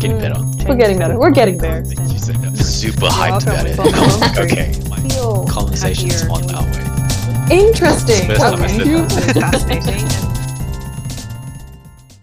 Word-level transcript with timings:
getting 0.00 0.18
better. 0.18 0.40
We're 0.66 0.76
getting 0.76 0.98
better. 0.98 1.18
We're 1.18 1.30
getting 1.30 1.58
there. 1.58 1.80
You 1.80 2.18
said 2.18 2.36
that 2.36 2.56
super 2.56 3.06
hyped 3.06 3.42
about 3.42 3.66
it. 3.66 3.76
welcome. 3.76 4.44
okay. 4.44 4.72
Feel 5.10 5.46
Conversations 5.46 6.22
on 6.22 6.54
our 6.54 6.64
way. 6.64 7.58
Interesting. 7.58 8.26
First 8.28 8.40
time 8.40 8.62
I 8.62 8.68
said 8.68 9.34
that. 9.34 9.52
Fascinating. 9.52 10.30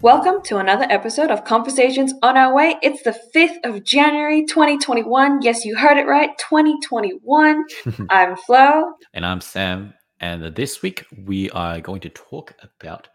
Welcome 0.00 0.42
to 0.44 0.58
another 0.58 0.86
episode 0.90 1.30
of 1.30 1.44
Conversations 1.44 2.14
on 2.22 2.36
Our 2.36 2.52
Way. 2.52 2.76
It's 2.82 3.02
the 3.02 3.16
5th 3.34 3.58
of 3.64 3.84
January 3.84 4.44
2021. 4.44 5.42
Yes, 5.42 5.64
you 5.64 5.76
heard 5.76 5.98
it 5.98 6.06
right, 6.06 6.30
2021. 6.38 7.64
I'm 8.10 8.36
Flo. 8.36 8.92
And 9.14 9.24
I'm 9.24 9.40
Sam. 9.40 9.94
And 10.18 10.54
this 10.56 10.82
week 10.82 11.04
we 11.16 11.48
are 11.50 11.80
going 11.80 12.00
to 12.00 12.08
talk 12.08 12.54
about 12.80 13.08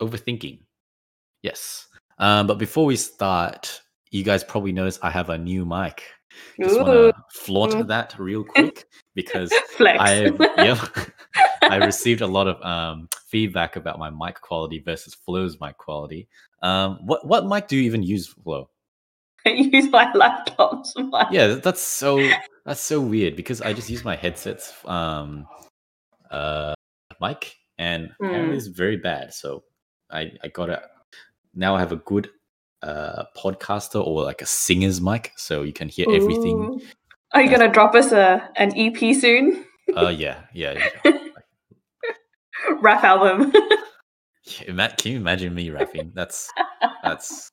overthinking. 0.00 0.60
Yes. 1.42 1.88
Um, 2.18 2.46
but 2.46 2.58
before 2.58 2.86
we 2.86 2.96
start, 2.96 3.82
you 4.10 4.24
guys 4.24 4.44
probably 4.44 4.72
noticed 4.72 5.00
I 5.02 5.10
have 5.10 5.30
a 5.30 5.38
new 5.38 5.64
mic. 5.64 6.02
Just 6.60 6.80
want 6.80 6.92
to 6.92 7.12
flaunt 7.32 7.88
that 7.88 8.14
real 8.18 8.44
quick 8.48 8.86
because. 9.14 9.52
I 9.80 10.30
yeah, 10.56 10.84
I 11.62 11.76
received 11.76 12.20
a 12.20 12.26
lot 12.26 12.46
of 12.48 12.62
um, 12.62 13.08
feedback 13.28 13.76
about 13.76 13.98
my 13.98 14.10
mic 14.10 14.40
quality 14.40 14.80
versus 14.80 15.14
Flo's 15.14 15.58
mic 15.60 15.76
quality. 15.78 16.28
Um, 16.62 16.98
what 17.04 17.26
what 17.26 17.46
mic 17.46 17.68
do 17.68 17.76
you 17.76 17.82
even 17.82 18.02
use, 18.02 18.26
Flow? 18.26 18.70
I 19.46 19.50
use 19.50 19.88
my 19.90 20.12
laptop's 20.12 20.94
mic. 20.96 21.28
Yeah, 21.30 21.54
that's 21.54 21.80
so 21.80 22.28
that's 22.64 22.80
so 22.80 23.00
weird 23.00 23.36
because 23.36 23.60
I 23.62 23.72
just 23.72 23.88
use 23.88 24.04
my 24.04 24.16
headset's 24.16 24.74
um 24.84 25.46
uh 26.30 26.74
mic 27.20 27.54
and 27.78 28.10
apparently 28.20 28.54
Mm. 28.54 28.58
it's 28.58 28.66
very 28.66 28.96
bad. 28.96 29.32
So 29.32 29.64
I 30.10 30.32
I 30.42 30.48
got 30.48 30.70
it 30.70 30.82
now 31.54 31.74
I 31.74 31.80
have 31.80 31.92
a 31.92 31.96
good 31.96 32.30
uh 32.82 33.24
podcaster 33.36 34.04
or 34.04 34.22
like 34.22 34.40
a 34.42 34.46
singer's 34.46 35.00
mic 35.00 35.32
so 35.36 35.62
you 35.62 35.72
can 35.72 35.88
hear 35.88 36.06
everything. 36.10 36.80
Are 37.34 37.42
you 37.42 37.48
going 37.48 37.60
to 37.60 37.68
drop 37.68 37.94
us 37.94 38.12
a 38.12 38.48
an 38.56 38.72
EP 38.76 39.14
soon? 39.14 39.64
Uh 39.94 40.08
yeah, 40.08 40.42
yeah. 40.54 40.88
yeah. 41.04 41.12
Rap 42.80 43.04
album. 43.04 43.52
Yeah, 44.44 44.64
ima- 44.68 44.94
Can 44.96 45.12
you 45.12 45.18
imagine 45.18 45.54
me 45.54 45.70
rapping? 45.70 46.12
That's 46.14 46.50
that's 47.02 47.50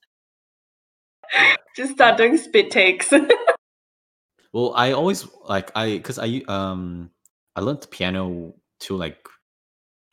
Just 1.76 1.94
start 1.94 2.17
doing 2.17 2.38
spit 2.38 2.72
takes. 2.72 3.12
well. 4.54 4.73
I 4.76 4.92
always 4.94 5.28
like 5.44 5.72
I 5.76 5.98
because 5.98 6.20
I 6.20 6.42
um 6.48 7.12
I 7.56 7.62
learned 7.62 7.82
the 7.82 7.88
piano 7.88 8.54
to 8.82 8.95
like 8.95 9.28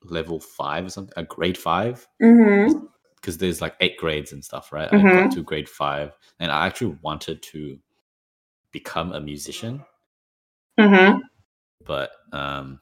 level 0.05 0.41
five 0.41 0.87
or 0.87 0.91
something, 0.91 1.15
a 1.17 1.23
grade 1.23 1.59
five. 1.59 2.07
mm-hmm. 2.23 2.87
Because 3.23 3.39
there's 3.39 3.61
like 3.62 3.77
eight 3.81 3.97
grades 3.97 4.33
and 4.33 4.45
stuff, 4.45 4.73
right? 4.73 4.92
I 4.92 4.97
Mhm. 4.97 5.15
got 5.15 5.31
to 5.31 5.42
grade 5.45 5.69
five, 5.69 6.12
and 6.41 6.51
I 6.53 6.67
actually 6.67 6.98
wanted 7.03 7.41
to 7.45 7.79
become 8.73 9.12
a 9.12 9.20
musician, 9.20 9.84
Mm-hmm. 10.79 11.20
but 11.87 12.11
um, 12.33 12.81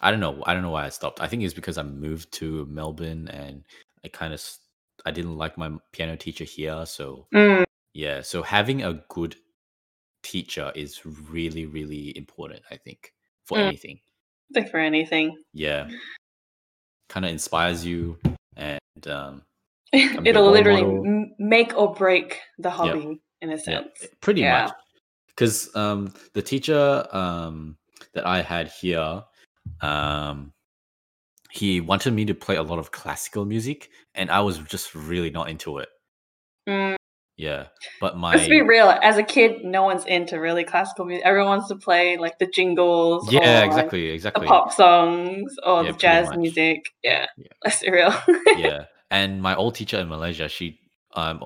I 0.00 0.10
don't 0.10 0.20
know. 0.20 0.42
I 0.46 0.54
don't 0.54 0.62
know 0.62 0.70
why 0.70 0.86
I 0.86 0.88
stopped. 0.88 1.20
I 1.20 1.28
think 1.28 1.42
it's 1.42 1.54
because 1.54 1.78
I 1.78 1.82
moved 1.82 2.32
to 2.34 2.64
Melbourne, 2.66 3.28
and 3.28 3.64
I 4.04 4.08
kind 4.08 4.32
of 4.34 4.42
I 5.04 5.10
didn't 5.10 5.36
like 5.36 5.58
my 5.58 5.70
piano 5.92 6.16
teacher 6.16 6.44
here, 6.44 6.86
so 6.86 7.26
Mm. 7.34 7.64
yeah. 7.92 8.22
So 8.22 8.42
having 8.42 8.82
a 8.82 8.94
good 9.08 9.36
teacher 10.22 10.72
is 10.74 11.04
really, 11.04 11.66
really 11.66 12.16
important. 12.16 12.62
I 12.70 12.76
think 12.78 13.12
for 13.44 13.58
Mm. 13.58 13.66
anything, 13.66 14.00
Think 14.54 14.70
for 14.70 14.78
anything. 14.78 15.36
yeah, 15.52 15.90
kind 17.08 17.26
of 17.26 17.32
inspires 17.32 17.84
you, 17.84 18.18
and 18.56 19.08
um, 19.08 19.42
It'll 19.92 20.50
literally 20.50 20.82
model. 20.82 21.30
make 21.38 21.76
or 21.76 21.94
break 21.94 22.40
the 22.58 22.70
hobby 22.70 23.20
in 23.40 23.50
a 23.50 23.58
sense. 23.58 24.06
pretty 24.20 24.40
Yeah. 24.40 24.64
much. 24.66 24.72
Because 25.28 25.74
um, 25.74 26.14
the 26.32 26.42
teacher 26.42 27.06
um, 27.12 27.76
that 28.14 28.26
I 28.26 28.40
had 28.40 28.68
here, 28.68 29.24
um, 29.80 30.52
he 31.50 31.80
wanted 31.80 32.12
me 32.12 32.24
to 32.26 32.34
play 32.34 32.56
a 32.56 32.62
lot 32.62 32.78
of 32.78 32.92
classical 32.92 33.44
music, 33.44 33.90
and 34.14 34.30
I 34.30 34.40
was 34.40 34.58
just 34.58 34.94
really 34.94 35.30
not 35.30 35.48
into 35.50 35.78
it. 35.78 35.88
Mm. 36.68 36.96
Yeah, 37.36 37.66
but 38.00 38.16
my 38.16 38.36
Let's 38.36 38.48
be 38.48 38.62
real. 38.62 38.86
As 39.02 39.16
a 39.16 39.24
kid, 39.24 39.64
no 39.64 39.82
one's 39.82 40.04
into 40.04 40.38
really 40.38 40.64
classical 40.64 41.04
music. 41.04 41.26
Everyone 41.26 41.58
wants 41.58 41.68
to 41.68 41.76
play 41.76 42.16
like 42.16 42.38
the 42.38 42.46
jingles, 42.46 43.28
yeah, 43.32 43.62
or 43.62 43.66
exactly, 43.66 44.08
the 44.08 44.14
exactly. 44.14 44.46
pop 44.46 44.72
songs, 44.72 45.54
or 45.64 45.84
Yeah, 45.84 45.92
the 45.92 45.98
jazz 45.98 46.36
music. 46.36 46.90
Yeah, 47.02 47.26
Yeah. 47.36 47.46
let's 47.64 47.80
be 47.80 47.90
real. 47.90 48.14
yeah, 48.56 48.84
and 49.10 49.42
my 49.42 49.56
old 49.56 49.74
teacher 49.74 49.98
in 49.98 50.08
Malaysia, 50.08 50.48
she 50.48 50.78
um 51.14 51.42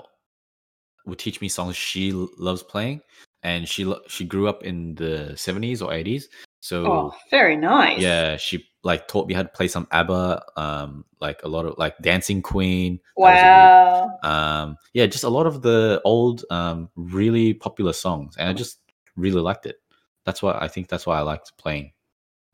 would 1.06 1.18
teach 1.18 1.40
me 1.40 1.48
songs 1.48 1.74
she 1.74 2.12
loves 2.12 2.62
playing, 2.62 3.00
and 3.42 3.68
she 3.68 3.92
she 4.08 4.24
grew 4.24 4.48
up 4.48 4.62
in 4.64 4.94
the 4.96 5.34
seventies 5.36 5.80
or 5.82 5.92
eighties, 5.92 6.28
so 6.60 6.86
oh, 6.86 7.14
very 7.30 7.56
nice. 7.56 8.00
Yeah, 8.00 8.36
she 8.36 8.64
like 8.84 9.08
taught 9.08 9.26
me 9.28 9.34
how 9.34 9.42
to 9.42 9.48
play 9.48 9.68
some 9.68 9.86
ABBA, 9.90 10.42
um, 10.56 11.04
like 11.20 11.42
a 11.42 11.48
lot 11.48 11.66
of 11.66 11.76
like 11.78 11.98
Dancing 11.98 12.40
Queen. 12.42 13.00
really- 13.16 13.30
Wow. 13.34 14.18
um, 14.22 14.76
yeah, 14.94 15.06
just 15.06 15.24
a 15.24 15.28
lot 15.28 15.46
of 15.46 15.62
the 15.62 16.00
old, 16.04 16.44
um, 16.50 16.88
really 16.94 17.54
popular 17.54 17.92
songs, 17.92 18.36
and 18.38 18.48
I 18.48 18.52
just 18.52 18.78
really 19.16 19.40
liked 19.40 19.66
it. 19.66 19.76
That's 20.24 20.42
why 20.42 20.56
I 20.60 20.68
think 20.68 20.88
that's 20.88 21.06
why 21.06 21.18
I 21.18 21.22
liked 21.22 21.56
playing. 21.58 21.92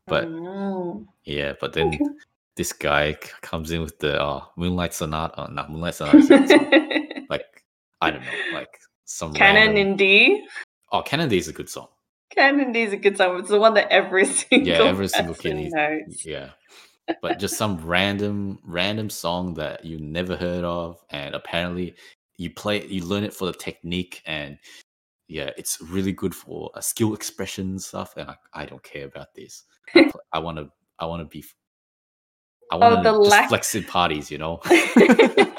But 0.07 0.25
Mm. 0.27 1.05
yeah, 1.25 1.53
but 1.59 1.73
then 1.73 1.91
this 2.55 2.73
guy 2.73 3.13
comes 3.41 3.71
in 3.71 3.81
with 3.81 3.99
the 3.99 4.21
uh, 4.21 4.43
Moonlight 4.55 4.93
Sonata, 4.93 5.41
uh, 5.41 5.47
not 5.47 5.69
Moonlight 5.71 5.95
Sonata, 5.95 6.17
is 6.17 6.29
a 6.31 6.47
song, 6.47 6.71
like 7.29 7.45
I 8.01 8.11
don't 8.11 8.21
know, 8.21 8.31
like 8.53 8.79
some 9.05 9.33
Canon 9.33 9.77
in 9.77 9.95
D. 9.95 10.43
Oh, 10.91 11.03
is 11.03 11.47
a 11.47 11.53
good 11.53 11.69
song. 11.69 11.87
Canon 12.31 12.59
in 12.61 12.71
D 12.71 12.81
is 12.83 12.93
a 12.93 12.97
good 12.97 13.17
song. 13.17 13.39
It's 13.39 13.49
the 13.49 13.59
one 13.59 13.73
that 13.75 13.91
every 13.91 14.25
single 14.25 14.67
yeah, 14.67 14.83
every 14.83 15.07
single 15.07 15.35
kid 15.35 15.71
knows. 15.73 16.25
Yeah. 16.25 16.51
But 17.21 17.39
just 17.39 17.57
some 17.57 17.77
random 17.85 18.59
random 18.63 19.09
song 19.09 19.55
that 19.55 19.85
you 19.85 19.99
never 19.99 20.35
heard 20.35 20.63
of 20.63 20.99
and 21.09 21.35
apparently 21.35 21.95
you 22.37 22.49
play 22.49 22.85
you 22.85 23.05
learn 23.05 23.23
it 23.23 23.33
for 23.33 23.45
the 23.45 23.53
technique 23.53 24.21
and 24.25 24.57
yeah, 25.27 25.51
it's 25.57 25.81
really 25.81 26.11
good 26.11 26.35
for 26.35 26.71
uh, 26.75 26.81
skill 26.81 27.13
expression 27.13 27.79
stuff 27.79 28.13
and 28.17 28.29
I, 28.29 28.35
I 28.53 28.65
don't 28.65 28.83
care 28.83 29.05
about 29.05 29.33
this. 29.35 29.63
I, 30.33 30.39
want 30.39 30.57
to 30.57 30.69
I 30.99 31.05
want 31.05 31.21
to 31.21 31.25
be 31.25 31.43
I 32.71 32.75
want 32.75 33.03
to 33.03 33.09
Oh, 33.09 33.13
the 33.13 33.19
lack- 33.19 33.49
flex 33.49 33.75
parties, 33.87 34.29
you 34.29 34.37
know. 34.37 34.59
the 34.65 35.53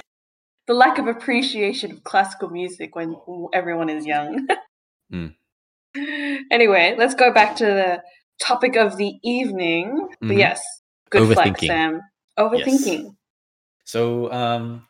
lack 0.69 0.99
of 0.99 1.07
appreciation 1.07 1.93
of 1.93 2.05
classical 2.05 2.49
music 2.49 2.95
when 2.95 3.17
everyone 3.53 3.89
is 3.89 4.07
young. 4.07 4.47
Mm. 5.13 5.35
Anyway, 6.51 6.95
let's 6.99 7.15
go 7.15 7.33
back 7.33 7.57
to 7.57 7.65
the 7.65 8.03
topic 8.41 8.77
of 8.77 8.97
the 8.97 9.15
evening. 9.23 10.09
But 10.21 10.29
Mhm. 10.29 10.39
yes, 10.39 10.63
good 11.11 11.33
flex, 11.35 11.61
Sam. 11.67 12.03
Overthinking. 12.39 13.17
So 13.85 14.31
um 14.33 14.87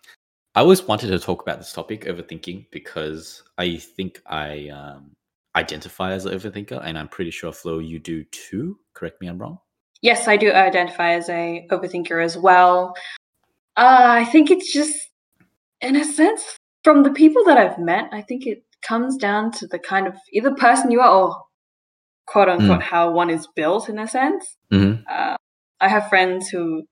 I 0.54 0.60
always 0.60 0.82
wanted 0.82 1.08
to 1.08 1.18
talk 1.18 1.42
about 1.42 1.58
this 1.58 1.72
topic, 1.72 2.06
overthinking, 2.06 2.70
because 2.70 3.42
I 3.58 3.76
think 3.76 4.22
I 4.26 4.68
um 4.68 5.12
identify 5.54 6.12
as 6.12 6.26
an 6.26 6.38
overthinker 6.38 6.80
and 6.84 6.98
I'm 6.98 7.08
pretty 7.08 7.30
sure 7.30 7.52
Flo 7.52 7.78
you 7.78 7.98
do 7.98 8.24
too. 8.24 8.78
Correct 8.94 9.20
me 9.20 9.28
I'm 9.28 9.38
wrong. 9.38 9.58
Yes, 10.02 10.28
I 10.28 10.36
do 10.36 10.52
identify 10.52 11.12
as 11.12 11.28
a 11.28 11.66
overthinker 11.70 12.22
as 12.22 12.36
well. 12.36 12.94
Uh, 13.76 14.20
I 14.20 14.24
think 14.26 14.50
it's 14.50 14.72
just, 14.72 14.94
in 15.80 15.96
a 15.96 16.04
sense, 16.04 16.56
from 16.84 17.02
the 17.02 17.10
people 17.10 17.44
that 17.44 17.58
I've 17.58 17.78
met, 17.78 18.08
I 18.12 18.22
think 18.22 18.46
it 18.46 18.64
comes 18.82 19.16
down 19.16 19.50
to 19.52 19.66
the 19.66 19.78
kind 19.78 20.06
of 20.06 20.14
either 20.32 20.54
person 20.54 20.90
you 20.90 21.00
are 21.00 21.12
or 21.12 21.42
quote 22.26 22.48
unquote 22.48 22.82
how 22.82 23.10
one 23.10 23.30
is 23.30 23.48
built 23.54 23.88
in 23.88 23.98
a 23.98 24.06
sense. 24.06 24.56
Mm-hmm. 24.72 25.02
Uh, 25.08 25.36
I 25.80 25.88
have 25.88 26.08
friends 26.08 26.48
who 26.48 26.84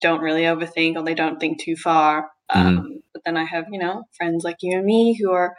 don't 0.00 0.20
really 0.20 0.42
overthink 0.42 0.96
or 0.96 1.02
they 1.02 1.14
don't 1.14 1.40
think 1.40 1.62
too 1.62 1.76
far. 1.76 2.30
Um, 2.50 3.00
But 3.12 3.22
then 3.24 3.36
I 3.36 3.44
have, 3.44 3.66
you 3.70 3.78
know, 3.78 4.04
friends 4.16 4.44
like 4.44 4.56
you 4.60 4.76
and 4.76 4.84
me 4.84 5.16
who 5.20 5.32
are 5.32 5.54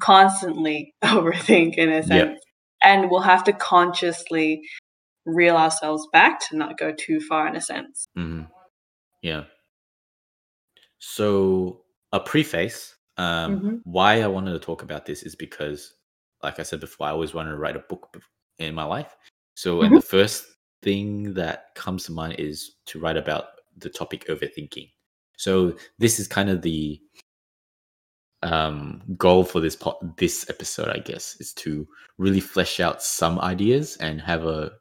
constantly 0.00 0.94
overthink 1.04 1.76
in 1.76 1.90
a 1.90 2.02
sense, 2.02 2.40
and 2.82 3.10
we'll 3.10 3.20
have 3.20 3.44
to 3.44 3.52
consciously 3.52 4.62
reel 5.26 5.56
ourselves 5.56 6.06
back 6.12 6.40
to 6.48 6.56
not 6.56 6.78
go 6.78 6.92
too 6.92 7.20
far 7.20 7.48
in 7.48 7.56
a 7.56 7.60
sense. 7.60 8.06
Mm-hmm. 8.16 8.42
Yeah. 9.22 9.44
So 10.98 11.82
a 12.12 12.20
preface. 12.20 12.96
Um, 13.20 13.60
Mhm. 13.60 13.80
Why 13.84 14.22
I 14.22 14.26
wanted 14.26 14.52
to 14.52 14.58
talk 14.58 14.82
about 14.82 15.04
this 15.04 15.22
is 15.22 15.34
because, 15.36 15.94
like 16.42 16.58
I 16.58 16.62
said 16.62 16.80
before, 16.80 17.06
I 17.06 17.10
always 17.10 17.34
wanted 17.34 17.50
to 17.50 17.58
write 17.58 17.76
a 17.76 17.80
book 17.88 18.16
in 18.58 18.74
my 18.74 18.84
life. 18.84 19.14
So, 19.54 19.82
and 19.82 19.94
the 19.94 20.00
first 20.00 20.46
thing 20.82 21.34
that 21.34 21.74
comes 21.74 22.04
to 22.04 22.12
mind 22.12 22.36
is 22.38 22.76
to 22.86 22.98
write 22.98 23.16
about 23.18 23.44
the 23.76 23.90
topic 23.90 24.26
overthinking. 24.28 24.90
So, 25.36 25.76
this 25.98 26.18
is 26.18 26.26
kind 26.28 26.48
of 26.50 26.62
the 26.62 27.00
um, 28.42 29.02
goal 29.18 29.44
for 29.44 29.60
this 29.60 29.76
po- 29.76 29.98
this 30.16 30.48
episode, 30.48 30.88
I 30.88 30.98
guess, 31.00 31.36
is 31.40 31.52
to 31.54 31.86
really 32.16 32.40
flesh 32.40 32.80
out 32.80 33.02
some 33.02 33.38
ideas 33.40 33.96
and 33.98 34.20
have 34.20 34.46
a 34.46 34.72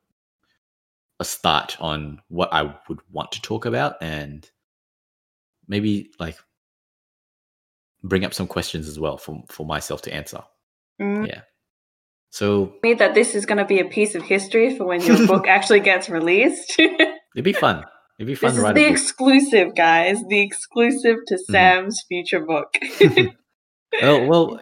a 1.19 1.25
start 1.25 1.75
on 1.81 2.21
what 2.30 2.51
I 2.53 2.63
would 2.88 3.00
want 3.12 3.31
to 3.33 3.41
talk 3.41 3.65
about 3.65 3.95
and 4.01 4.50
maybe 5.68 6.12
like 6.19 6.38
bring 8.04 8.25
up 8.25 8.34
some 8.34 8.48
questions 8.48 8.88
as 8.88 9.00
well 9.00 9.18
for 9.18 9.44
for 9.50 9.66
myself 9.66 10.01
to 10.04 10.13
answer. 10.13 10.42
Mm. 11.01 11.28
Yeah. 11.28 11.42
So 12.31 12.74
Me 12.84 12.94
that 12.94 13.16
this 13.16 13.34
is 13.34 13.46
going 13.46 13.57
to 13.57 13.66
be 13.66 13.80
a 13.80 13.86
piece 13.86 14.13
of 14.13 14.22
history 14.22 14.75
for 14.78 14.86
when 14.86 15.01
your 15.01 15.25
book 15.25 15.48
actually 15.48 15.80
gets 15.80 16.10
released. 16.10 16.75
it'd 16.80 17.44
be 17.44 17.54
fun. 17.54 17.84
It'd 18.19 18.28
be 18.28 18.36
fun 18.36 18.56
this 18.56 18.63
is 18.63 18.74
the 18.74 18.86
exclusive, 18.86 19.75
guys. 19.75 20.18
The 20.28 20.42
exclusive 20.42 21.18
to 21.28 21.36
Mm-hmm. 21.36 21.51
Sam's 21.54 22.04
future 22.07 22.42
book. 22.42 22.75
well, 24.01 24.28
well, 24.28 24.60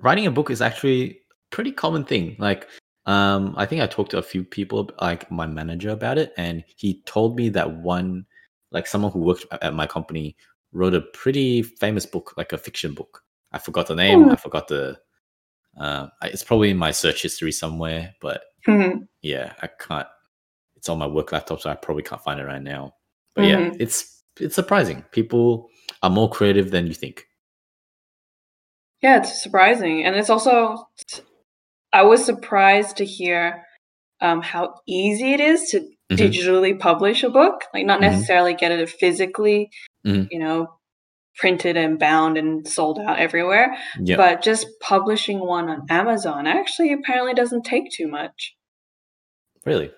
writing 0.00 0.26
a 0.26 0.30
book 0.30 0.50
is 0.50 0.60
actually 0.60 1.10
a 1.10 1.16
pretty 1.50 1.72
common 1.72 2.04
thing. 2.04 2.36
Like, 2.38 2.68
um, 3.06 3.54
I 3.56 3.64
think 3.64 3.80
I 3.80 3.86
talked 3.86 4.10
to 4.10 4.18
a 4.18 4.22
few 4.22 4.44
people, 4.44 4.90
like 5.00 5.30
my 5.30 5.46
manager, 5.46 5.88
about 5.88 6.18
it, 6.18 6.32
and 6.36 6.62
he 6.76 7.00
told 7.06 7.36
me 7.36 7.48
that 7.50 7.78
one, 7.78 8.26
like 8.70 8.86
someone 8.86 9.10
who 9.10 9.20
worked 9.20 9.46
at 9.62 9.72
my 9.72 9.86
company, 9.86 10.36
wrote 10.72 10.94
a 10.94 11.00
pretty 11.00 11.62
famous 11.62 12.06
book, 12.06 12.34
like 12.36 12.52
a 12.52 12.58
fiction 12.58 12.94
book. 12.94 13.22
I 13.52 13.58
forgot 13.58 13.86
the 13.86 13.94
name. 13.94 14.24
Hmm. 14.24 14.30
I 14.32 14.36
forgot 14.36 14.68
the. 14.68 14.98
Uh, 15.78 16.08
it's 16.22 16.42
probably 16.44 16.70
in 16.70 16.76
my 16.76 16.90
search 16.90 17.22
history 17.22 17.52
somewhere, 17.52 18.14
but 18.20 18.42
Mhm. 18.66 19.06
yeah, 19.22 19.54
I 19.62 19.68
can't. 19.68 20.08
It's 20.76 20.88
on 20.88 20.98
my 20.98 21.06
work 21.06 21.32
laptop, 21.32 21.60
so 21.60 21.70
I 21.70 21.74
probably 21.74 22.02
can't 22.02 22.22
find 22.22 22.38
it 22.40 22.44
right 22.44 22.62
now. 22.62 22.94
But 23.34 23.44
yeah, 23.46 23.60
Mhm. 23.60 23.76
it's 23.80 24.22
it's 24.40 24.54
surprising. 24.54 25.04
People 25.12 25.68
are 26.02 26.10
more 26.10 26.30
creative 26.30 26.70
than 26.70 26.86
you 26.86 26.94
think. 26.94 27.26
yeah, 29.00 29.18
it's 29.18 29.42
surprising, 29.42 30.04
and 30.04 30.16
it's 30.16 30.30
also. 30.30 30.88
I 31.92 32.02
was 32.02 32.24
surprised 32.24 32.96
to 32.98 33.04
hear 33.04 33.64
um, 34.20 34.42
how 34.42 34.74
easy 34.86 35.32
it 35.32 35.40
is 35.40 35.70
to 35.70 35.88
Mhm. 36.10 36.16
digitally 36.16 36.78
publish 36.78 37.22
a 37.22 37.30
book. 37.30 37.62
Like, 37.74 37.84
not 37.86 37.98
Mhm. 38.00 38.10
necessarily 38.12 38.54
get 38.54 38.72
it 38.72 38.88
physically, 38.88 39.70
Mhm. 40.06 40.28
you 40.30 40.38
know, 40.38 40.68
printed 41.36 41.76
and 41.76 41.98
bound 41.98 42.36
and 42.36 42.66
sold 42.66 42.98
out 42.98 43.18
everywhere, 43.18 43.76
Yeah. 44.00 44.16
but 44.16 44.42
just 44.42 44.66
publishing 44.80 45.38
one 45.38 45.68
on 45.68 45.86
Amazon 45.90 46.46
actually 46.46 46.92
apparently 46.92 47.34
doesn't 47.34 47.62
take 47.64 47.90
too 47.92 48.08
much. 48.08 48.54
really? 49.66 49.90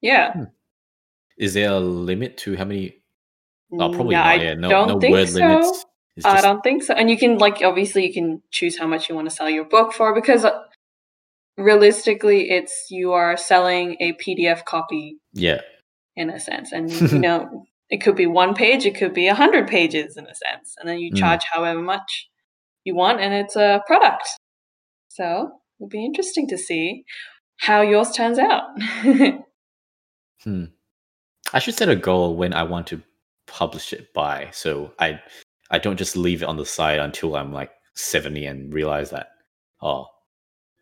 Yeah. 0.00 0.44
Is 1.36 1.54
there 1.54 1.70
a 1.72 1.80
limit 1.80 2.36
to 2.38 2.56
how 2.56 2.64
many? 2.64 3.02
Oh, 3.72 3.90
probably 3.90 4.14
No, 4.14 4.22
not. 4.22 4.26
I 4.26 4.34
Yeah, 4.36 4.54
no, 4.54 4.68
don't 4.68 4.88
no 4.88 5.00
think 5.00 5.12
word 5.12 5.28
so. 5.28 5.38
limits. 5.40 5.84
It's 6.16 6.24
I 6.24 6.40
don't 6.40 6.62
think 6.62 6.84
so. 6.84 6.94
And 6.94 7.10
you 7.10 7.18
can 7.18 7.36
like 7.38 7.60
obviously 7.62 8.06
you 8.06 8.12
can 8.14 8.40
choose 8.52 8.78
how 8.78 8.86
much 8.86 9.08
you 9.08 9.16
want 9.16 9.28
to 9.28 9.34
sell 9.34 9.50
your 9.50 9.64
book 9.64 9.92
for 9.92 10.14
because 10.14 10.44
uh, 10.44 10.62
realistically 11.56 12.50
it's 12.50 12.86
you 12.90 13.12
are 13.12 13.36
selling 13.36 13.96
a 14.00 14.12
PDF 14.14 14.64
copy 14.64 15.18
yeah, 15.32 15.60
in 16.14 16.30
a 16.30 16.40
sense. 16.40 16.72
And 16.72 16.90
you 17.12 17.18
know, 17.18 17.64
it 17.90 17.98
could 17.98 18.16
be 18.16 18.26
one 18.26 18.54
page, 18.54 18.84
it 18.86 18.96
could 18.96 19.14
be 19.14 19.28
a 19.28 19.34
hundred 19.34 19.68
pages 19.68 20.16
in 20.16 20.26
a 20.26 20.34
sense. 20.34 20.74
And 20.78 20.88
then 20.88 20.98
you 20.98 21.12
Mm. 21.12 21.18
charge 21.18 21.44
however 21.50 21.80
much 21.80 22.28
you 22.84 22.94
want 22.94 23.20
and 23.20 23.34
it's 23.34 23.56
a 23.56 23.82
product. 23.86 24.28
So 25.08 25.50
it'll 25.78 25.88
be 25.88 26.04
interesting 26.04 26.48
to 26.48 26.58
see 26.58 27.04
how 27.58 27.80
yours 27.80 28.10
turns 28.12 28.38
out. 28.38 28.64
hmm. 30.42 30.64
I 31.52 31.58
should 31.58 31.74
set 31.74 31.88
a 31.88 31.96
goal 31.96 32.36
when 32.36 32.52
I 32.52 32.64
want 32.64 32.88
to 32.88 33.02
publish 33.46 33.92
it 33.92 34.12
by, 34.12 34.50
so 34.52 34.92
I 34.98 35.20
I 35.70 35.78
don't 35.78 35.96
just 35.96 36.16
leave 36.16 36.42
it 36.42 36.48
on 36.48 36.56
the 36.56 36.66
side 36.66 36.98
until 36.98 37.36
I'm 37.36 37.52
like 37.52 37.70
seventy 37.94 38.46
and 38.46 38.74
realize 38.74 39.10
that 39.10 39.28
oh, 39.80 40.06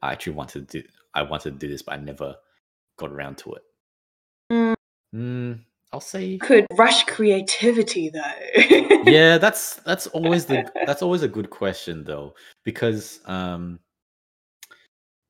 I 0.04 0.12
actually 0.12 0.34
wanted 0.34 0.68
to 0.68 0.82
do 0.82 0.88
I 1.14 1.22
wanted 1.22 1.52
to 1.52 1.58
do 1.58 1.68
this, 1.68 1.82
but 1.82 1.94
I 1.94 1.98
never 1.98 2.36
got 2.98 3.10
around 3.10 3.38
to 3.38 3.54
it. 3.54 3.62
Mm. 4.52 4.74
Mm, 5.14 5.60
I'll 5.92 6.00
say 6.00 6.38
could 6.38 6.66
rush 6.72 7.04
creativity 7.04 8.10
though. 8.10 9.10
yeah 9.10 9.38
that's 9.44 9.76
that's 9.86 10.08
always 10.08 10.44
the 10.46 10.68
that's 10.86 11.02
always 11.02 11.22
a 11.22 11.28
good 11.28 11.50
question 11.50 12.02
though 12.02 12.34
because 12.64 13.20
um 13.26 13.78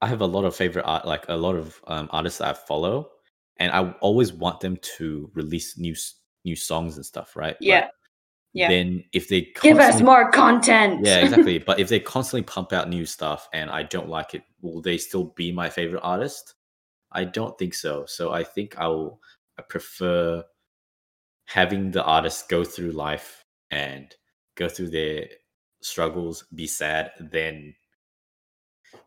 i 0.00 0.06
have 0.06 0.23
a 0.23 0.26
lot 0.26 0.44
of 0.47 0.56
favorite 0.56 0.85
art 0.87 1.06
like 1.06 1.27
a 1.29 1.37
lot 1.37 1.55
of 1.55 1.81
um, 1.87 2.09
artists 2.12 2.38
that 2.38 2.49
i 2.49 2.53
follow 2.55 3.11
and 3.59 3.70
i 3.73 3.91
always 4.00 4.32
want 4.32 4.59
them 4.61 4.79
to 4.79 5.31
release 5.35 5.77
new 5.77 5.94
new 6.47 6.56
songs 6.56 6.97
and 6.97 7.05
stuff 7.05 7.37
right 7.37 7.56
Yeah. 7.61 7.88
Yeah. 8.55 8.69
then 8.69 9.05
if 9.12 9.29
they 9.29 9.49
Give 9.62 9.79
us 9.79 10.01
more 10.01 10.31
content. 10.31 11.05
yeah 11.05 11.19
exactly 11.19 11.59
but 11.67 11.81
if 11.81 11.89
they 11.89 11.99
constantly 12.01 12.43
pump 12.43 12.73
out 12.73 12.89
new 12.89 13.05
stuff 13.05 13.49
and 13.53 13.69
i 13.69 13.83
don't 13.83 14.09
like 14.09 14.33
it 14.35 14.43
will 14.62 14.81
they 14.81 14.97
still 14.97 15.25
be 15.37 15.51
my 15.53 15.69
favorite 15.69 16.01
artist 16.03 16.55
i 17.12 17.25
don't 17.25 17.59
think 17.59 17.75
so 17.75 18.05
so 18.06 18.33
i 18.33 18.45
think 18.45 18.77
i'll 18.79 19.19
i 19.59 19.62
prefer 19.62 20.43
having 21.47 21.91
the 21.91 22.03
artist 22.05 22.49
go 22.49 22.62
through 22.65 22.93
life 22.93 23.45
and 23.73 24.15
go 24.55 24.69
through 24.69 24.89
their 24.91 25.27
struggles 25.83 26.45
be 26.55 26.67
sad 26.67 27.11
then 27.21 27.75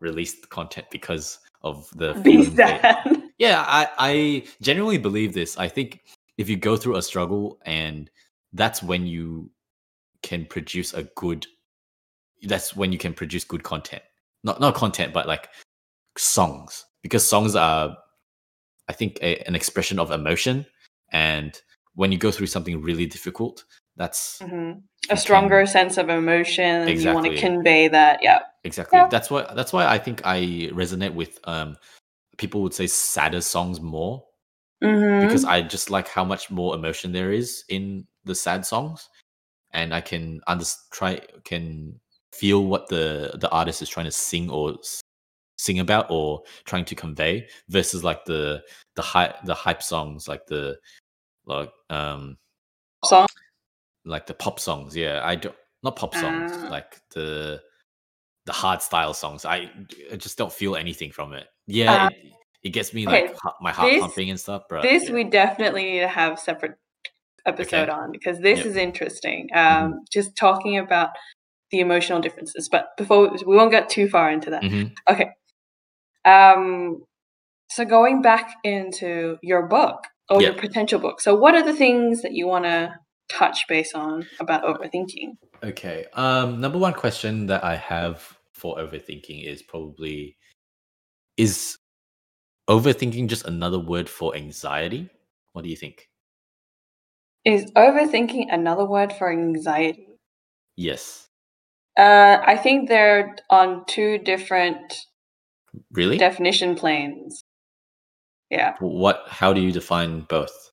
release 0.00 0.40
the 0.40 0.46
content 0.46 0.86
because 0.90 1.38
of 1.62 1.88
the 1.96 2.14
Be 2.22 2.44
sad. 2.44 3.22
yeah, 3.38 3.64
I, 3.66 3.88
I 3.98 4.44
genuinely 4.62 4.98
believe 4.98 5.34
this. 5.34 5.58
I 5.58 5.66
think 5.68 6.02
if 6.36 6.48
you 6.48 6.56
go 6.56 6.76
through 6.76 6.96
a 6.96 7.02
struggle 7.02 7.58
and 7.64 8.10
that's 8.52 8.82
when 8.82 9.06
you 9.06 9.50
can 10.22 10.46
produce 10.46 10.94
a 10.94 11.04
good 11.16 11.46
that's 12.42 12.76
when 12.76 12.92
you 12.92 12.98
can 12.98 13.14
produce 13.14 13.44
good 13.44 13.62
content. 13.62 14.02
Not 14.44 14.60
not 14.60 14.74
content, 14.74 15.12
but 15.12 15.26
like 15.26 15.48
songs. 16.16 16.84
Because 17.02 17.26
songs 17.26 17.54
are 17.56 17.96
I 18.88 18.92
think 18.92 19.18
a, 19.22 19.36
an 19.46 19.54
expression 19.54 19.98
of 19.98 20.10
emotion 20.10 20.66
and 21.12 21.60
when 21.94 22.12
you 22.12 22.18
go 22.18 22.30
through 22.30 22.46
something 22.46 22.80
really 22.80 23.06
difficult, 23.06 23.64
that's 23.96 24.38
Mhm. 24.40 24.82
A 25.10 25.16
stronger 25.16 25.64
sense 25.66 25.96
of 25.96 26.10
emotion, 26.10 26.88
and 26.88 27.00
you 27.00 27.14
want 27.14 27.26
to 27.26 27.36
convey 27.40 27.88
that. 27.88 28.20
Yeah. 28.22 28.40
Exactly. 28.62 28.98
Yeah. 28.98 29.08
That's 29.08 29.30
why 29.30 29.52
that's 29.54 29.72
why 29.72 29.86
I 29.86 29.98
think 29.98 30.20
I 30.24 30.70
resonate 30.72 31.14
with 31.14 31.38
um 31.44 31.76
people 32.36 32.62
would 32.62 32.74
say 32.74 32.86
sadder 32.86 33.40
songs 33.40 33.80
more 33.80 34.24
Mm-hmm. 34.82 35.26
because 35.26 35.44
I 35.44 35.62
just 35.62 35.90
like 35.90 36.06
how 36.06 36.24
much 36.24 36.52
more 36.52 36.72
emotion 36.76 37.10
there 37.10 37.32
is 37.32 37.64
in 37.68 38.06
the 38.28 38.34
sad 38.34 38.64
songs, 38.64 39.08
and 39.72 39.92
I 39.92 40.00
can 40.00 40.40
under 40.46 40.64
try 40.92 41.20
can 41.44 41.98
feel 42.32 42.64
what 42.66 42.88
the 42.88 43.36
the 43.40 43.50
artist 43.50 43.82
is 43.82 43.88
trying 43.88 44.06
to 44.06 44.12
sing 44.12 44.48
or 44.50 44.76
sing 45.56 45.80
about 45.80 46.06
or 46.10 46.42
trying 46.64 46.84
to 46.84 46.94
convey 46.94 47.48
versus 47.68 48.04
like 48.04 48.24
the 48.24 48.62
the 48.94 49.02
hype 49.02 49.34
the 49.44 49.54
hype 49.54 49.82
songs 49.82 50.28
like 50.28 50.46
the 50.46 50.78
like 51.46 51.72
um 51.90 52.36
song. 53.04 53.26
like 54.04 54.26
the 54.26 54.34
pop 54.34 54.60
songs. 54.60 54.94
Yeah, 54.96 55.20
I 55.24 55.34
don't 55.34 55.56
not 55.82 55.96
pop 55.96 56.14
songs 56.14 56.52
Ah. 56.54 56.68
like 56.70 57.00
the 57.14 57.60
the 58.46 58.52
hard 58.52 58.80
style 58.82 59.12
songs. 59.14 59.44
I, 59.44 59.70
I 60.12 60.16
just 60.16 60.38
don't 60.38 60.52
feel 60.52 60.74
anything 60.76 61.10
from 61.12 61.34
it. 61.34 61.46
Yeah, 61.66 62.06
Uh, 62.06 62.08
it, 62.08 62.32
it 62.62 62.70
gets 62.70 62.94
me 62.94 63.06
okay, 63.06 63.26
like 63.28 63.36
my 63.60 63.72
heart 63.72 63.90
this- 63.90 64.00
pumping 64.00 64.30
and 64.30 64.40
stuff. 64.40 64.62
But 64.70 64.82
this 64.82 65.08
yeah. 65.08 65.14
we 65.14 65.24
definitely 65.24 65.84
need 65.84 66.00
to 66.00 66.08
have 66.08 66.38
separate 66.38 66.76
episode 67.46 67.88
Okay. 67.88 67.92
on 67.92 68.12
because 68.12 68.38
this 68.40 68.58
Yep. 68.58 68.66
is 68.66 68.76
interesting. 68.76 69.48
Um, 69.54 70.00
just 70.12 70.36
talking 70.36 70.78
about 70.78 71.10
the 71.70 71.80
emotional 71.80 72.20
differences. 72.20 72.68
But 72.68 72.88
before 72.96 73.30
we 73.46 73.56
won't 73.56 73.70
get 73.70 73.88
too 73.88 74.08
far 74.08 74.30
into 74.30 74.50
that. 74.50 74.62
Mhm. 74.62 74.94
Um, 76.24 77.04
so 77.70 77.84
going 77.84 78.22
back 78.22 78.54
into 78.64 79.38
your 79.42 79.66
book 79.66 80.06
or 80.30 80.42
your 80.42 80.54
potential 80.54 80.98
book. 80.98 81.20
So 81.20 81.34
what 81.34 81.54
are 81.54 81.62
the 81.62 81.74
things 81.74 82.22
that 82.22 82.32
you 82.32 82.46
want 82.46 82.64
to 82.64 82.94
touch 83.28 83.66
base 83.68 83.94
on 83.94 84.26
about 84.40 84.62
overthinking? 84.64 85.36
Okay. 85.62 86.06
Um, 86.14 86.60
number 86.60 86.78
one 86.78 86.92
question 86.94 87.46
that 87.46 87.64
I 87.64 87.76
have 87.76 88.38
for 88.52 88.76
overthinking 88.76 89.44
is 89.44 89.62
probably 89.62 90.36
is 91.36 91.78
overthinking 92.68 93.28
just 93.28 93.46
another 93.46 93.78
word 93.78 94.08
for 94.08 94.34
anxiety? 94.34 95.08
What 95.52 95.62
do 95.62 95.70
you 95.70 95.76
think? 95.76 96.07
Is 97.48 97.72
overthinking 97.72 98.46
another 98.52 98.84
word 98.84 99.10
for 99.12 99.32
anxiety? 99.32 100.06
Yes. 100.76 101.28
Uh, 101.98 102.38
I 102.46 102.56
think 102.56 102.88
they're 102.88 103.36
on 103.48 103.84
two 103.86 104.18
different 104.18 104.98
Really? 105.92 106.18
definition 106.18 106.74
planes. 106.74 107.42
Yeah. 108.50 108.74
what? 108.80 109.24
How 109.28 109.52
do 109.54 109.60
you 109.62 109.72
define 109.72 110.20
both? 110.22 110.70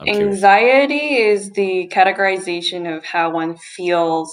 I'm 0.00 0.06
curious. 0.06 0.34
Anxiety 0.36 1.16
is 1.16 1.50
the 1.52 1.90
categorization 1.92 2.96
of 2.96 3.04
how 3.04 3.30
one 3.30 3.56
feels 3.56 4.32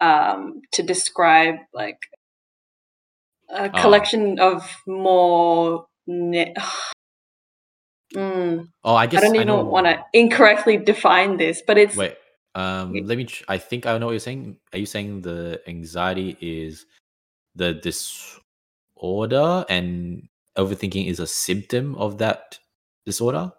um, 0.00 0.62
to 0.72 0.82
describe 0.84 1.56
like 1.74 1.98
a 3.50 3.70
Ah. 3.74 3.82
collection 3.82 4.38
of 4.38 4.68
more. 4.86 5.86
Ne- 6.06 6.54
Mm, 8.16 8.68
Oh, 8.84 8.94
I 8.94 9.06
guess 9.06 9.22
I 9.22 9.26
don't 9.28 9.36
I 9.36 9.42
even 9.42 9.66
want 9.66 9.86
to 9.86 10.02
incorrectly 10.12 10.76
define 10.78 11.36
this, 11.36 11.62
but 11.66 11.76
it's 11.78 11.96
Wait. 11.96 12.16
Um, 12.54 12.92
let 13.04 13.18
me. 13.18 13.24
Tr- 13.24 13.44
I 13.48 13.58
think 13.58 13.84
I 13.84 13.98
know 13.98 14.06
what 14.06 14.12
you're 14.12 14.20
saying. 14.20 14.56
Are 14.72 14.78
you 14.78 14.86
saying 14.86 15.20
the 15.22 15.60
anxiety 15.66 16.36
is 16.40 16.86
the 17.54 17.74
disorder 17.74 18.40
and 19.68 20.28
overthinking 20.56 21.06
is 21.06 21.20
a 21.20 21.26
symptom 21.26 21.94
of 21.96 22.18
that 22.18 22.58
disorder? 23.04 23.52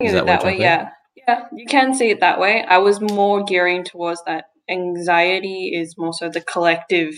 is 0.00 0.12
that 0.12 0.26
that 0.26 0.44
way, 0.44 0.56
trying 0.56 0.56
to 0.56 0.62
say? 0.62 0.64
yeah. 0.64 0.90
Yeah, 1.28 1.46
you 1.52 1.66
can 1.66 1.94
see 1.94 2.10
it 2.10 2.20
that 2.20 2.38
way. 2.38 2.64
I 2.64 2.78
was 2.78 3.00
more 3.00 3.44
gearing 3.44 3.84
towards 3.84 4.22
that 4.26 4.46
anxiety 4.68 5.72
is 5.74 5.96
more 5.98 6.12
so 6.12 6.28
the 6.28 6.40
collective 6.40 7.14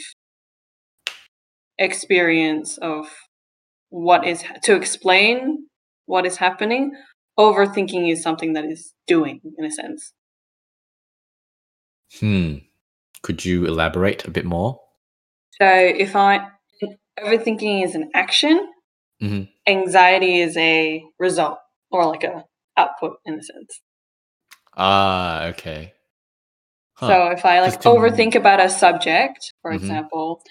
experience 1.78 2.78
of 2.78 3.08
what 3.90 4.26
is 4.26 4.44
to 4.64 4.74
explain 4.74 5.66
what 6.06 6.26
is 6.26 6.36
happening. 6.36 6.92
Overthinking 7.38 8.10
is 8.10 8.22
something 8.22 8.54
that 8.54 8.64
is 8.64 8.94
doing, 9.06 9.40
in 9.56 9.64
a 9.64 9.70
sense. 9.70 10.12
Hmm. 12.18 12.54
Could 13.22 13.44
you 13.44 13.66
elaborate 13.66 14.26
a 14.26 14.30
bit 14.30 14.44
more? 14.44 14.80
So 15.60 15.66
if 15.68 16.16
I 16.16 16.48
overthinking 17.18 17.84
is 17.84 17.94
an 17.94 18.10
action, 18.14 18.72
hmm 19.20 19.42
anxiety 19.66 20.40
is 20.40 20.56
a 20.56 21.04
result 21.18 21.58
or 21.90 22.06
like 22.06 22.24
a 22.24 22.44
output 22.76 23.18
in 23.26 23.34
a 23.34 23.42
sense. 23.42 23.80
Ah, 24.74 25.46
okay. 25.46 25.92
Huh. 26.94 27.06
So 27.08 27.26
if 27.32 27.44
I 27.44 27.60
like 27.60 27.82
overthink 27.82 28.34
about 28.34 28.60
a 28.60 28.70
subject, 28.70 29.52
for 29.62 29.72
Mhm. 29.72 29.76
example, 29.76 30.42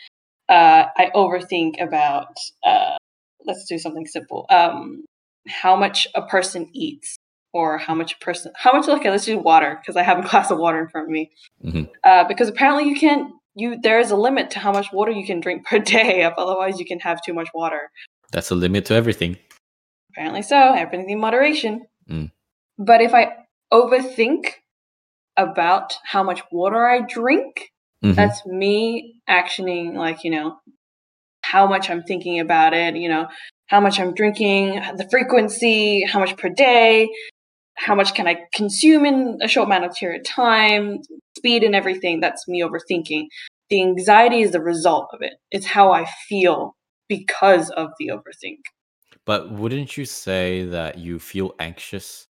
uh, 0.50 0.86
I 0.96 1.10
overthink 1.15 1.82
about 1.82 2.36
uh, 2.63 2.98
let's 3.46 3.65
do 3.65 3.77
something 3.77 4.06
simple. 4.06 4.46
Um, 4.50 5.03
how 5.48 5.75
much 5.75 6.08
a 6.15 6.22
person 6.22 6.70
eats, 6.74 7.15
or 7.53 7.77
how 7.77 7.96
much 7.96 8.13
a 8.13 8.17
person, 8.25 8.51
how 8.56 8.74
much? 8.74 8.88
Okay, 8.88 9.10
let's 9.10 9.25
do 9.25 9.38
water 9.38 9.77
because 9.82 9.96
I 9.96 10.03
have 10.03 10.20
a 10.20 10.22
glass 10.29 10.51
of 10.51 10.58
water 10.60 10.79
in 10.82 10.88
front 10.89 11.08
of 11.08 11.12
me. 11.12 11.32
Mhm. 11.63 11.89
Uh, 12.03 12.24
because 12.27 12.50
apparently 12.50 12.89
you 12.89 12.96
can't. 12.96 13.32
You 13.56 13.79
there 13.82 14.00
is 14.00 14.12
a 14.12 14.15
limit 14.15 14.51
to 14.51 14.60
how 14.60 14.72
much 14.72 14.91
water 14.94 15.12
you 15.12 15.25
can 15.25 15.39
drink 15.39 15.65
per 15.70 15.79
day. 15.79 16.24
Otherwise, 16.24 16.79
you 16.79 16.86
can 16.86 17.00
have 17.00 17.22
too 17.24 17.34
much 17.34 17.50
water. 17.53 17.89
That's 18.32 18.51
a 18.51 18.56
limit 18.56 18.86
to 18.86 18.94
everything. 18.94 19.38
Apparently 20.12 20.41
so. 20.41 20.74
Everything 20.74 21.10
in 21.10 21.20
moderation. 21.20 21.86
Mm. 22.10 22.32
But 22.77 23.01
if 23.01 23.13
I 23.13 23.34
overthink 23.74 24.51
about 25.38 25.94
how 26.03 26.24
much 26.24 26.41
water 26.51 26.88
I 26.88 27.01
drink, 27.01 27.70
Mhm. 28.03 28.15
that's 28.15 28.46
me 28.46 29.22
actioning 29.29 29.96
like 29.96 30.24
you 30.24 30.32
know 30.32 30.58
how 31.51 31.67
much 31.67 31.89
i'm 31.89 32.03
thinking 32.03 32.39
about 32.39 32.73
it 32.73 32.95
you 32.95 33.09
know 33.09 33.27
how 33.67 33.79
much 33.79 33.99
i'm 33.99 34.13
drinking 34.13 34.75
the 34.97 35.07
frequency 35.09 36.03
how 36.11 36.19
much 36.19 36.35
per 36.37 36.49
day 36.49 37.07
how 37.75 37.95
much 37.95 38.13
can 38.13 38.27
i 38.27 38.35
consume 38.53 39.05
in 39.05 39.37
a 39.41 39.47
short 39.47 39.67
amount 39.67 39.85
of 39.85 39.93
period 39.93 40.21
of 40.21 40.25
time 40.27 40.99
speed 41.37 41.63
and 41.63 41.75
everything 41.75 42.19
that's 42.19 42.47
me 42.47 42.61
overthinking 42.61 43.25
the 43.69 43.81
anxiety 43.81 44.41
is 44.41 44.51
the 44.51 44.61
result 44.61 45.07
of 45.13 45.21
it 45.21 45.33
it's 45.51 45.65
how 45.65 45.91
i 45.91 46.05
feel 46.27 46.75
because 47.07 47.69
of 47.71 47.89
the 47.99 48.07
overthink 48.07 48.59
But 49.25 49.51
wouldn't 49.51 49.97
you 49.97 50.05
say 50.05 50.65
that 50.65 50.97
you 50.97 51.19
feel 51.19 51.53
anxious 51.59 52.27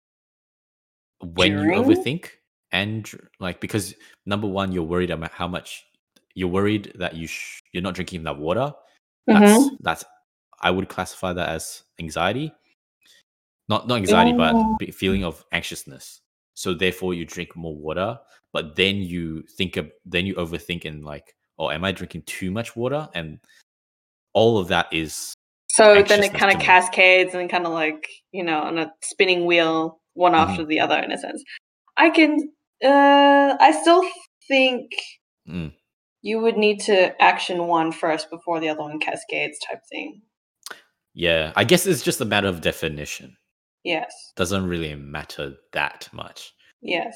when 1.21 1.51
During? 1.51 1.69
you 1.69 1.81
overthink? 1.81 2.29
And 2.71 3.09
like 3.39 3.59
because 3.61 3.93
number 4.25 4.47
one, 4.47 4.71
you're 4.71 4.83
worried 4.83 5.11
about 5.11 5.31
how 5.31 5.47
much 5.47 5.85
you're 6.33 6.49
worried 6.49 6.91
that 6.95 7.15
you 7.15 7.27
sh- 7.27 7.61
you're 7.71 7.83
not 7.83 7.95
drinking 7.95 8.21
enough 8.21 8.37
water. 8.37 8.73
That's 9.27 9.51
Mhm. 9.69 9.77
that's 9.81 10.05
I 10.61 10.71
would 10.71 10.87
classify 10.89 11.33
that 11.33 11.49
as 11.49 11.83
anxiety. 11.99 12.51
Not 13.67 13.87
not 13.87 13.97
anxiety, 13.97 14.33
Oh. 14.37 14.75
but 14.79 14.93
feeling 14.95 15.23
of 15.23 15.43
anxiousness. 15.51 16.21
So 16.53 16.73
therefore, 16.73 17.13
you 17.13 17.25
drink 17.25 17.55
more 17.55 17.75
water, 17.75 18.19
but 18.53 18.75
then 18.75 18.97
you 18.97 19.43
think 19.57 19.77
of 19.77 19.91
then 20.05 20.25
you 20.25 20.35
overthink 20.35 20.85
and 20.85 21.03
like, 21.03 21.35
oh, 21.57 21.69
am 21.71 21.83
I 21.83 21.91
drinking 21.91 22.23
too 22.23 22.51
much 22.51 22.75
water? 22.75 23.09
And 23.13 23.39
all 24.33 24.57
of 24.57 24.67
that 24.69 24.87
is 24.93 25.33
so 25.69 26.01
then 26.03 26.23
it 26.23 26.33
kind 26.33 26.53
of 26.55 26.61
cascades 26.61 27.33
and 27.33 27.49
kind 27.49 27.65
of 27.65 27.73
like 27.73 28.09
you 28.31 28.43
know 28.43 28.59
on 28.61 28.77
a 28.77 28.91
spinning 29.01 29.45
wheel 29.45 29.99
one 30.13 30.33
Mhm. 30.33 30.37
after 30.37 30.65
the 30.65 30.79
other 30.79 30.97
in 30.99 31.11
a 31.11 31.17
sense 31.17 31.43
i 31.97 32.09
can 32.09 32.37
uh 32.83 33.55
i 33.59 33.71
still 33.81 34.03
think 34.47 34.91
Mm. 35.47 35.73
You 36.27 36.39
would 36.43 36.57
need 36.57 36.79
to 36.89 36.97
action 37.21 37.67
one 37.67 37.91
first 37.91 38.29
before 38.35 38.59
the 38.59 38.69
other 38.69 38.81
one 38.89 38.99
cascades 38.99 39.59
type 39.67 39.81
thing. 39.91 40.21
Yeah. 41.13 41.53
I 41.55 41.63
guess 41.63 41.85
it's 41.85 42.01
just 42.01 42.19
a 42.21 42.25
matter 42.33 42.47
of 42.47 42.61
definition. 42.61 43.37
yes. 43.83 44.11
Doesn't 44.35 44.67
really 44.67 44.95
matter 44.95 45.45
that 45.73 46.09
much. 46.21 46.39
yes 46.81 47.13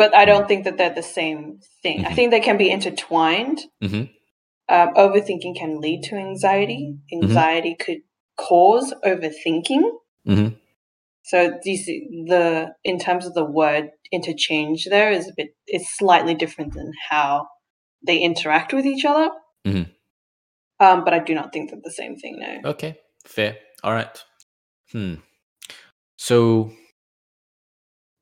but 0.00 0.14
i 0.20 0.24
don't 0.24 0.46
think 0.48 0.64
that 0.64 0.76
they're 0.78 0.94
the 1.02 1.02
same 1.20 1.42
thing. 1.82 1.98
I 2.06 2.10
Mhm. 2.10 2.14
think 2.16 2.30
they 2.30 2.40
can 2.48 2.56
be 2.64 2.70
intertwined. 2.78 3.58
Hmm 3.82 4.04
um, 4.68 4.88
overthinking 5.04 5.54
can 5.62 5.80
lead 5.84 6.00
to 6.08 6.14
anxiety. 6.28 6.82
Anxiety 7.12 7.74
could 7.84 8.02
cause 8.48 8.88
overthinking. 9.10 9.84
Hmm 10.24 10.48
So 11.30 11.38
see 11.62 11.98
the 12.32 12.72
in 12.90 12.96
terms 13.06 13.24
of 13.26 13.34
the 13.34 13.44
word 13.60 13.84
interchange 14.18 14.80
there 14.94 15.10
is 15.18 15.24
a 15.28 15.34
bit 15.36 15.50
is 15.76 15.84
slightly 16.00 16.34
different 16.42 16.70
than 16.78 16.90
how 17.10 17.32
they 18.06 18.18
interact 18.18 18.72
with 18.72 18.86
each 18.86 19.04
other. 19.04 19.30
Mhm. 19.66 19.94
Um, 20.80 21.04
but 21.04 21.14
I 21.14 21.20
do 21.20 21.34
not 21.34 21.52
think 21.52 21.70
they're 21.70 21.80
the 21.82 21.90
same 21.90 22.16
thing. 22.16 22.38
No. 22.38 22.70
Okay, 22.70 22.98
fair. 23.24 23.58
All 23.82 23.92
right. 23.92 24.24
Hmm. 24.90 25.14
So 26.16 26.72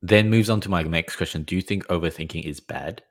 then 0.03 0.31
moves 0.31 0.51
on 0.51 0.61
to 0.63 0.69
my 0.71 0.83
next 0.83 1.17
question. 1.17 1.43
Do 1.43 1.55
you 1.57 1.63
think 1.63 1.87
overthinking 1.87 2.45
is 2.45 2.61
bad? 2.61 3.03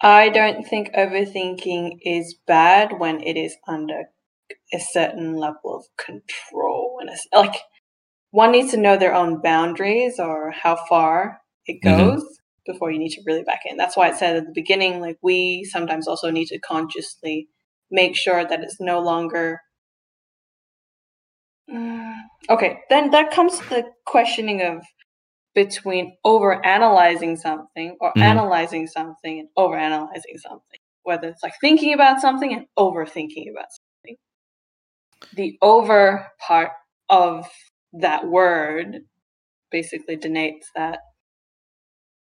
I 0.00 0.28
don't 0.28 0.64
think 0.64 0.90
overthinking 0.94 1.98
is 2.02 2.36
bad 2.46 2.98
when 2.98 3.20
it 3.20 3.36
is 3.36 3.56
under 3.66 4.04
a 4.72 4.78
certain 4.78 5.34
level 5.34 5.74
of 5.76 5.84
control. 5.96 7.00
And 7.00 7.10
like 7.32 7.60
one 8.30 8.52
needs 8.52 8.70
to 8.72 8.76
know 8.76 8.96
their 8.96 9.14
own 9.14 9.40
boundaries 9.40 10.18
or 10.18 10.52
how 10.52 10.76
far 10.88 11.40
it 11.66 11.82
Mhm. 11.82 11.96
goes 11.96 12.40
before 12.68 12.92
you 12.92 13.00
need 13.00 13.10
to 13.12 13.22
really 13.26 13.44
back 13.44 13.62
in. 13.66 13.78
That's 13.78 13.96
why 13.98 14.10
it 14.10 14.16
said 14.16 14.36
at 14.36 14.46
the 14.46 14.52
beginning, 14.54 15.00
like 15.00 15.18
we 15.22 15.64
sometimes 15.64 16.08
also 16.08 16.30
need 16.30 16.48
to 16.48 16.60
consciously 16.60 17.48
make 17.90 18.16
sure 18.16 18.44
that 18.46 18.62
it's 18.62 18.80
no 18.80 19.00
longer. 19.00 19.60
Mm, 21.70 22.14
Okay, 22.50 22.80
then 22.90 23.10
that 23.12 23.32
comes 23.32 23.58
to 23.60 23.68
the 23.70 23.84
questioning 24.06 24.62
of 24.62 24.82
between 25.54 26.16
over 26.24 26.64
analyzing 26.66 27.36
something 27.36 27.96
or 28.00 28.16
Mhm. 28.16 28.22
analyzing 28.22 28.86
something 28.88 29.40
and 29.40 29.48
over 29.56 29.76
analyzing 29.76 30.38
something. 30.38 30.80
Whether 31.04 31.28
it's 31.28 31.42
like 31.42 31.54
thinking 31.60 31.94
about 31.94 32.20
something 32.20 32.52
and 32.54 32.66
overthinking 32.78 33.50
about 33.50 33.66
something. 33.72 34.16
The 35.34 35.58
over 35.62 36.28
part 36.40 36.72
of 37.08 37.48
that 37.94 38.26
word 38.28 39.02
basically 39.70 40.16
denotes 40.16 40.70
that 40.76 41.00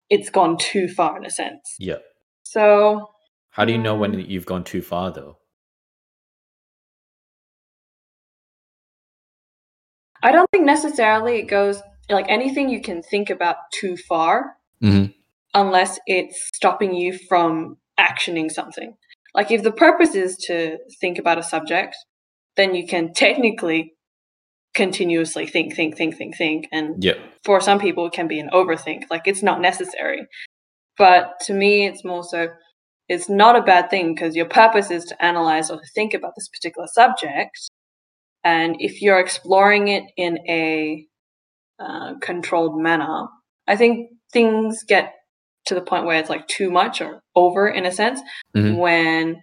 it's 0.09 0.29
gone 0.29 0.57
too 0.57 0.87
far 0.87 1.17
in 1.17 1.25
a 1.25 1.29
sense. 1.29 1.75
Yeah. 1.79 1.97
So 2.43 3.09
How 3.51 3.65
do 3.65 3.71
you 3.71 3.77
know 3.77 3.95
when 3.95 4.13
Mm. 4.13 4.27
you've 4.29 4.45
gone 4.47 4.63
too 4.63 4.81
far 4.81 5.11
though? 5.11 5.37
I 10.21 10.31
don't 10.31 10.49
think 10.51 10.65
necessarily 10.65 11.37
it 11.39 11.43
goes 11.47 11.81
like 12.09 12.25
anything 12.29 12.69
you 12.69 12.81
can 12.81 13.01
think 13.01 13.29
about 13.29 13.57
too 13.71 13.97
far 13.97 14.55
hmm 14.81 15.05
unless 15.55 15.99
it's 16.07 16.49
stopping 16.55 16.95
you 16.95 17.13
from 17.29 17.77
actioning 17.99 18.49
something. 18.49 18.95
Like 19.35 19.51
if 19.51 19.61
the 19.61 19.71
purpose 19.71 20.15
is 20.15 20.35
to 20.47 20.79
think 20.99 21.19
about 21.19 21.37
a 21.37 21.43
subject, 21.43 21.95
then 22.57 22.73
you 22.73 22.87
can 22.87 23.13
technically 23.13 23.93
continuously 24.73 25.45
think, 25.45 25.75
think, 25.75 25.95
think, 25.95 26.15
think, 26.15 26.35
think. 26.35 26.67
And 26.71 27.03
Yeah. 27.03 27.13
For 27.43 27.59
some 27.61 27.79
people, 27.79 28.05
it 28.07 28.13
can 28.13 28.27
be 28.27 28.39
an 28.39 28.49
overthink. 28.53 29.03
Like 29.09 29.23
it's 29.27 29.43
not 29.43 29.61
necessary. 29.61 30.27
But 30.97 31.39
to 31.45 31.53
me, 31.53 31.87
it's 31.87 32.05
more 32.05 32.23
so 32.23 32.49
it's 33.09 33.29
not 33.29 33.55
a 33.55 33.61
bad 33.61 33.89
thing 33.89 34.13
because 34.13 34.35
your 34.35 34.45
purpose 34.45 34.89
is 34.91 35.05
to 35.05 35.25
analyze 35.25 35.69
or 35.69 35.77
to 35.77 35.87
think 35.93 36.13
about 36.13 36.33
this 36.35 36.47
particular 36.47 36.87
subject. 36.91 37.51
And 38.43 38.75
if 38.79 39.01
you're 39.01 39.19
exploring 39.19 39.87
it 39.89 40.03
in 40.17 40.37
a 40.47 41.05
uh, 41.79 42.13
controlled 42.21 42.79
manner, 42.81 43.27
I 43.67 43.75
think 43.75 44.09
things 44.31 44.83
get 44.87 45.13
to 45.65 45.75
the 45.75 45.81
point 45.81 46.05
where 46.05 46.19
it's 46.19 46.29
like 46.29 46.47
too 46.47 46.69
much 46.69 47.01
or 47.01 47.21
over 47.35 47.67
in 47.67 47.85
a 47.85 47.91
sense 47.91 48.19
Mhm. 48.55 48.77
when 48.77 49.41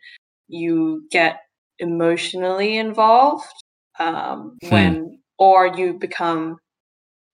you 0.49 1.07
get 1.11 1.41
emotionally 1.79 2.77
involved 2.77 3.45
um, 3.99 4.57
Hmm. 4.63 4.71
when 4.71 5.23
or 5.39 5.67
you 5.67 5.95
become 5.99 6.57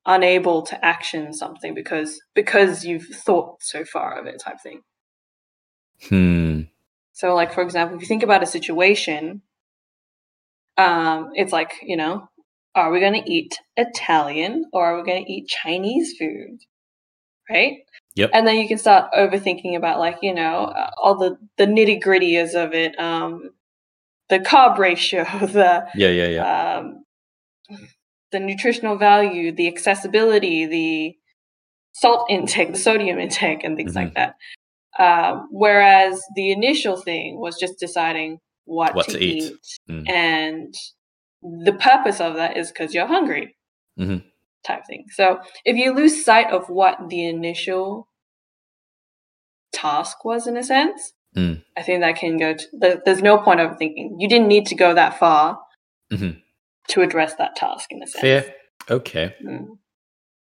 unable 0.06 0.62
to 0.62 0.84
action 0.84 1.32
something 1.32 1.74
because 1.74 2.20
because 2.34 2.84
you've 2.84 3.06
thought 3.06 3.56
so 3.60 3.84
far 3.84 4.18
of 4.18 4.26
it 4.26 4.40
type 4.40 4.60
thing 4.62 4.80
Hmm. 6.08 6.62
so 7.12 7.34
like 7.34 7.52
for 7.52 7.62
example 7.62 7.96
if 7.96 8.02
you 8.02 8.08
think 8.08 8.22
about 8.22 8.42
a 8.42 8.46
situation 8.46 9.42
um, 10.76 11.30
it's 11.34 11.52
like 11.52 11.72
you 11.82 11.96
know 11.96 12.28
are 12.74 12.90
we 12.92 13.00
going 13.00 13.14
to 13.22 13.30
eat 13.30 13.58
italian 13.76 14.66
or 14.72 14.84
are 14.84 14.96
we 14.98 15.06
going 15.10 15.24
to 15.24 15.32
eat 15.32 15.48
chinese 15.48 16.14
food 16.18 16.58
right 17.50 17.78
Yep. 18.14 18.30
and 18.32 18.46
then 18.46 18.56
you 18.56 18.66
can 18.66 18.78
start 18.78 19.12
overthinking 19.12 19.76
about 19.76 19.98
like 19.98 20.16
you 20.22 20.32
know 20.34 20.64
uh, 20.64 20.90
all 21.02 21.16
the 21.16 21.36
the 21.58 21.66
nitty 21.66 22.02
gritties 22.02 22.54
of 22.54 22.72
it 22.74 22.98
um 22.98 23.50
the 24.28 24.38
carb 24.38 24.78
ratio 24.78 25.24
the 25.40 25.86
Yeah, 25.94 26.08
yeah, 26.08 26.28
yeah. 26.28 26.76
um 26.78 27.04
the 28.32 28.40
nutritional 28.40 28.96
value 28.96 29.52
the 29.52 29.68
accessibility 29.68 30.66
the 30.66 31.16
salt 31.92 32.26
intake, 32.28 32.72
the 32.72 32.78
sodium 32.78 33.18
intake, 33.18 33.64
and 33.64 33.76
things 33.76 33.94
like 33.94 34.12
Mhm. 34.12 34.14
that. 34.14 34.34
Um, 34.98 35.48
whereas 35.50 36.22
the 36.34 36.50
initial 36.52 36.96
thing 37.00 37.38
was 37.40 37.58
just 37.58 37.78
deciding 37.78 38.38
what, 38.66 38.94
What 38.94 39.06
to, 39.06 39.12
to 39.18 39.24
eat. 39.24 39.42
eat, 39.44 39.78
Mm. 39.90 40.08
and 40.10 40.74
the 41.42 41.72
purpose 41.72 42.20
of 42.20 42.34
that 42.34 42.56
is 42.56 42.68
because 42.70 42.92
you're 42.94 43.06
hungry, 43.06 43.56
Mhm. 43.98 44.24
type 44.64 44.84
thing. 44.86 45.04
So 45.10 45.40
if 45.64 45.76
you 45.76 45.94
lose 45.94 46.24
sight 46.24 46.50
of 46.50 46.68
what 46.68 47.08
the 47.08 47.24
initial 47.26 48.08
task 49.72 50.24
was, 50.24 50.46
in 50.46 50.56
a 50.56 50.62
sense, 50.62 51.12
Mm. 51.36 51.62
I 51.76 51.82
think 51.82 52.00
that 52.00 52.16
can 52.16 52.38
go. 52.38 52.54
To, 52.54 53.00
there's 53.04 53.20
no 53.22 53.36
point 53.38 53.60
of 53.60 53.76
thinking. 53.76 54.16
You 54.18 54.26
didn't 54.26 54.48
need 54.48 54.64
to 54.66 54.74
go 54.74 54.94
that 54.94 55.18
far 55.18 55.60
Mhm. 56.10 56.42
To 56.88 57.02
address 57.02 57.34
that 57.36 57.56
task, 57.56 57.90
in 57.90 58.02
a 58.02 58.06
sense. 58.06 58.20
Fair. 58.20 58.54
Okay. 58.90 59.34
Mm. 59.44 59.78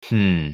Hmm. 0.04 0.48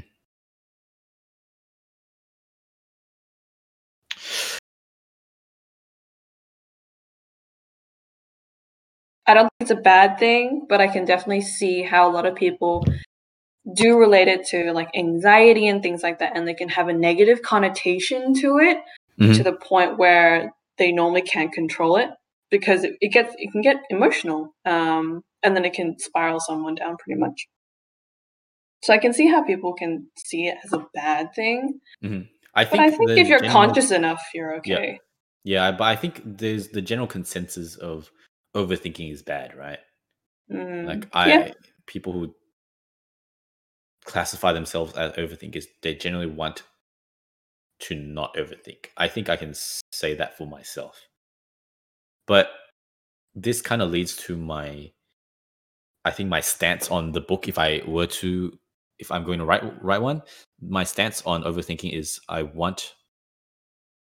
I 9.28 9.34
don't 9.34 9.44
think 9.44 9.52
it's 9.60 9.70
a 9.70 9.76
bad 9.76 10.18
thing, 10.18 10.66
but 10.68 10.80
I 10.80 10.86
can 10.88 11.04
definitely 11.04 11.40
see 11.40 11.82
how 11.82 12.08
a 12.08 12.12
lot 12.12 12.26
of 12.26 12.34
people 12.34 12.84
do 13.74 13.98
relate 13.98 14.28
it 14.28 14.46
to 14.48 14.72
like 14.72 14.90
anxiety 14.96 15.66
and 15.66 15.82
things 15.82 16.02
like 16.02 16.20
that, 16.20 16.36
and 16.36 16.46
they 16.46 16.54
can 16.54 16.68
have 16.68 16.88
a 16.88 16.92
negative 16.92 17.42
connotation 17.42 18.34
to 18.34 18.58
it 18.58 18.78
Mhm. 19.20 19.36
to 19.36 19.42
the 19.42 19.52
point 19.52 19.98
where 19.98 20.52
they 20.78 20.92
normally 20.92 21.22
can't 21.22 21.52
control 21.52 21.96
it 21.96 22.10
because 22.50 22.84
it, 22.84 22.94
it 23.00 23.12
gets 23.12 23.34
it 23.38 23.50
can 23.52 23.60
get 23.62 23.76
emotional, 23.90 24.54
um, 24.64 25.22
and 25.42 25.56
then 25.56 25.64
it 25.64 25.72
can 25.72 25.98
spiral 25.98 26.40
someone 26.40 26.74
down 26.76 26.96
pretty 26.98 27.18
much. 27.20 27.46
So 28.82 28.92
I 28.92 28.98
can 28.98 29.12
see 29.12 29.26
how 29.26 29.42
people 29.42 29.74
can 29.74 30.06
see 30.16 30.46
it 30.48 30.58
as 30.64 30.72
a 30.72 30.86
bad 30.94 31.34
thing, 31.34 31.80
Mhm. 32.02 32.28
I 32.54 32.64
but 32.64 32.70
think, 32.70 32.82
I 32.82 32.90
think 32.90 33.10
if 33.10 33.28
you're 33.28 33.38
general- 33.40 33.52
conscious 33.52 33.90
enough, 33.90 34.22
you're 34.34 34.56
okay. 34.58 34.98
Yeah, 35.44 35.68
yeah, 35.70 35.72
but 35.72 35.84
I 35.84 35.96
think 35.96 36.22
there's 36.24 36.68
the 36.68 36.82
general 36.82 37.06
consensus 37.08 37.76
of 37.76 38.10
overthinking 38.54 39.12
is 39.12 39.22
bad, 39.22 39.54
right? 39.56 39.80
Mm, 40.50 40.86
Like 40.86 41.08
I 41.12 41.28
yeah. 41.28 41.52
people 41.86 42.12
who 42.12 42.34
classify 44.04 44.52
themselves 44.52 44.94
as 44.94 45.12
overthinkers, 45.12 45.64
they 45.82 45.94
generally 45.94 46.26
want 46.26 46.62
to 47.80 47.94
not 47.94 48.34
overthink. 48.36 48.86
I 48.96 49.08
think 49.08 49.28
I 49.28 49.36
can 49.36 49.52
say 49.92 50.14
that 50.14 50.36
for 50.38 50.46
myself. 50.46 51.02
But 52.26 52.50
this 53.34 53.62
kind 53.62 53.82
of 53.82 53.90
leads 53.90 54.16
to 54.16 54.36
my 54.36 54.92
I 56.04 56.10
think 56.10 56.28
my 56.28 56.40
stance 56.40 56.90
on 56.90 57.12
the 57.12 57.20
book 57.20 57.48
if 57.48 57.58
I 57.58 57.82
were 57.86 58.06
to 58.06 58.58
if 58.98 59.10
I'm 59.10 59.24
going 59.24 59.38
to 59.38 59.44
write 59.44 59.62
write 59.82 60.00
one, 60.00 60.22
my 60.60 60.84
stance 60.84 61.22
on 61.26 61.44
overthinking 61.44 61.92
is 61.92 62.20
I 62.28 62.42
want 62.42 62.94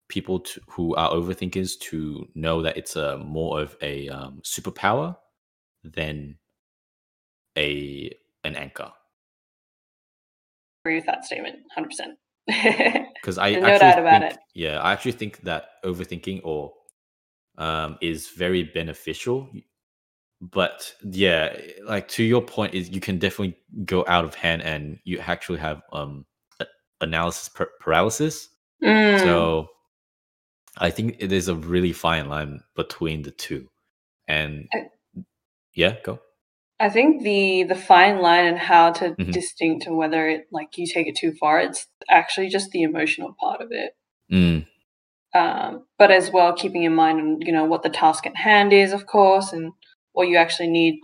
people 0.08 0.39
to, 0.39 0.62
who 0.70 0.96
are 0.96 1.12
overthinkers 1.12 1.79
to 1.79 2.27
know 2.36 2.62
that 2.62 2.77
it's 2.77 2.96
a 2.96 3.17
more 3.17 3.60
of 3.60 3.75
a 3.82 4.08
um, 4.10 4.41
superpower 4.44 5.17
than 5.84 6.38
a 7.58 8.12
an 8.44 8.55
anchor 8.55 8.91
agree 10.86 10.96
with 10.96 11.05
that 11.08 11.25
statement, 11.25 11.58
hundred 11.74 11.89
percent. 11.89 12.17
because 13.15 13.39
I 13.39 13.51
No 13.51 13.65
actually 13.65 13.79
doubt 13.79 14.00
about 14.00 14.22
think, 14.22 14.34
it. 14.34 14.39
yeah 14.53 14.79
I 14.79 14.94
actually 14.94 15.13
think 15.13 15.41
that 15.41 15.65
overthinking 15.84 16.41
or 16.44 16.74
um, 17.57 17.97
is 18.01 18.29
very 18.29 18.63
beneficial 18.63 19.50
but 20.41 20.93
yeah 21.03 21.55
like 21.85 22.07
to 22.07 22.24
your 22.24 22.41
point 22.41 22.74
is 22.74 22.89
you 22.89 23.00
can 23.00 23.17
definitely 23.17 23.57
go 23.85 24.03
out 24.07 24.25
of 24.25 24.35
hand 24.35 24.62
and 24.62 25.00
you 25.03 25.17
actually 25.19 25.57
have 25.59 25.81
um 25.93 26.25
analysis 27.01 27.50
par- 27.50 27.71
paralysis 27.79 28.50
Mm. 28.83 29.19
so 29.24 29.67
i 30.77 30.89
think 30.89 31.15
it 31.19 31.31
is 31.31 31.47
a 31.47 31.55
really 31.55 31.93
fine 31.93 32.27
line 32.27 32.59
between 32.75 33.21
the 33.21 33.31
two 33.31 33.69
and 34.27 34.67
I- 34.73 34.89
yeah 35.73 35.95
go 36.03 36.19
I 36.77 36.89
think 36.89 37.23
the 37.23 37.63
the 37.63 37.75
fine 37.75 38.19
line 38.19 38.45
and 38.47 38.58
how 38.60 38.91
to 38.91 39.15
Mhm. 39.15 39.32
distinct 39.32 39.86
to 39.86 39.93
whether 39.93 40.27
it 40.27 40.47
like 40.51 40.77
you 40.77 40.86
take 40.86 41.08
it 41.08 41.15
too 41.15 41.32
far, 41.39 41.62
it's 41.62 41.88
actually 42.10 42.49
just 42.49 42.71
the 42.71 42.84
emotional 42.84 43.34
part 43.39 43.62
of 43.62 43.69
it. 43.71 43.93
mm, 44.30 44.67
Um, 45.36 45.86
but 46.00 46.12
as 46.12 46.32
well, 46.32 46.54
keeping 46.54 46.84
in 46.84 46.95
mind, 46.95 47.43
you 47.45 47.52
know, 47.52 47.65
what 47.65 47.84
the 47.84 47.89
task 47.89 48.26
at 48.26 48.36
hand 48.38 48.71
is, 48.71 48.93
of 48.93 49.06
course, 49.06 49.52
and 49.52 49.74
what 50.13 50.30
you 50.30 50.38
actually 50.38 50.69
need 50.69 51.02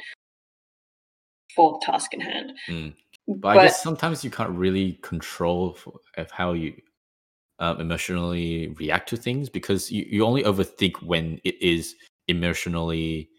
for 1.55 1.73
the 1.73 1.85
task 1.85 2.13
at 2.13 2.21
hand. 2.21 2.53
mm. 2.69 2.93
but, 3.27 3.49
i 3.49 3.63
guess 3.63 3.83
sometimes 3.83 4.23
you 4.23 4.31
can't 4.31 4.51
really 4.51 4.93
control 5.01 5.77
of 6.17 6.31
how 6.31 6.53
you 6.53 6.73
um, 7.59 7.79
emotionally 7.79 8.73
react 8.79 9.09
to 9.09 9.17
things 9.17 9.49
because 9.49 9.91
you, 9.91 10.05
you 10.09 10.25
only 10.25 10.43
overthink 10.43 11.01
when 11.03 11.39
it 11.43 11.61
is 11.61 11.95
emotionally 12.27 13.29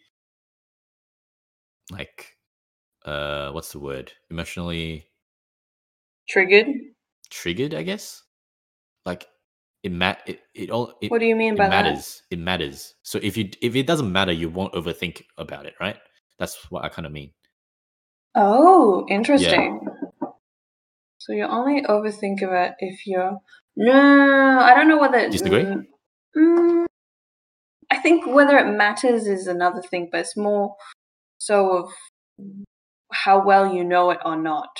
like 1.90 2.36
uh 3.04 3.50
what's 3.50 3.72
the 3.72 3.78
word 3.78 4.12
emotionally 4.30 5.06
triggered. 6.28 6.66
triggered 7.30 7.74
i 7.74 7.82
guess 7.82 8.22
like 9.06 9.26
it 9.82 9.92
mat 9.92 10.22
it, 10.26 10.40
it 10.54 10.70
all 10.70 10.94
it, 11.00 11.10
What 11.10 11.20
do 11.20 11.26
you 11.26 11.36
mean 11.36 11.56
by 11.56 11.68
that? 11.68 11.84
matters 11.84 12.22
it 12.30 12.38
matters 12.38 12.94
so 13.02 13.18
if 13.22 13.36
you 13.36 13.50
if 13.60 13.74
it 13.76 13.86
doesn't 13.86 14.10
matter 14.10 14.32
you 14.32 14.48
won't 14.48 14.72
overthink 14.74 15.22
about 15.38 15.66
it 15.66 15.74
right 15.80 15.96
that's 16.38 16.70
what 16.70 16.84
i 16.84 16.88
kind 16.88 17.06
of 17.06 17.12
mean 17.12 17.32
Oh, 18.34 19.04
interesting. 19.08 19.80
So 21.18 21.32
you 21.32 21.44
only 21.44 21.82
overthink 21.82 22.42
of 22.42 22.52
it 22.52 22.72
if 22.78 23.06
you're. 23.06 23.38
No, 23.76 24.58
I 24.60 24.74
don't 24.74 24.88
know 24.88 24.98
whether. 24.98 25.28
Disagree? 25.28 25.62
mm, 25.62 25.82
mm, 26.36 26.86
I 27.90 27.98
think 27.98 28.26
whether 28.26 28.56
it 28.58 28.74
matters 28.76 29.26
is 29.26 29.46
another 29.46 29.82
thing, 29.82 30.08
but 30.10 30.20
it's 30.20 30.36
more 30.36 30.74
so 31.38 31.70
of 31.76 31.92
how 33.12 33.44
well 33.44 33.72
you 33.72 33.84
know 33.84 34.10
it 34.10 34.18
or 34.24 34.36
not. 34.36 34.70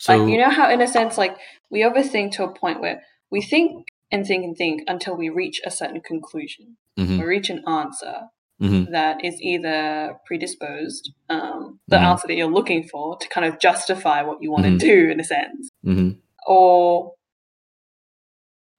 So 0.00 0.16
like 0.16 0.32
you 0.32 0.38
know 0.38 0.48
how, 0.50 0.70
in 0.70 0.80
a 0.80 0.88
sense, 0.88 1.18
like 1.18 1.36
we 1.70 1.80
overthink 1.82 2.32
to 2.32 2.44
a 2.44 2.54
point 2.54 2.80
where 2.80 3.02
we 3.30 3.42
think 3.42 3.86
and 4.10 4.26
think 4.26 4.44
and 4.44 4.56
think 4.56 4.82
until 4.88 5.14
we 5.16 5.28
reach 5.28 5.60
a 5.64 5.70
certain 5.70 6.00
conclusion, 6.00 6.78
mhm, 6.98 7.18
we 7.18 7.24
reach 7.24 7.50
an 7.50 7.62
answer 7.68 8.22
mhm, 8.62 8.90
that 8.92 9.22
is 9.24 9.36
either 9.42 10.16
predisposed, 10.26 11.12
um, 11.28 11.80
the 11.88 11.96
Mhm. 11.98 12.04
answer 12.10 12.28
that 12.28 12.34
you're 12.34 12.50
looking 12.50 12.82
for 12.88 13.18
to 13.18 13.28
kind 13.28 13.46
of 13.46 13.60
justify 13.60 14.22
what 14.22 14.42
you 14.42 14.50
want 14.50 14.64
to 14.64 14.78
do, 14.78 15.10
in 15.10 15.20
a 15.20 15.24
sense, 15.24 15.68
mhm, 15.84 16.18
or 16.46 17.12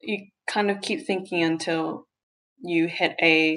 you 0.02 0.28
kind 0.48 0.72
of 0.72 0.82
keep 0.82 1.06
thinking 1.06 1.44
until 1.44 2.06
you 2.64 2.88
hit 2.88 3.16
a 3.22 3.56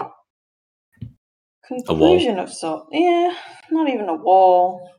conclusion 1.66 2.38
of 2.38 2.52
sort. 2.52 2.88
Yeah, 2.92 3.34
not 3.70 3.88
even 3.88 4.08
a 4.10 4.14
wall. 4.14 4.90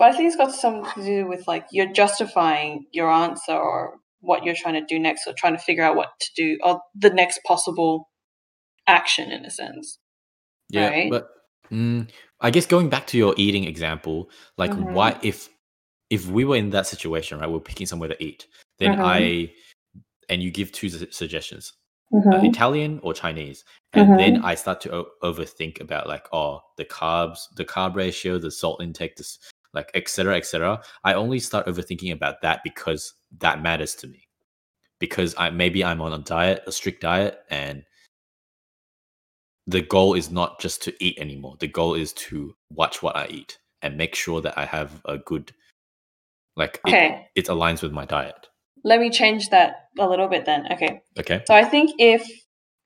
But 0.00 0.08
I 0.08 0.16
think 0.16 0.26
it's 0.28 0.36
got 0.36 0.50
something 0.52 0.90
to 0.94 1.04
do 1.04 1.28
with 1.28 1.46
like 1.46 1.66
you're 1.70 1.92
justifying 1.92 2.86
your 2.90 3.10
answer 3.10 3.52
or 3.52 3.96
what 4.20 4.44
you're 4.44 4.54
trying 4.56 4.74
to 4.74 4.84
do 4.84 4.98
next, 4.98 5.26
or 5.26 5.34
trying 5.34 5.56
to 5.56 5.62
figure 5.62 5.84
out 5.84 5.94
what 5.96 6.08
to 6.20 6.30
do, 6.36 6.58
or 6.64 6.80
the 6.94 7.10
next 7.10 7.40
possible 7.46 8.08
action, 8.86 9.30
in 9.30 9.44
a 9.44 9.50
sense. 9.50 9.98
yeah 10.70 10.88
Right. 10.90 11.10
but 11.10 11.28
mm, 11.70 12.08
i 12.40 12.50
guess 12.50 12.66
going 12.66 12.88
back 12.88 13.06
to 13.08 13.18
your 13.18 13.34
eating 13.36 13.64
example 13.64 14.30
like 14.56 14.70
Mhm. 14.72 14.92
why 14.96 15.18
if 15.22 15.48
if 16.10 16.26
we 16.28 16.44
were 16.44 16.56
in 16.56 16.70
that 16.70 16.86
situation 16.86 17.38
right 17.40 17.50
we're 17.50 17.60
picking 17.70 17.86
somewhere 17.86 18.08
to 18.08 18.22
eat 18.28 18.46
then 18.78 18.92
Mhm. 18.92 19.04
i 19.16 19.52
and 20.30 20.42
you 20.44 20.50
give 20.52 20.70
two 20.72 20.88
su- 20.88 21.10
suggestions 21.10 21.72
Mm-hmm. 22.12 22.32
uh, 22.34 22.42
Italian 22.52 22.92
or 23.04 23.12
Chinese, 23.14 23.64
and 23.94 24.18
then 24.18 24.34
I 24.44 24.56
start 24.56 24.80
to 24.82 24.88
o- 24.98 25.10
overthink 25.22 25.80
about 25.80 26.08
like 26.08 26.26
oh 26.32 26.60
the 26.76 26.84
carbs, 26.84 27.38
the 27.56 27.64
carb 27.64 27.94
ratio, 27.96 28.38
the 28.38 28.50
salt 28.50 28.82
intake, 28.82 29.14
this 29.16 29.38
like 29.74 29.90
etc. 29.94 30.36
etc. 30.36 30.82
I 31.04 31.14
only 31.14 31.38
start 31.38 31.66
overthinking 31.66 32.12
about 32.12 32.42
that 32.42 32.60
because 32.64 33.14
that 33.38 33.62
matters 33.62 33.94
to 33.96 34.06
me. 34.08 34.26
Because 34.98 35.34
I 35.38 35.50
maybe 35.50 35.84
I'm 35.84 36.00
on 36.02 36.12
a 36.12 36.18
diet, 36.18 36.62
a 36.66 36.72
strict 36.72 37.00
diet, 37.02 37.38
and 37.50 37.84
the 39.66 39.80
goal 39.82 40.14
is 40.14 40.30
not 40.30 40.60
just 40.60 40.82
to 40.82 40.94
eat 41.04 41.18
anymore. 41.18 41.56
The 41.60 41.68
goal 41.68 41.94
is 41.94 42.12
to 42.14 42.54
watch 42.72 43.02
what 43.02 43.16
I 43.16 43.26
eat 43.28 43.58
and 43.82 43.96
make 43.96 44.14
sure 44.14 44.40
that 44.40 44.58
I 44.58 44.64
have 44.64 45.00
a 45.04 45.18
good 45.18 45.52
like 46.56 46.80
it, 46.86 46.88
Okay, 46.88 47.26
it 47.34 47.46
aligns 47.46 47.82
with 47.82 47.92
my 47.92 48.04
diet. 48.04 48.48
let 48.84 49.00
me 49.00 49.10
change 49.10 49.50
that 49.50 49.88
a 49.98 50.06
little 50.08 50.28
bit 50.28 50.44
then. 50.44 50.66
Okay, 50.72 51.00
Okay. 51.18 51.42
so 51.46 51.54
I 51.54 51.64
think 51.64 51.92
if, 51.98 52.26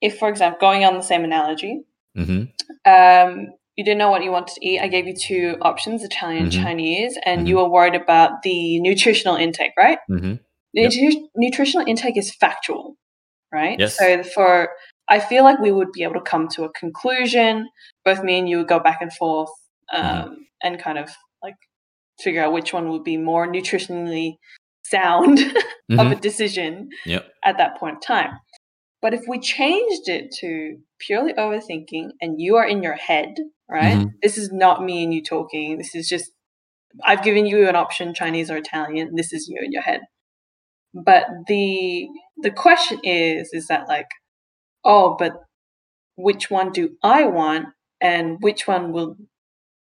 if 0.00 0.18
for 0.18 0.28
example, 0.28 0.58
going 0.60 0.84
on 0.84 0.94
the 0.94 1.00
same 1.02 1.24
analogy, 1.24 1.82
Mm-hmm. 2.16 2.42
um, 2.88 3.48
you 3.76 3.84
didn't 3.84 3.98
know 3.98 4.10
what 4.10 4.22
you 4.22 4.30
wanted 4.30 4.54
to 4.54 4.66
eat. 4.66 4.80
I 4.80 4.88
gave 4.88 5.06
you 5.06 5.14
two 5.14 5.56
options, 5.62 6.02
Italian, 6.04 6.46
Mhm. 6.46 6.62
Chinese, 6.62 7.18
and 7.24 7.48
you 7.48 7.56
were 7.56 7.68
worried 7.68 7.94
about 7.94 8.42
the 8.42 8.80
nutritional 8.80 9.36
intake, 9.36 9.72
right? 9.76 9.98
Mm-hmm. 10.10 10.34
Yep. 10.74 10.92
nutri- 10.92 11.22
nutritional 11.36 11.86
intake 11.86 12.16
is 12.16 12.34
factual, 12.34 12.96
right? 13.52 13.78
Yes. 13.78 13.96
So 13.98 14.22
for 14.22 14.70
I 15.08 15.20
feel 15.20 15.44
like 15.44 15.58
we 15.58 15.70
would 15.70 15.92
be 15.92 16.02
able 16.02 16.14
to 16.14 16.20
come 16.22 16.48
to 16.48 16.64
a 16.64 16.72
conclusion. 16.72 17.68
Both 18.04 18.22
me 18.24 18.38
and 18.38 18.48
you 18.48 18.56
would 18.58 18.68
go 18.68 18.80
back 18.80 18.98
and 19.02 19.12
forth 19.12 19.50
um, 19.92 20.02
Mhm. 20.02 20.34
and 20.62 20.78
kind 20.80 20.98
of 20.98 21.10
like 21.42 21.56
figure 22.20 22.42
out 22.42 22.52
which 22.54 22.72
one 22.72 22.88
would 22.88 23.04
be 23.04 23.16
more 23.18 23.46
nutritionally 23.46 24.36
sound 24.82 25.38
mm-hmm. 25.38 25.98
of 26.00 26.10
a 26.10 26.16
decision 26.16 26.88
yep. 27.04 27.26
at 27.44 27.58
that 27.58 27.76
point 27.78 27.96
in 27.96 28.00
time. 28.00 28.30
But 29.02 29.12
if 29.12 29.22
we 29.28 29.38
changed 29.38 30.08
it 30.08 30.32
to 30.40 30.78
purely 30.98 31.34
overthinking 31.34 32.12
and 32.22 32.40
you 32.40 32.56
are 32.56 32.66
in 32.66 32.82
your 32.82 32.94
head, 32.94 33.34
right? 33.68 33.98
Mm-hmm. 33.98 34.08
This 34.22 34.38
is 34.38 34.52
not 34.52 34.84
me 34.84 35.04
and 35.04 35.12
you 35.14 35.22
talking. 35.22 35.78
This 35.78 35.94
is 35.94 36.08
just, 36.08 36.30
I've 37.04 37.22
given 37.22 37.46
you 37.46 37.68
an 37.68 37.76
option, 37.76 38.14
Chinese 38.14 38.50
or 38.50 38.56
Italian. 38.56 39.14
This 39.14 39.32
is 39.32 39.48
you 39.48 39.60
in 39.64 39.72
your 39.72 39.82
head. 39.82 40.00
But 40.94 41.24
the 41.48 42.06
the 42.36 42.52
question 42.52 43.00
is, 43.02 43.50
is 43.52 43.66
that 43.66 43.88
like, 43.88 44.06
oh, 44.84 45.16
but 45.18 45.32
which 46.16 46.50
one 46.50 46.70
do 46.70 46.96
I 47.02 47.24
want 47.24 47.66
and 48.00 48.36
which 48.40 48.68
one 48.68 48.92
will 48.92 49.16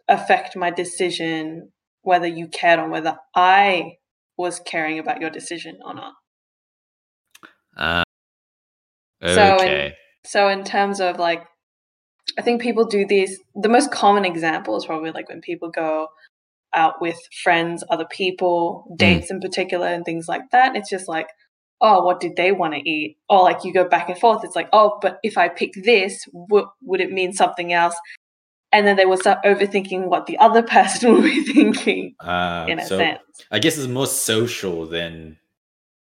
affect 0.08 0.56
my 0.56 0.70
decision 0.70 1.72
whether 2.02 2.28
you 2.28 2.48
cared 2.48 2.80
or 2.80 2.90
whether 2.90 3.18
I 3.36 3.98
was 4.38 4.60
caring 4.60 5.00
about 5.00 5.22
your 5.22 5.30
decision 5.30 5.80
or 5.86 5.94
not. 5.94 6.14
Uh, 7.76 8.04
okay. 9.24 9.36
So 9.36 9.66
in, 9.66 9.92
so 10.26 10.48
in 10.50 10.64
terms 10.64 11.00
of 11.02 11.18
like, 11.18 11.44
I 12.38 12.42
think 12.42 12.62
people 12.62 12.86
do 12.86 13.06
these. 13.06 13.40
The 13.56 13.70
most 13.70 13.92
common 13.92 14.26
example 14.26 14.78
is 14.78 14.86
probably 14.86 15.12
like 15.12 15.30
when 15.30 15.42
people 15.42 15.70
go 15.70 16.08
out 16.74 17.02
with 17.02 17.18
friends, 17.44 17.84
other 17.90 18.06
people, 18.06 18.86
mm. 18.92 18.98
dates 18.98 19.28
mm. 19.28 19.36
in 19.36 19.40
particular, 19.42 19.88
and 19.88 20.06
things 20.06 20.28
like 20.28 20.50
that. 20.52 20.76
It's 20.76 20.90
just 20.90 21.08
like, 21.08 21.30
oh, 21.82 22.04
what 22.04 22.20
did 22.20 22.36
they 22.36 22.52
want 22.52 22.74
to 22.74 22.90
eat? 22.90 23.18
Or 23.30 23.42
like 23.42 23.64
you 23.64 23.74
go 23.74 23.88
back 23.88 24.10
and 24.10 24.18
forth. 24.18 24.44
It's 24.44 24.56
like, 24.56 24.70
oh, 24.74 25.00
but 25.02 25.20
if 25.24 25.38
I 25.38 25.50
pick 25.50 25.74
this, 25.74 26.26
w- 26.50 26.70
would 26.84 27.02
it 27.02 27.12
mean 27.12 27.34
something 27.34 27.74
else? 27.74 27.96
And 28.72 28.86
then 28.86 28.98
they 28.98 29.06
will 29.06 29.18
start 29.18 29.44
overthinking 29.44 30.08
what 30.08 30.28
the 30.28 30.38
other 30.38 30.62
person 30.78 31.14
will 31.14 31.24
be 31.24 31.44
thinking. 31.44 32.16
Uh, 32.20 32.66
in 32.68 32.80
a 32.80 32.86
so 32.86 32.98
sense, 32.98 33.20
I 33.52 33.60
guess 33.60 33.78
it's 33.78 33.88
more 33.88 34.08
social 34.08 34.86
than 34.86 35.38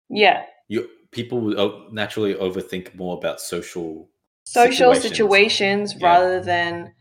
yeah. 0.08 0.44
You 0.68 0.88
people 1.12 1.40
would 1.40 1.92
naturally 1.92 2.34
overthink 2.34 2.94
more 2.94 3.16
about 3.16 3.40
social 3.40 4.08
social 4.46 4.94
situations, 4.94 5.02
situations 5.02 5.94
yeah. 5.98 6.06
rather 6.06 6.40
than 6.40 6.92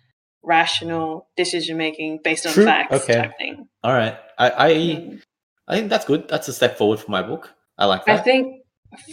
rational 0.44 1.28
decision 1.38 1.78
making 1.78 2.20
based 2.24 2.46
on 2.46 2.54
True. 2.54 2.66
facts 2.66 2.94
okay. 2.94 3.14
type 3.14 3.38
thing. 3.38 3.68
All 3.84 3.94
right. 3.94 4.18
I 4.38 4.52
I, 4.52 4.74
mm. 4.74 5.22
I 5.68 5.76
think 5.76 5.90
that's 5.90 6.06
good. 6.06 6.28
That's 6.28 6.48
a 6.48 6.54
step 6.54 6.78
forward 6.78 7.00
for 7.00 7.12
my 7.12 7.22
book. 7.22 7.54
I 7.78 7.86
like 7.86 8.06
that. 8.06 8.20
I 8.20 8.22
think 8.22 8.62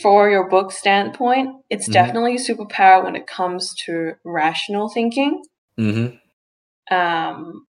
for 0.00 0.30
your 0.30 0.48
book 0.48 0.72
standpoint, 0.72 1.56
it's 1.70 1.84
mm-hmm. 1.84 1.92
definitely 1.92 2.36
a 2.36 2.38
superpower 2.38 3.04
when 3.04 3.16
it 3.16 3.26
comes 3.26 3.74
to 3.86 4.12
rational 4.24 4.88
thinking. 4.88 5.42
Mm-hmm. 5.78 6.94
Um, 6.94 7.66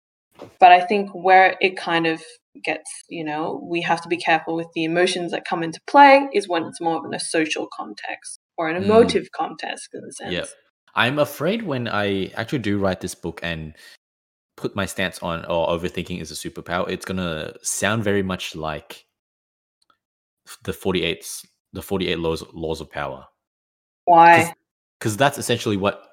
but 0.59 0.71
I 0.71 0.81
think 0.81 1.11
where 1.11 1.57
it 1.59 1.77
kind 1.77 2.07
of 2.07 2.23
gets, 2.63 2.89
you 3.09 3.23
know, 3.23 3.61
we 3.69 3.81
have 3.81 4.01
to 4.01 4.07
be 4.07 4.17
careful 4.17 4.55
with 4.55 4.67
the 4.73 4.85
emotions 4.85 5.31
that 5.31 5.45
come 5.45 5.63
into 5.63 5.79
play 5.87 6.27
is 6.33 6.47
when 6.47 6.63
it's 6.63 6.81
more 6.81 6.97
of 6.97 7.05
in 7.05 7.13
a 7.13 7.19
social 7.19 7.67
context 7.75 8.38
or 8.59 8.67
an 8.69 8.79
mm. 8.79 8.85
emotive 8.85 9.23
mm. 9.23 9.31
context 9.31 9.89
in 9.93 10.03
a 10.03 10.11
sense. 10.11 10.33
Yeah. 10.33 10.45
I'm 10.93 11.17
afraid 11.17 11.63
when 11.63 11.87
I 11.87 12.31
actually 12.35 12.59
do 12.59 12.77
write 12.77 12.99
this 12.99 13.15
book 13.15 13.39
and 13.41 13.73
put 14.57 14.75
my 14.75 14.85
stance 14.85 15.19
on 15.19 15.45
or 15.45 15.69
oh, 15.69 15.77
overthinking 15.77 16.19
is 16.19 16.29
a 16.29 16.33
superpower, 16.33 16.89
it's 16.89 17.05
gonna 17.05 17.53
sound 17.63 18.03
very 18.03 18.21
much 18.21 18.55
like 18.55 19.05
the 20.63 20.73
48 20.73 21.25
the 21.71 21.81
48 21.81 22.19
laws 22.19 22.43
laws 22.53 22.81
of 22.81 22.91
power. 22.91 23.25
Why? 24.05 24.53
Because 24.99 25.15
that's 25.15 25.37
essentially 25.37 25.77
what 25.77 26.09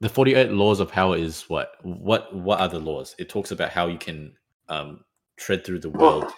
the 0.00 0.08
48 0.08 0.50
laws 0.50 0.80
of 0.80 0.90
power 0.90 1.16
is 1.16 1.42
what 1.42 1.72
what 1.82 2.34
what 2.34 2.60
are 2.60 2.68
the 2.68 2.80
laws 2.80 3.14
it 3.18 3.28
talks 3.28 3.52
about 3.52 3.70
how 3.70 3.86
you 3.86 3.96
can 3.96 4.34
um 4.68 5.04
tread 5.36 5.64
through 5.64 5.78
the 5.78 5.88
world 5.88 6.30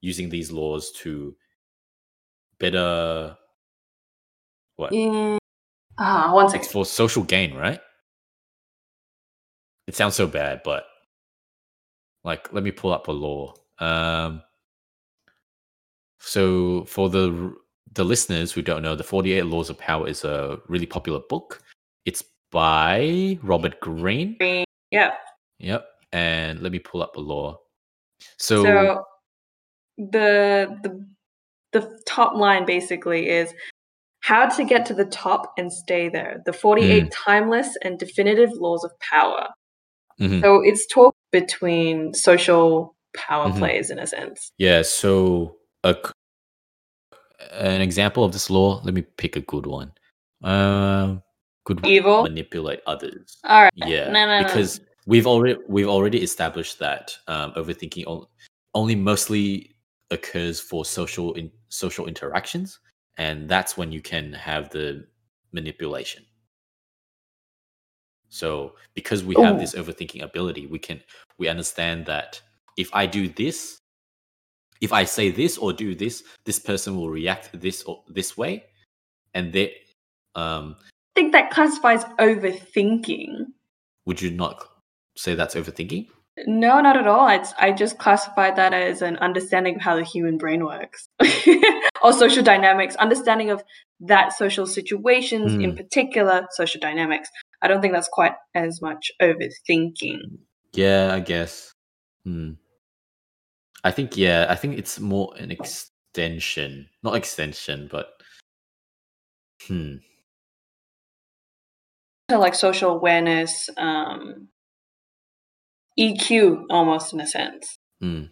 using 0.00 0.28
these 0.28 0.50
laws 0.50 0.90
to 0.92 1.34
better 2.58 3.36
what 4.78 4.92
mm. 4.92 5.36
ah 5.98 6.32
one 6.32 6.48
second. 6.48 6.62
it's 6.62 6.72
for 6.72 6.86
social 6.86 7.22
gain 7.22 7.54
right 7.54 7.80
it 9.86 9.94
sounds 9.94 10.14
so 10.14 10.26
bad 10.26 10.62
but 10.64 10.84
like 12.24 12.52
let 12.52 12.64
me 12.64 12.70
pull 12.70 12.92
up 12.92 13.08
a 13.08 13.12
law 13.12 13.52
um 13.78 14.42
so 16.18 16.84
for 16.84 17.10
the 17.10 17.54
the 17.92 18.04
listeners 18.04 18.52
who 18.52 18.62
don't 18.62 18.82
know 18.82 18.96
the 18.96 19.04
48 19.04 19.42
laws 19.42 19.68
of 19.68 19.78
power 19.78 20.08
is 20.08 20.24
a 20.24 20.58
really 20.68 20.86
popular 20.86 21.20
book 21.28 21.62
it's 22.06 22.24
by 22.50 23.38
Robert 23.42 23.80
Greene. 23.80 24.36
Greene. 24.38 24.64
Yep. 24.90 25.14
Yep. 25.58 25.86
And 26.12 26.60
let 26.60 26.72
me 26.72 26.78
pull 26.78 27.02
up 27.02 27.16
a 27.16 27.20
law. 27.20 27.58
So, 28.38 28.64
so 28.64 29.04
the 29.98 30.78
the 30.82 31.06
the 31.72 32.00
top 32.06 32.34
line 32.34 32.64
basically 32.64 33.28
is 33.28 33.52
how 34.20 34.48
to 34.48 34.64
get 34.64 34.86
to 34.86 34.94
the 34.94 35.04
top 35.04 35.52
and 35.56 35.72
stay 35.72 36.08
there. 36.08 36.42
The 36.44 36.52
48 36.52 37.04
mm. 37.04 37.10
timeless 37.12 37.76
and 37.82 37.98
definitive 37.98 38.50
laws 38.54 38.84
of 38.84 38.90
power. 39.00 39.48
Mm-hmm. 40.20 40.40
So 40.40 40.60
it's 40.62 40.86
talk 40.86 41.14
between 41.30 42.14
social 42.14 42.96
power 43.16 43.48
mm-hmm. 43.48 43.58
plays 43.58 43.90
in 43.90 43.98
a 43.98 44.06
sense. 44.06 44.52
Yeah, 44.58 44.82
so 44.82 45.56
a, 45.84 45.96
an 47.52 47.80
example 47.80 48.24
of 48.24 48.32
this 48.32 48.50
law, 48.50 48.80
let 48.82 48.94
me 48.94 49.02
pick 49.02 49.36
a 49.36 49.40
good 49.40 49.66
one. 49.66 49.92
Um 50.42 51.22
could 51.68 51.86
evil 51.86 52.22
manipulate 52.22 52.80
others. 52.86 53.36
All 53.44 53.62
right. 53.62 53.72
Yeah. 53.76 54.10
No, 54.10 54.26
no, 54.26 54.42
because 54.42 54.78
no. 54.78 54.84
we've 55.06 55.26
already 55.26 55.58
we've 55.68 55.88
already 55.88 56.22
established 56.22 56.78
that 56.78 57.16
um, 57.26 57.52
overthinking 57.52 58.26
only 58.74 58.94
mostly 58.94 59.76
occurs 60.10 60.60
for 60.60 60.86
social 60.86 61.34
in 61.34 61.50
social 61.68 62.06
interactions, 62.06 62.78
and 63.18 63.48
that's 63.48 63.76
when 63.76 63.92
you 63.92 64.00
can 64.00 64.32
have 64.32 64.70
the 64.70 65.04
manipulation. 65.52 66.24
So 68.30 68.74
because 68.94 69.24
we 69.24 69.34
have 69.42 69.58
this 69.58 69.74
overthinking 69.74 70.22
ability, 70.22 70.66
we 70.66 70.78
can 70.78 71.00
we 71.38 71.48
understand 71.48 72.06
that 72.06 72.40
if 72.76 72.88
I 72.94 73.06
do 73.06 73.28
this, 73.28 73.78
if 74.80 74.92
I 74.92 75.04
say 75.04 75.30
this 75.30 75.58
or 75.58 75.72
do 75.72 75.94
this, 75.94 76.22
this 76.44 76.58
person 76.58 76.96
will 76.96 77.10
react 77.10 77.58
this 77.58 77.82
or 77.82 78.04
this 78.08 78.36
way, 78.36 78.64
and 79.34 79.52
they 79.52 79.74
um 80.34 80.76
i 80.78 81.20
think 81.20 81.32
that 81.32 81.50
classifies 81.50 82.04
overthinking. 82.20 83.46
Would 84.06 84.22
you 84.22 84.30
not 84.30 84.62
say 85.16 85.34
that's 85.34 85.54
overthinking? 85.54 86.08
No, 86.46 86.80
not 86.80 86.96
at 86.96 87.06
all. 87.06 87.28
It's, 87.28 87.52
I 87.58 87.72
just 87.72 87.98
classified 87.98 88.56
that 88.56 88.72
as 88.72 89.02
an 89.02 89.16
understanding 89.18 89.76
of 89.76 89.82
how 89.82 89.96
the 89.96 90.04
human 90.04 90.38
brain 90.38 90.64
works 90.64 91.08
or 92.02 92.12
social 92.12 92.42
dynamics, 92.42 92.94
understanding 92.96 93.50
of 93.50 93.62
that 94.00 94.32
social 94.32 94.66
situations 94.66 95.52
mm. 95.52 95.64
in 95.64 95.76
particular, 95.76 96.46
social 96.52 96.80
dynamics. 96.80 97.28
I 97.62 97.68
don't 97.68 97.80
think 97.80 97.94
that's 97.94 98.08
quite 98.08 98.34
as 98.54 98.80
much 98.80 99.10
overthinking. 99.20 100.20
Yeah, 100.74 101.10
I 101.12 101.20
guess. 101.20 101.72
Hmm. 102.24 102.52
I 103.84 103.90
think, 103.90 104.16
yeah, 104.16 104.46
I 104.48 104.54
think 104.54 104.78
it's 104.78 105.00
more 105.00 105.32
an 105.36 105.50
extension. 105.50 106.88
Not 107.02 107.16
extension, 107.16 107.88
but 107.90 108.10
hmm 109.66 109.96
like 112.36 112.54
social 112.54 112.90
awareness, 112.90 113.70
um, 113.78 114.48
EQ 115.98 116.64
almost 116.70 117.12
in 117.12 117.20
a 117.20 117.26
sense. 117.26 117.78
Mm. 118.02 118.30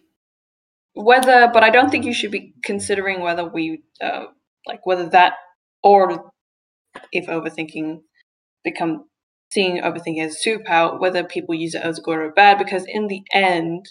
Whether, 0.94 1.50
but 1.52 1.62
I 1.62 1.70
don't 1.70 1.90
think 1.90 2.04
you 2.04 2.14
should 2.14 2.30
be 2.30 2.54
considering 2.62 3.20
whether 3.20 3.46
we 3.46 3.82
uh, 4.00 4.24
like 4.66 4.86
whether 4.86 5.08
that 5.10 5.34
or 5.82 6.30
if 7.12 7.26
overthinking 7.26 8.00
become 8.64 9.04
seeing 9.52 9.80
overthinking 9.80 10.24
as 10.24 10.36
a 10.36 10.48
superpower, 10.48 11.00
whether 11.00 11.22
people 11.22 11.54
use 11.54 11.74
it 11.74 11.82
as 11.82 11.98
good 11.98 12.18
or 12.18 12.32
bad, 12.32 12.58
because 12.58 12.84
in 12.86 13.08
the 13.08 13.22
end, 13.32 13.86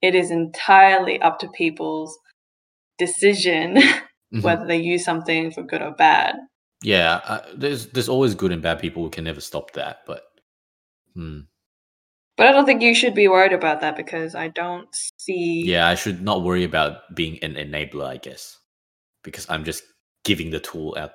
it 0.00 0.14
is 0.14 0.30
entirely 0.30 1.20
up 1.20 1.38
to 1.40 1.48
people's 1.48 2.18
decision 2.98 3.76
mm-hmm. 4.34 4.40
whether 4.42 4.66
they 4.66 4.78
use 4.78 5.04
something 5.04 5.50
for 5.50 5.62
good 5.62 5.82
or 5.82 5.92
bad. 5.92 6.36
Yeah, 6.82 7.20
uh, 7.24 7.40
there's 7.54 7.88
there's 7.88 8.08
always 8.08 8.34
good 8.34 8.52
and 8.52 8.62
bad 8.62 8.78
people 8.78 9.02
who 9.02 9.10
can 9.10 9.24
never 9.24 9.40
stop 9.40 9.72
that, 9.72 9.98
but 10.06 10.22
hmm. 11.14 11.40
But 12.40 12.46
I 12.46 12.52
don't 12.52 12.64
think 12.64 12.80
you 12.80 12.94
should 12.94 13.14
be 13.14 13.28
worried 13.28 13.52
about 13.52 13.82
that 13.82 13.98
because 13.98 14.34
I 14.34 14.48
don't 14.48 14.88
see. 15.18 15.62
Yeah, 15.62 15.88
I 15.88 15.94
should 15.94 16.22
not 16.22 16.42
worry 16.42 16.64
about 16.64 17.14
being 17.14 17.38
an 17.42 17.52
enabler, 17.52 18.06
I 18.06 18.16
guess, 18.16 18.56
because 19.22 19.44
I'm 19.50 19.62
just 19.62 19.82
giving 20.24 20.48
the 20.48 20.58
tool 20.58 20.96
out. 20.98 21.10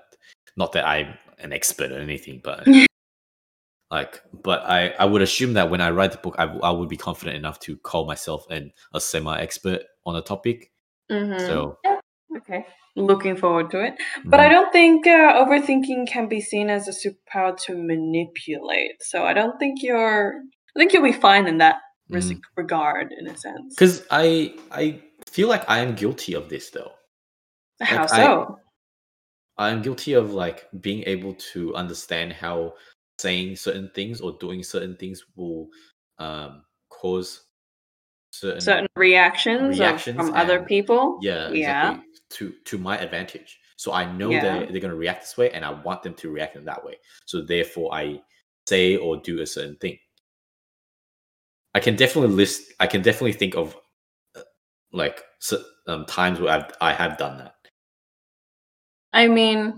Not 0.55 0.73
that 0.73 0.87
I'm 0.87 1.15
an 1.39 1.51
expert 1.51 1.91
or 1.91 1.97
anything, 1.97 2.41
but 2.43 2.67
like, 3.89 4.21
but 4.43 4.61
I 4.65 4.89
I 4.99 5.05
would 5.05 5.23
assume 5.23 5.53
that 5.53 5.71
when 5.71 5.81
I 5.81 5.89
write 5.89 6.11
the 6.11 6.19
book, 6.19 6.35
I, 6.37 6.43
I 6.43 6.69
would 6.69 6.89
be 6.89 6.95
confident 6.95 7.37
enough 7.37 7.59
to 7.61 7.75
call 7.75 8.05
myself 8.05 8.45
an 8.51 8.71
a 8.93 9.01
semi 9.01 9.35
expert 9.35 9.81
on 10.05 10.15
a 10.15 10.21
topic. 10.21 10.71
Mm-hmm. 11.11 11.39
So 11.39 11.79
yeah. 11.83 12.01
okay 12.37 12.67
looking 12.95 13.35
forward 13.35 13.69
to 13.71 13.83
it. 13.83 13.95
But 14.23 14.39
I 14.39 14.43
mm-hmm. 14.43 14.53
don't 14.53 14.71
think 14.71 15.07
uh, 15.07 15.43
overthinking 15.43 16.07
can 16.07 16.27
be 16.27 16.39
seen 16.39 16.69
as 16.69 16.87
a 16.87 16.91
superpower 16.91 17.57
to 17.63 17.75
manipulate. 17.75 19.01
So 19.01 19.23
I 19.23 19.33
don't 19.33 19.57
think 19.59 19.81
you're. 19.81 20.41
I 20.75 20.79
think 20.79 20.93
you'll 20.93 21.03
be 21.03 21.11
fine 21.13 21.47
in 21.47 21.57
that 21.59 21.77
Mm. 22.11 22.39
regard 22.55 23.11
in 23.17 23.27
a 23.27 23.35
sense. 23.37 23.73
Because 23.73 24.05
I 24.11 24.53
I 24.71 25.01
feel 25.27 25.47
like 25.47 25.67
I 25.67 25.79
am 25.79 25.95
guilty 25.95 26.33
of 26.35 26.49
this 26.49 26.69
though. 26.69 26.91
How 27.81 28.01
like, 28.01 28.11
I- 28.11 28.17
so? 28.17 28.59
I'm 29.57 29.81
guilty 29.81 30.13
of 30.13 30.33
like 30.33 30.67
being 30.81 31.03
able 31.07 31.33
to 31.53 31.73
understand 31.75 32.33
how 32.33 32.75
saying 33.19 33.55
certain 33.55 33.89
things 33.95 34.19
or 34.21 34.33
doing 34.39 34.61
certain 34.63 34.95
things 34.97 35.23
will 35.35 35.69
um 36.19 36.63
cause 36.89 37.45
certain, 38.31 38.61
Certain 38.61 38.87
reactions, 38.97 39.79
reactions 39.79 40.17
from 40.17 40.33
other 40.33 40.61
people. 40.63 41.19
yeah 41.21 41.49
Yeah. 41.49 41.91
exactly 41.93 42.05
to 42.31 42.53
to 42.65 42.77
my 42.77 42.97
advantage. 42.99 43.59
So 43.77 43.93
I 43.93 44.05
know 44.11 44.31
Yeah. 44.31 44.41
that 44.59 44.71
they're 44.71 44.81
gonna 44.81 44.95
react 44.95 45.21
this 45.21 45.37
way, 45.37 45.49
and 45.51 45.63
I 45.65 45.71
want 45.71 46.03
them 46.03 46.13
to 46.15 46.29
react 46.29 46.55
in 46.55 46.65
that 46.65 46.83
way. 46.83 46.97
So 47.25 47.41
therefore, 47.41 47.93
I 47.93 48.21
say 48.67 48.97
or 48.97 49.17
do 49.17 49.41
a 49.41 49.45
certain 49.45 49.77
thing. 49.77 49.97
I 51.75 51.79
can 51.81 51.95
definitely 51.97 52.33
list. 52.33 52.73
I 52.79 52.87
can 52.87 53.01
definitely 53.03 53.33
think 53.33 53.55
of 53.55 53.75
uh, 54.35 54.41
like 54.93 55.21
um, 55.87 56.05
times 56.05 56.39
where 56.39 56.51
I've 56.53 56.71
I 56.79 56.93
have 56.93 57.17
done 57.17 57.37
that. 57.39 57.55
I 59.13 59.27
mean, 59.27 59.77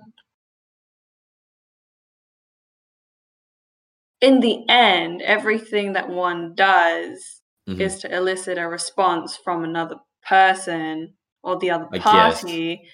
in 4.22 4.40
the 4.42 4.64
end, 4.70 5.22
everything 5.24 5.94
that 5.94 6.10
one 6.10 6.54
does 6.56 7.42
Mhm. 7.68 7.82
is 7.82 8.00
to 8.00 8.16
elicit 8.16 8.58
a 8.60 8.68
response 8.68 9.36
from 9.36 9.64
another 9.64 9.96
person 10.28 11.16
or 11.44 11.58
the 11.58 11.72
other 11.72 11.88
I 11.92 11.98
guess. 11.98 12.44
party. 12.44 12.88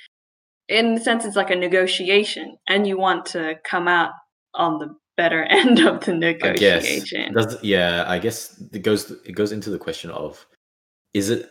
In 0.69 0.95
the 0.95 1.01
sense, 1.01 1.25
it's 1.25 1.35
like 1.35 1.51
a 1.51 1.55
negotiation, 1.55 2.57
and 2.67 2.87
you 2.87 2.97
want 2.97 3.25
to 3.27 3.59
come 3.65 3.87
out 3.87 4.13
on 4.53 4.79
the 4.79 4.95
better 5.17 5.43
end 5.49 5.79
of 5.79 6.03
the 6.05 6.13
I 6.13 6.53
guess. 6.53 6.83
negotiation. 6.83 7.33
Does 7.33 7.63
yeah? 7.63 8.05
I 8.07 8.19
guess 8.19 8.61
it 8.71 8.79
goes 8.79 9.11
it 9.11 9.33
goes 9.33 9.51
into 9.51 9.69
the 9.69 9.77
question 9.79 10.09
of 10.11 10.45
is 11.13 11.29
it 11.29 11.49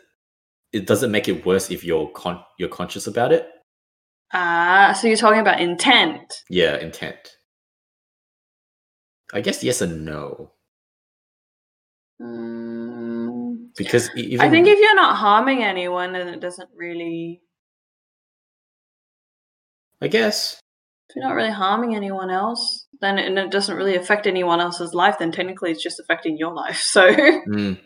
it 0.73 0.87
doesn't 0.87 1.11
make 1.11 1.29
it 1.29 1.45
worse 1.45 1.71
if 1.71 1.85
you're 1.85 2.09
con- 2.11 2.45
you're 2.59 2.69
conscious 2.69 3.07
about 3.07 3.33
it. 3.33 3.49
Ah, 4.33 4.97
so 4.99 5.07
you're 5.07 5.17
talking 5.17 5.41
about 5.41 5.61
intent. 5.61 6.33
Yeah, 6.49 6.77
intent. 6.79 7.37
I 9.35 9.41
guess 9.41 9.63
yes 9.63 9.81
and 9.81 10.05
no 10.05 10.53
Mm, 12.23 13.75
because 13.77 14.11
even 14.15 14.47
I 14.47 14.51
think 14.51 14.69
if 14.69 14.79
you're 14.79 14.95
not 14.95 15.17
harming 15.17 15.65
anyone, 15.65 16.13
then 16.13 16.29
it 16.29 16.41
doesn't 16.41 16.69
really. 16.77 17.43
I 20.01 20.09
guess 20.09 20.61
If 21.13 21.17
you're 21.17 21.29
not 21.29 21.35
really 21.35 21.51
harming 21.51 21.95
anyone 21.95 22.31
else, 22.31 22.87
then 23.03 23.19
it, 23.19 23.27
and 23.27 23.39
it 23.39 23.51
doesn't 23.51 23.77
really 23.77 23.97
affect 23.97 24.27
anyone 24.27 24.61
else's 24.61 24.95
life, 24.95 25.19
then 25.19 25.31
technically 25.31 25.71
it's 25.71 25.83
just 25.83 26.01
affecting 26.01 26.39
your 26.39 26.55
life. 26.55 26.81
So, 26.83 27.13
Mm. 27.13 27.79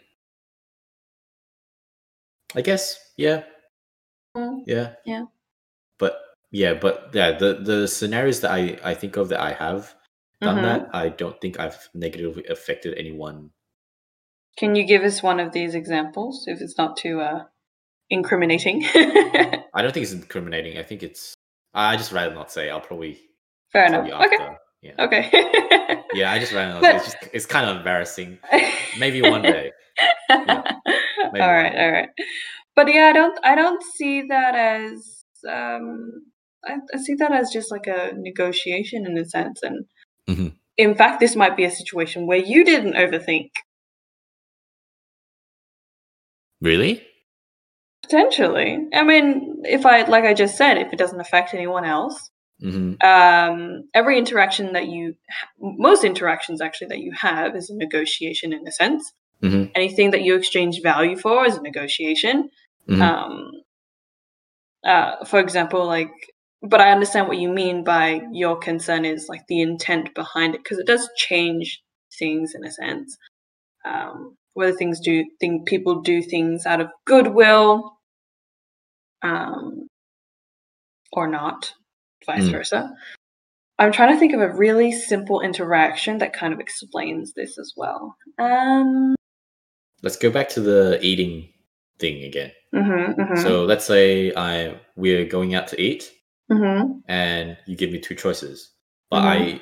I 2.55 2.61
guess, 2.61 2.97
yeah, 3.17 3.43
Mm, 4.37 4.63
yeah, 4.67 4.95
Yeah. 5.05 5.25
But 5.99 6.21
yeah, 6.53 6.75
but 6.75 7.11
yeah, 7.15 7.33
the 7.33 7.55
the 7.55 7.89
scenarios 7.89 8.41
that 8.43 8.53
I 8.53 8.79
I 8.85 8.95
think 8.95 9.17
of 9.17 9.31
that 9.31 9.41
I 9.41 9.55
have 9.55 9.95
done 10.41 10.59
mhm. 10.59 10.63
that, 10.63 10.95
I 10.95 11.09
don't 11.09 11.41
think 11.41 11.59
I've 11.59 11.89
negatively 11.95 12.45
affected 12.47 12.95
anyone. 12.97 13.51
Can 14.57 14.77
you 14.77 14.87
give 14.87 15.03
us 15.03 15.23
one 15.23 15.41
of 15.41 15.53
these 15.53 15.75
examples 15.75 16.45
if 16.47 16.61
it's 16.61 16.79
not 16.79 16.97
too 16.97 17.21
uh, 17.21 17.45
incriminating? 18.09 18.85
I 18.95 19.83
don't 19.83 19.93
think 19.93 20.05
it's 20.05 20.13
incriminating. 20.13 20.79
I 20.79 20.83
think 20.85 21.03
it's. 21.03 21.35
I 21.77 21.97
just 21.97 22.11
rather 22.13 22.35
not 22.35 22.51
say. 22.51 22.71
I'll 22.71 22.81
probably 22.81 23.19
Fair 23.73 23.87
enough. 23.87 24.09
Okay. 24.27 24.49
Yeah. 24.83 24.95
Okay. 25.05 26.03
Yeah, 26.15 26.33
I 26.33 26.39
just 26.39 26.53
rather 26.53 26.73
not. 26.75 26.81
But- 26.83 26.91
say. 26.91 26.97
It's 26.97 27.05
just 27.05 27.17
it's 27.35 27.47
kind 27.47 27.69
of 27.69 27.77
embarrassing. 27.77 28.39
Maybe 28.99 29.21
one 29.21 29.43
day. 29.43 29.73
all 30.31 30.39
maybe 30.39 30.47
right, 30.49 31.33
one 31.33 31.35
day. 31.73 31.85
all 31.85 31.93
right. 31.93 32.09
But 32.75 32.93
yeah, 32.95 33.07
I 33.09 33.13
don't 33.13 33.39
I 33.45 33.55
don't 33.55 33.83
see 33.83 34.23
that 34.29 34.55
as 34.55 35.23
um 35.49 36.11
I, 36.65 36.77
I 36.95 36.99
see 36.99 37.15
that 37.17 37.33
as 37.33 37.51
just 37.51 37.71
like 37.71 37.87
a 37.87 38.13
negotiation 38.17 39.07
in 39.07 39.19
a 39.19 39.25
sense 39.27 39.61
and 39.63 39.85
Mhm. 40.29 40.55
in 40.77 40.95
fact 40.95 41.21
this 41.21 41.37
might 41.37 41.57
be 41.57 41.65
a 41.65 41.71
situation 41.71 42.27
where 42.27 42.39
you 42.39 42.65
didn't 42.65 42.95
overthink 42.95 43.51
Really? 46.61 47.07
Potentially. 48.07 48.87
I 48.95 49.03
mean, 49.03 49.63
if 49.65 49.87
I 49.87 50.03
like 50.05 50.25
I 50.25 50.35
just 50.35 50.57
said, 50.57 50.79
if 50.79 50.93
it 50.93 50.99
doesn't 50.99 51.21
affect 51.21 51.55
anyone 51.55 51.85
else, 51.85 52.31
hmm 52.61 52.95
um 53.05 53.85
every 53.95 54.17
interaction 54.19 54.73
that 54.73 54.87
you 54.89 55.15
most 55.61 56.05
interactions 56.05 56.61
actually 56.63 56.89
that 56.89 57.01
you 57.01 57.13
have 57.13 57.55
is 57.57 57.69
a 57.71 57.77
negotiation 57.77 58.53
in 58.53 58.67
a 58.67 58.73
sense. 58.73 59.13
hmm 59.43 59.65
Anything 59.75 60.13
that 60.13 60.23
you 60.23 60.37
exchange 60.37 60.81
value 60.83 61.17
for 61.19 61.47
is 61.47 61.57
a 61.57 61.63
negotiation. 61.63 62.51
Mhm. 62.89 63.03
um 63.03 63.51
uh 64.85 65.25
for 65.25 65.41
example 65.41 65.87
like 65.87 66.11
but 66.63 66.81
i 66.81 66.91
understand 66.91 67.29
what 67.29 67.39
you 67.39 67.49
mean 67.49 67.85
by 67.85 68.21
your 68.33 68.57
concern 68.59 69.05
is 69.05 69.27
like 69.29 69.43
the 69.49 69.61
intent 69.61 70.15
behind 70.15 70.55
it 70.55 70.63
because 70.63 70.79
it 70.79 70.87
does 70.87 71.09
change 71.17 71.83
things 72.19 72.55
in 72.55 72.65
a 72.65 72.71
sense 72.71 73.17
um 73.85 74.37
whether 74.55 74.73
things 74.77 75.01
do 75.01 75.25
think 75.41 75.67
people 75.67 76.01
do 76.03 76.23
things 76.23 76.67
out 76.67 76.81
of 76.81 76.89
goodwill 77.07 77.96
um 79.27 79.89
or 81.13 81.29
not 81.29 81.73
vice 82.27 82.49
Mm. 82.49 82.53
versa 82.53 82.91
i'm 83.79 83.93
trying 83.93 84.13
to 84.15 84.19
think 84.19 84.35
of 84.35 84.41
a 84.41 84.53
really 84.55 84.93
simple 84.93 85.41
interaction 85.41 86.19
that 86.19 86.33
kind 86.33 86.53
of 86.55 86.61
explains 86.61 87.33
this 87.35 87.59
as 87.59 87.73
well 87.77 88.17
um 88.39 89.15
Let's 90.03 90.17
go 90.17 90.31
back 90.31 90.49
to 90.51 90.61
the 90.61 90.99
eating 91.03 91.49
thing 91.99 92.23
again. 92.25 92.53
mhm, 92.75 93.17
mhm, 93.17 93.37
So 93.43 93.65
let's 93.65 93.85
say 93.87 94.33
I 94.37 94.79
we're 94.95 95.25
going 95.25 95.55
out 95.55 95.69
to 95.69 95.81
eat, 95.81 96.13
mhm. 96.51 97.01
and 97.09 97.57
you 97.67 97.77
give 97.77 97.91
me 97.91 97.99
two 97.99 98.15
choices, 98.15 98.71
but 99.11 99.23
Mhm. 99.25 99.61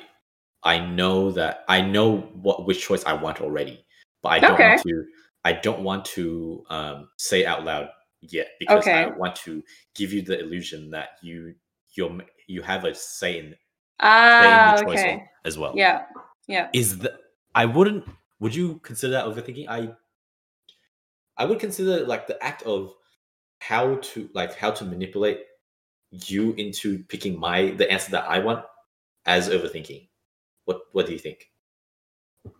I 0.65 0.75
I 0.75 0.79
know 0.85 1.31
that 1.31 1.63
I 1.69 1.81
know 1.81 2.17
what 2.17 2.65
which 2.67 2.81
choice 2.81 3.03
I 3.05 3.13
want 3.13 3.41
already, 3.41 3.85
but 4.21 4.29
I 4.29 4.39
don't 4.39 4.53
Okay. 4.53 4.69
want 4.69 4.81
to 4.83 5.05
I 5.45 5.53
don't 5.53 5.83
want 5.83 6.05
to 6.17 6.63
um, 6.69 7.09
say 7.17 7.45
out 7.45 7.63
loud 7.63 7.89
yet 8.29 8.49
because 8.59 8.87
I 8.87 9.07
want 9.07 9.35
to 9.37 9.63
give 9.95 10.13
you 10.13 10.21
the 10.21 10.39
illusion 10.39 10.91
that 10.91 11.09
you 11.21 11.55
you 11.93 12.21
you 12.47 12.61
have 12.61 12.85
a 12.85 12.93
say 12.95 13.39
in, 13.39 13.55
ah 13.99 14.73
the 14.75 14.83
choice 14.83 14.99
okay 14.99 15.11
al- 15.11 15.29
as 15.45 15.57
well. 15.57 15.73
Yeah, 15.75 16.05
yeah. 16.47 16.69
Is 16.73 16.99
the 16.99 17.17
I 17.53 17.65
wouldn't 17.65 18.05
would 18.39 18.55
you 18.55 18.79
consider 18.79 19.13
that 19.13 19.25
overthinking? 19.25 19.67
I 19.69 19.95
I 21.37 21.45
would 21.45 21.59
consider 21.59 22.05
like 22.05 22.27
the 22.27 22.41
act 22.43 22.63
of 22.63 22.93
how 23.59 23.95
to 23.97 24.29
like 24.33 24.55
how 24.55 24.71
to 24.71 24.85
manipulate 24.85 25.41
you 26.11 26.53
into 26.53 27.03
picking 27.05 27.39
my 27.39 27.71
the 27.71 27.91
answer 27.91 28.11
that 28.11 28.25
I 28.29 28.39
want 28.39 28.65
as 29.25 29.49
overthinking. 29.49 30.09
What 30.65 30.81
what 30.93 31.07
do 31.07 31.13
you 31.13 31.19
think? 31.19 31.51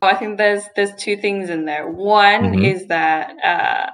Oh, 0.02 0.08
I 0.08 0.16
think 0.16 0.38
there's 0.38 0.64
there's 0.76 0.96
two 0.96 1.18
things 1.18 1.50
in 1.50 1.66
there. 1.66 1.90
One 1.90 2.54
Mhm. 2.54 2.66
is 2.66 2.88
that 2.88 3.38
uh, 3.44 3.92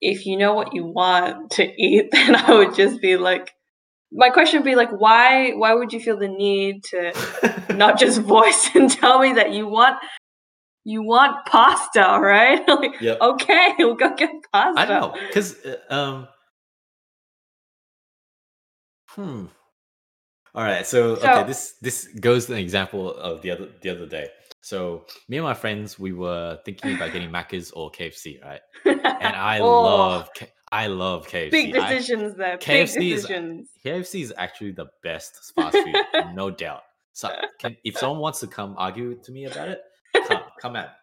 if 0.00 0.26
you 0.26 0.36
know 0.36 0.54
what 0.54 0.74
you 0.74 0.84
want 0.84 1.50
to 1.52 1.64
eat, 1.64 2.08
then 2.12 2.36
I 2.36 2.52
would 2.54 2.74
just 2.74 3.00
be 3.00 3.16
like, 3.16 3.52
my 4.12 4.30
question 4.30 4.60
would 4.60 4.64
be 4.64 4.76
like, 4.76 4.90
why 4.90 5.52
why 5.52 5.74
would 5.74 5.92
you 5.92 6.00
feel 6.00 6.18
the 6.18 6.28
need 6.28 6.84
to 6.84 7.12
not 7.74 7.98
just 7.98 8.20
voice 8.20 8.70
and 8.74 8.90
tell 8.90 9.18
me 9.20 9.34
that 9.34 9.52
you 9.52 9.66
want 9.66 9.96
you 10.84 11.02
want 11.02 11.44
pasta, 11.46 12.18
right? 12.20 12.62
like, 12.68 13.00
Yep. 13.00 13.20
okay, 13.20 13.74
we'll 13.78 13.96
go 13.96 14.14
get 14.14 14.30
pasta. 14.52 14.80
I 14.80 14.84
know 14.86 15.14
because 15.28 15.56
uh, 15.64 15.76
um. 15.90 16.28
Hmm. 19.08 19.46
All 20.54 20.62
right. 20.64 20.86
So, 20.86 21.16
So- 21.16 21.28
okay, 21.28 21.46
this 21.46 21.74
this 21.80 22.06
goes 22.20 22.46
to 22.46 22.52
an 22.52 22.58
example 22.58 23.14
of 23.14 23.42
the 23.42 23.50
other 23.50 23.68
the 23.82 23.90
other 23.90 24.06
day. 24.06 24.28
So 24.66 25.04
me 25.28 25.36
and 25.36 25.44
my 25.44 25.54
friends, 25.54 25.96
we 25.96 26.12
were 26.12 26.58
thinking 26.64 26.96
about 26.96 27.12
getting 27.12 27.30
Macca's 27.38 27.70
or 27.70 27.88
KFC, 27.92 28.42
right? 28.42 28.60
And 28.84 29.00
I 29.36 29.58
Oh, 29.62 29.82
love 29.82 30.28
I 30.72 30.88
love 30.88 31.28
KFC. 31.28 31.50
big 31.52 31.76
I- 31.76 31.92
decisions 31.94 32.34
there. 32.36 32.58
KFC 32.58 32.94
big 32.98 33.12
is- 33.12 33.22
decisions. 33.22 33.68
KFC 33.84 34.22
is 34.22 34.34
actually 34.36 34.72
the 34.72 34.86
best 35.04 35.52
fast 35.54 35.76
food, 35.78 35.94
no 36.34 36.50
doubt. 36.50 36.82
So, 37.12 37.30
can, 37.60 37.76
if 37.84 37.96
someone 37.96 38.18
wants 38.18 38.40
to 38.40 38.48
come 38.48 38.74
argue 38.76 39.14
to 39.22 39.30
me 39.30 39.44
about 39.44 39.68
it, 39.68 39.82
come 40.26 40.40
come 40.60 40.74
at. 40.74 40.96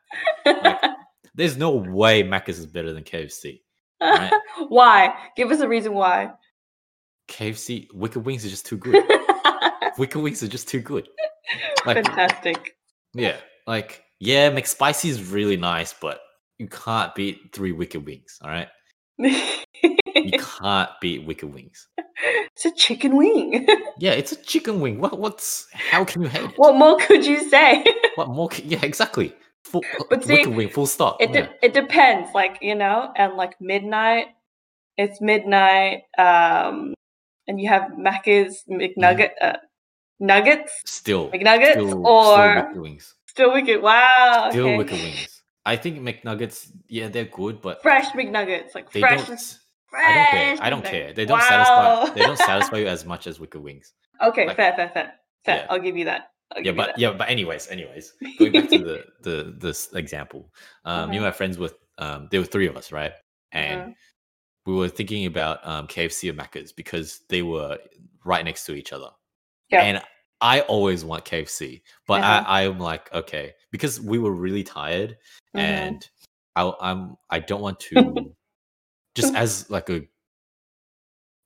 Like, 0.45 0.81
There's 1.33 1.55
no 1.55 1.71
way 1.71 2.21
Macca's 2.21 2.59
is 2.59 2.65
better 2.67 2.91
than 2.91 3.03
KFC. 3.05 3.61
right. 4.01 4.33
why? 4.67 5.15
Give 5.37 5.49
us 5.51 5.61
a 5.61 5.69
reason 5.69 5.93
why. 5.93 6.31
KFC 7.29 7.87
Wicked 7.93 8.25
Wings 8.25 8.43
is 8.43 8.51
just 8.51 8.65
too 8.65 8.75
good. 8.77 9.01
Wicked 9.97 10.21
Wings 10.21 10.43
are 10.43 10.49
just 10.49 10.67
too 10.67 10.81
good. 10.81 11.07
Like, 11.85 12.03
Fantastic. 12.03 12.75
yeah, 13.13 13.37
like 13.67 14.03
yeah, 14.19 14.51
McSpicy 14.51 15.09
is 15.09 15.29
really 15.31 15.57
nice, 15.57 15.93
but 15.93 16.21
you 16.57 16.67
can't 16.67 17.13
beat 17.15 17.53
three 17.53 17.71
Wicked 17.71 18.05
Wings. 18.05 18.39
All 18.41 18.49
right, 18.49 18.69
you 19.17 20.31
can't 20.59 20.89
beat 21.01 21.25
Wicked 21.25 21.53
Wings. 21.53 21.87
it's 22.17 22.65
a 22.65 22.71
chicken 22.71 23.15
wing. 23.15 23.67
Yeah, 23.99 24.11
it's 24.11 24.31
a 24.31 24.35
chicken 24.35 24.81
wing. 24.81 24.99
What? 24.99 25.19
What's? 25.19 25.67
How 25.71 26.03
can 26.03 26.23
you 26.23 26.27
hate 26.27 26.45
it? 26.45 26.53
what 26.57 26.75
more 26.75 26.97
could 26.97 27.25
you 27.25 27.47
say? 27.49 27.85
What 28.15 28.29
more? 28.29 28.49
Can, 28.49 28.69
yeah, 28.69 28.79
exactly. 28.83 29.33
Full, 29.63 29.83
But 30.09 30.23
see, 30.23 30.33
Wicked 30.33 30.55
Wing, 30.55 30.69
full 30.69 30.85
stop. 30.85 31.17
It 31.19 31.31
yeah. 31.31 31.47
it 31.61 31.73
depends, 31.73 32.29
like 32.33 32.59
you 32.61 32.75
know, 32.75 33.11
and 33.15 33.35
like 33.35 33.59
midnight, 33.61 34.27
it's 34.97 35.19
midnight, 35.21 36.03
um, 36.17 36.93
and 37.47 37.59
you 37.59 37.69
have 37.69 37.91
Macca's 37.97 38.63
McNugget 38.69 39.31
uh, 39.41 39.57
nuggets, 40.19 40.71
Still, 40.85 41.29
McNuggets, 41.31 41.71
still, 41.71 41.87
still 41.87 42.07
or 42.07 42.67
Wicked 42.67 42.81
Wings. 42.81 43.15
Still 43.33 43.53
wicked. 43.53 43.81
Wow, 43.81 44.47
Still 44.51 44.65
okay. 44.65 44.77
Wicked 44.77 44.99
Wings. 45.01 45.41
I 45.65 45.75
think 45.75 45.99
McNuggets, 45.99 46.71
yeah, 46.87 47.07
they're 47.07 47.25
good, 47.25 47.61
but 47.61 47.81
fresh 47.81 48.07
McNuggets, 48.11 48.75
like 48.75 48.91
fresh. 48.91 49.21
fresh 49.25 49.55
I 49.95 50.13
don't 50.15 50.31
care. 50.31 50.57
I 50.61 50.69
don't 50.69 50.85
care. 50.85 51.13
They 51.13 51.25
don't 51.25 51.39
wow. 51.39 51.47
satisfy. 51.47 52.13
They 52.15 52.21
don't 52.21 52.37
satisfy 52.51 52.77
you 52.77 52.87
as 52.87 53.05
much 53.05 53.27
as 53.27 53.39
Wicked 53.39 53.61
Wings. 53.61 53.93
Okay, 54.21 54.47
like- 54.47 54.57
fair, 54.57 54.73
fair, 54.75 54.89
fair, 54.93 55.13
fair. 55.45 55.55
Yeah. 55.57 55.67
I'll 55.69 55.79
give 55.79 55.95
you 55.97 56.05
that. 56.05 56.29
I'll 56.55 56.61
yeah, 56.63 56.71
you 56.71 56.77
but 56.77 56.97
yeah, 56.99 57.11
but 57.13 57.29
anyways, 57.29 57.67
anyways, 57.69 58.13
going 58.37 58.51
back 58.51 58.69
to 58.69 58.77
the 58.79 59.05
the 59.21 59.55
this 59.57 59.91
example, 59.93 60.51
um, 60.85 61.09
me 61.09 61.17
and 61.17 61.23
Mhm. 61.23 61.27
my 61.27 61.31
friends 61.31 61.57
with 61.57 61.75
um, 61.97 62.27
there 62.31 62.39
were 62.39 62.45
three 62.45 62.67
of 62.67 62.75
us, 62.75 62.91
right? 62.91 63.13
And 63.51 63.81
Mhm. 63.81 63.93
we 64.65 64.73
were 64.73 64.89
thinking 64.89 65.25
about 65.25 65.65
um 65.65 65.87
KFC 65.87 66.29
or 66.29 66.33
Macca's 66.33 66.71
because 66.73 67.21
they 67.29 67.41
were 67.41 67.77
right 68.25 68.43
next 68.43 68.65
to 68.65 68.73
each 68.73 68.91
other. 68.93 69.09
Yeah. 69.69 69.81
And 69.83 70.01
I 70.43 70.61
always 70.61 71.03
want 71.05 71.25
KFC, 71.25 71.81
but 72.05 72.21
Uh-huh. 72.21 72.43
I 72.45 72.65
I'm 72.67 72.77
like 72.79 73.11
okay 73.13 73.53
because 73.71 73.99
we 73.99 74.19
were 74.19 74.31
really 74.33 74.63
tired 74.63 75.17
Mhm. 75.55 75.61
and 75.61 76.09
I 76.55 76.71
I'm 76.81 77.17
I 77.29 77.39
don't 77.39 77.61
want 77.61 77.79
to 77.89 78.35
just 79.15 79.33
as 79.35 79.69
like 79.69 79.89
a 79.89 80.01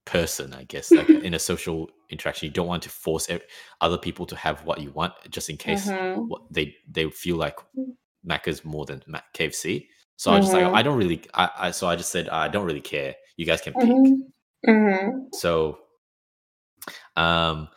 person 0.06 0.54
i 0.54 0.64
guess 0.64 0.96
like 0.96 1.10
in 1.28 1.34
a 1.34 1.40
social 1.40 1.90
interaction 2.10 2.48
you 2.48 2.54
don't 2.54 2.68
want 2.68 2.82
to 2.82 2.90
force 2.90 3.28
other 3.82 3.98
people 3.98 4.26
to 4.26 4.38
have 4.38 4.64
what 4.64 4.80
you 4.80 4.90
want 4.92 5.14
just 5.30 5.50
in 5.50 5.58
case 5.58 5.86
Mhm. 5.90 6.28
what 6.30 6.42
they 6.50 6.74
they 6.90 7.10
feel 7.10 7.36
like 7.38 7.58
Macca's 8.26 8.66
more 8.66 8.86
than 8.86 9.02
Mac- 9.08 9.32
KFC. 9.34 9.88
So 10.18 10.32
I 10.32 10.36
was 10.38 10.46
just 10.46 10.54
like, 10.54 10.64
Mhm. 10.66 10.76
I 10.76 10.82
don't 10.84 10.98
really, 10.98 11.22
I, 11.34 11.50
I 11.58 11.72
so 11.72 11.88
I 11.88 11.96
just 11.96 12.12
said 12.12 12.28
I 12.30 12.48
don't 12.50 12.66
really 12.66 12.82
care. 12.82 13.16
You 13.38 13.46
guys 13.46 13.62
can 13.62 13.74
pick. 13.74 13.84
Mhm. 13.90 14.32
Mhm. 14.68 15.36
So, 15.36 15.78
um, 17.16 17.70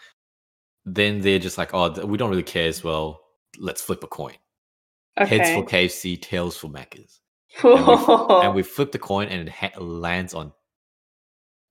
then 0.85 1.21
they're 1.21 1.39
just 1.39 1.59
like, 1.59 1.71
oh, 1.75 1.91
we 2.07 2.17
don't 2.19 2.31
really 2.31 2.43
care 2.43 2.69
as 2.69 2.83
well. 2.85 3.21
Let's 3.59 3.83
flip 3.83 4.03
a 4.05 4.07
coin. 4.07 4.35
Heads 5.17 5.51
for 5.51 5.59
Okay. 5.65 5.87
KFC, 5.87 6.21
tails 6.21 6.57
for 6.57 6.69
Macca's, 6.69 7.21
and 7.63 8.55
we 8.55 8.63
flip 8.75 8.91
the 8.93 8.99
coin 8.99 9.29
and 9.29 9.49
it 9.49 9.53
ha- 9.53 9.79
lands 9.79 10.33
on. 10.35 10.53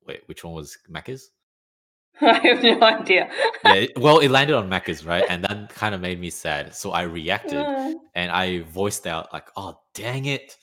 Wait, 0.06 0.22
which 0.28 0.44
one 0.44 0.54
was 0.54 0.78
Macca's? 0.92 1.32
I 2.22 2.34
have 2.40 2.62
no 2.62 2.82
idea. 2.82 3.32
Yeah, 3.64 3.86
well, 3.98 4.20
it 4.20 4.30
landed 4.30 4.56
on 4.56 4.70
Macca's, 4.74 5.06
right? 5.06 5.24
And 5.30 5.44
that 5.46 5.70
kind 5.74 5.96
of 5.96 6.02
made 6.02 6.20
me 6.20 6.30
sad. 6.30 6.76
So 6.76 6.92
I 6.92 7.04
reacted 7.04 7.60
Uh, 7.60 7.94
and 8.14 8.30
I 8.32 8.62
voiced 8.64 9.08
out 9.08 9.32
like, 9.34 9.48
"Oh, 9.56 9.80
dang 9.96 10.26
it!" 10.26 10.58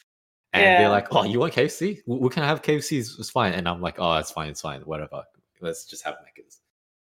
And 0.53 0.63
Yeah. 0.63 0.79
they're 0.79 0.89
like, 0.91 1.09
"Oh, 1.11 1.25
you 1.25 1.41
want 1.41 1.55
KFC? 1.55 2.01
We, 2.07 2.29
can 2.29 2.43
have 2.45 2.63
KFC. 2.63 2.99
It's, 3.19 3.31
fine." 3.31 3.55
And 3.55 3.67
I'm 3.69 3.81
like, 3.81 3.97
"Oh, 3.99 4.17
it's 4.19 4.31
fine. 4.31 4.51
It's 4.51 4.61
fine. 4.61 4.83
Whatever. 4.83 5.23
Let's 5.61 5.87
just 5.87 6.05
have 6.05 6.15
Macca's." 6.17 6.61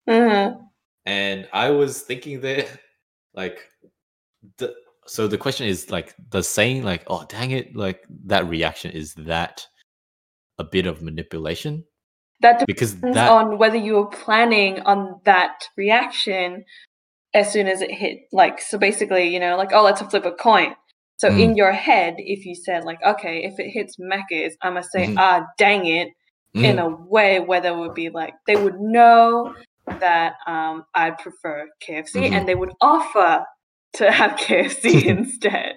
mhm. 0.09 0.67
And 1.07 1.49
I 1.53 1.71
was 1.71 2.03
thinking 2.03 2.41
there, 2.41 2.67
like, 3.35 3.69
the 4.59 4.75
so 5.07 5.27
the 5.27 5.39
question 5.39 5.67
is 5.67 5.91
like, 5.91 6.15
the 6.31 6.43
saying 6.43 6.85
like, 6.85 7.05
"Oh, 7.09 7.25
dang 7.29 7.51
it!" 7.51 7.75
Like 7.75 8.05
that 8.27 8.49
reaction 8.49 8.93
is 8.93 9.15
that 9.15 9.67
a 10.59 10.65
bit 10.65 10.87
of 10.87 11.03
manipulation 11.03 11.85
That 12.43 12.65
because 12.67 13.01
that 13.01 13.31
on 13.31 13.59
whether 13.59 13.77
you 13.77 13.95
were 13.95 14.07
planning 14.07 14.81
on 14.81 15.21
that 15.25 15.65
reaction 15.77 16.65
as 17.35 17.53
soon 17.53 17.67
as 17.69 17.81
it 17.81 17.91
hit. 17.91 18.21
Like, 18.33 18.61
so 18.61 18.79
basically, 18.79 19.29
you 19.29 19.41
know, 19.41 19.57
like, 19.57 19.73
oh, 19.73 19.83
let's 19.85 20.03
flip 20.03 20.25
a 20.25 20.33
coin. 20.33 20.75
So 21.19 21.31
Mm. 21.31 21.39
in 21.41 21.57
your 21.57 21.73
head, 21.73 22.15
if 22.19 22.47
you 22.47 22.55
said 22.55 22.85
like, 22.85 22.99
okay, 23.07 23.45
if 23.45 23.59
it 23.59 23.71
hits 23.71 23.97
Macca's, 23.99 24.57
I'm 24.63 24.75
gonna 24.75 24.85
say, 24.85 25.09
Mhm. 25.09 25.15
ah, 25.19 25.47
dang 25.59 25.87
it, 25.87 26.09
in 26.55 26.77
Mhm. 26.77 26.83
a 26.83 26.89
way 27.09 27.41
where 27.41 27.61
they 27.61 27.71
would 27.71 27.95
be 27.95 28.11
like, 28.11 28.35
they 28.47 28.57
would 28.57 28.81
know 28.81 29.55
that 30.01 30.35
um, 30.47 30.85
I'd 30.95 31.19
prefer 31.19 31.69
KFC, 31.87 32.29
Mhm. 32.29 32.33
and 32.33 32.49
they 32.49 32.55
would 32.55 32.73
offer 32.81 33.45
to 33.95 34.11
have 34.11 34.39
KFC 34.39 35.05
instead. 35.07 35.77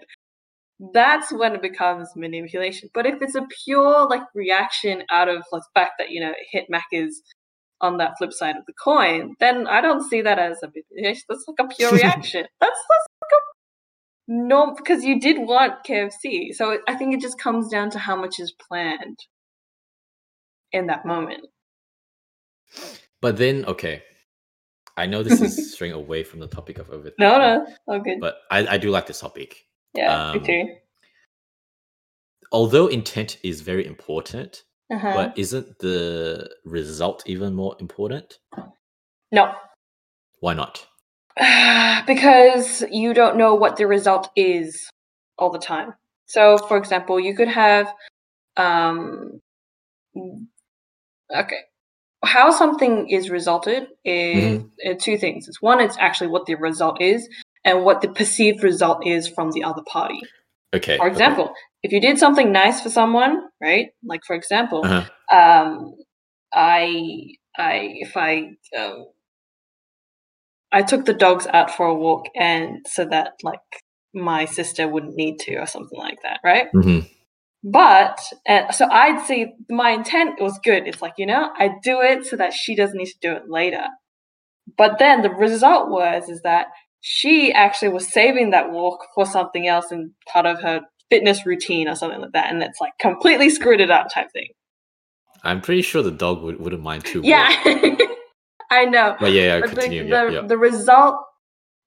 That's 0.93 1.31
when 1.31 1.55
it 1.55 1.61
becomes 1.61 2.09
manipulation. 2.15 2.89
But 2.93 3.05
if 3.05 3.21
it's 3.21 3.35
a 3.35 3.47
pure 3.65 4.07
like 4.09 4.23
reaction 4.35 5.03
out 5.11 5.29
of 5.29 5.43
like, 5.51 5.61
the 5.63 5.79
fact 5.79 5.93
that 5.99 6.09
you 6.11 6.19
know 6.21 6.31
it 6.31 6.47
hit 6.51 6.65
Macca's 6.71 7.21
on 7.81 7.97
that 7.97 8.13
flip 8.17 8.33
side 8.33 8.55
of 8.57 8.65
the 8.65 8.73
coin, 8.73 9.35
then 9.39 9.67
I 9.67 9.81
don't 9.81 10.07
see 10.09 10.21
that 10.21 10.39
as 10.39 10.61
a 10.63 10.67
manipulation. 10.67 11.23
That's 11.29 11.45
like 11.47 11.59
a 11.59 11.75
pure 11.75 11.91
reaction. 11.93 12.45
That's 12.61 12.71
that's 12.89 13.07
like 13.21 13.31
a 13.31 13.41
no 14.27 14.73
because 14.75 15.03
you 15.05 15.19
did 15.19 15.37
want 15.47 15.83
KFC. 15.87 16.53
So 16.53 16.79
I 16.87 16.95
think 16.95 17.13
it 17.13 17.21
just 17.21 17.39
comes 17.39 17.69
down 17.69 17.89
to 17.91 17.99
how 17.99 18.15
much 18.15 18.39
is 18.39 18.53
planned 18.69 19.19
in 20.71 20.87
that 20.87 21.05
moment. 21.05 21.45
But 23.23 23.37
then 23.37 23.65
okay, 23.65 24.03
I 24.95 25.07
know 25.07 25.23
this 25.23 25.41
is 25.41 25.73
straying 25.73 25.93
away 25.93 26.23
from 26.23 26.39
the 26.39 26.47
topic 26.47 26.77
of 26.77 26.89
overthinking. 26.91 27.19
No, 27.19 27.39
no, 27.39 27.65
all 27.87 27.99
good. 27.99 28.19
but 28.19 28.35
I, 28.51 28.67
I 28.67 28.77
do 28.77 28.91
like 28.91 29.07
this 29.07 29.19
topic. 29.21 29.65
yeah, 29.95 30.29
um, 30.31 30.41
me 30.41 30.45
too. 30.47 30.75
Although 32.51 32.85
intent 32.87 33.39
is 33.43 33.61
very 33.61 33.85
important, 33.87 34.63
Uh-huh. 34.91 35.11
but 35.15 35.33
isn't 35.37 35.79
the 35.79 36.47
result 36.65 37.23
even 37.25 37.55
more 37.55 37.75
important? 37.79 38.37
no, 39.31 39.51
Why 40.39 40.53
not? 40.53 40.85
because 42.05 42.83
you 42.91 43.13
don't 43.15 43.37
know 43.37 43.55
what 43.55 43.77
the 43.77 43.87
result 43.87 44.29
is 44.35 44.87
all 45.39 45.49
the 45.49 45.57
time. 45.57 45.95
So, 46.27 46.57
for 46.59 46.77
example, 46.77 47.19
you 47.19 47.35
could 47.35 47.47
have, 47.47 47.87
um, 48.55 49.39
okay, 51.35 51.61
how 52.23 52.51
something 52.51 53.09
is 53.09 53.29
resulted 53.29 53.87
is 54.05 54.61
uh, 54.87 54.93
two 54.99 55.17
things. 55.17 55.47
It's 55.47 55.61
one, 55.61 55.79
it's 55.81 55.97
actually 55.99 56.27
what 56.27 56.45
the 56.45 56.55
result 56.55 57.01
is, 57.01 57.27
and 57.65 57.83
what 57.83 58.01
the 58.01 58.09
perceived 58.09 58.63
result 58.63 59.05
is 59.05 59.27
from 59.27 59.51
the 59.51 59.63
other 59.63 59.83
party. 59.91 60.19
Okay. 60.75 60.97
For 60.97 61.07
example, 61.07 61.53
if 61.83 61.91
you 61.91 61.99
did 62.01 62.17
something 62.17 62.51
nice 62.51 62.81
for 62.81 62.89
someone, 62.89 63.41
right? 63.61 63.87
Like 64.03 64.21
for 64.25 64.35
example, 64.35 64.81
Uh-huh. 64.85 65.37
um, 65.37 65.95
I, 66.53 67.35
I, 67.57 67.89
if 67.99 68.15
I, 68.17 68.51
um, 68.77 69.05
I 70.71 70.81
took 70.81 71.05
the 71.05 71.13
dogs 71.13 71.45
out 71.47 71.71
for 71.71 71.85
a 71.87 71.93
walk, 71.95 72.25
and 72.35 72.85
so 72.87 73.05
that 73.05 73.33
like 73.43 73.59
my 74.13 74.45
sister 74.45 74.87
wouldn't 74.87 75.15
need 75.15 75.39
to, 75.41 75.55
or 75.57 75.67
something 75.67 75.99
like 75.99 76.19
that, 76.23 76.39
right? 76.43 76.67
Mhm. 76.73 77.07
But 77.63 78.19
uh, 78.47 78.71
so 78.71 78.87
I'd 78.91 79.25
say 79.25 79.55
my 79.69 79.91
intent 79.91 80.41
was 80.41 80.59
good. 80.63 80.85
It's 80.85 81.01
like 81.01 81.13
you 81.17 81.25
know, 81.25 81.49
I 81.57 81.75
do 81.81 82.01
it 82.01 82.25
so 82.25 82.35
that 82.35 82.53
she 82.53 82.75
doesn't 82.75 82.97
need 82.97 83.07
to 83.07 83.19
do 83.21 83.31
it 83.33 83.49
later. 83.49 83.85
But 84.77 84.99
then 84.99 85.21
the 85.21 85.29
result 85.29 85.89
was 85.89 86.27
is 86.27 86.41
that 86.41 86.67
she 86.99 87.53
actually 87.53 87.89
was 87.89 88.11
saving 88.11 88.51
that 88.51 88.71
walk 88.71 89.07
for 89.15 89.25
something 89.25 89.67
else 89.67 89.91
and 89.91 90.11
part 90.31 90.45
of 90.45 90.61
her 90.61 90.81
fitness 91.09 91.45
routine 91.45 91.87
or 91.87 91.95
something 91.95 92.21
like 92.21 92.33
that, 92.33 92.51
and 92.51 92.61
it's 92.61 92.81
like 92.81 92.93
completely 92.99 93.49
screwed 93.49 93.79
it 93.79 93.91
up 93.91 94.07
type 94.13 94.27
thing. 94.33 94.49
I'm 95.43 95.61
pretty 95.61 95.81
sure 95.81 96.01
the 96.01 96.11
dog 96.11 96.41
would, 96.41 96.59
wouldn't 96.59 96.83
mind 96.83 97.05
too. 97.05 97.21
Yeah, 97.23 97.47
I 98.71 98.85
know. 98.85 99.15
But 99.19 99.31
yeah, 99.31 99.41
yeah 99.41 99.59
But 99.61 99.69
continue. 99.71 100.03
the, 100.03 100.09
yeah, 100.09 100.29
yeah. 100.29 100.41
the 100.47 100.57
result 100.57 101.17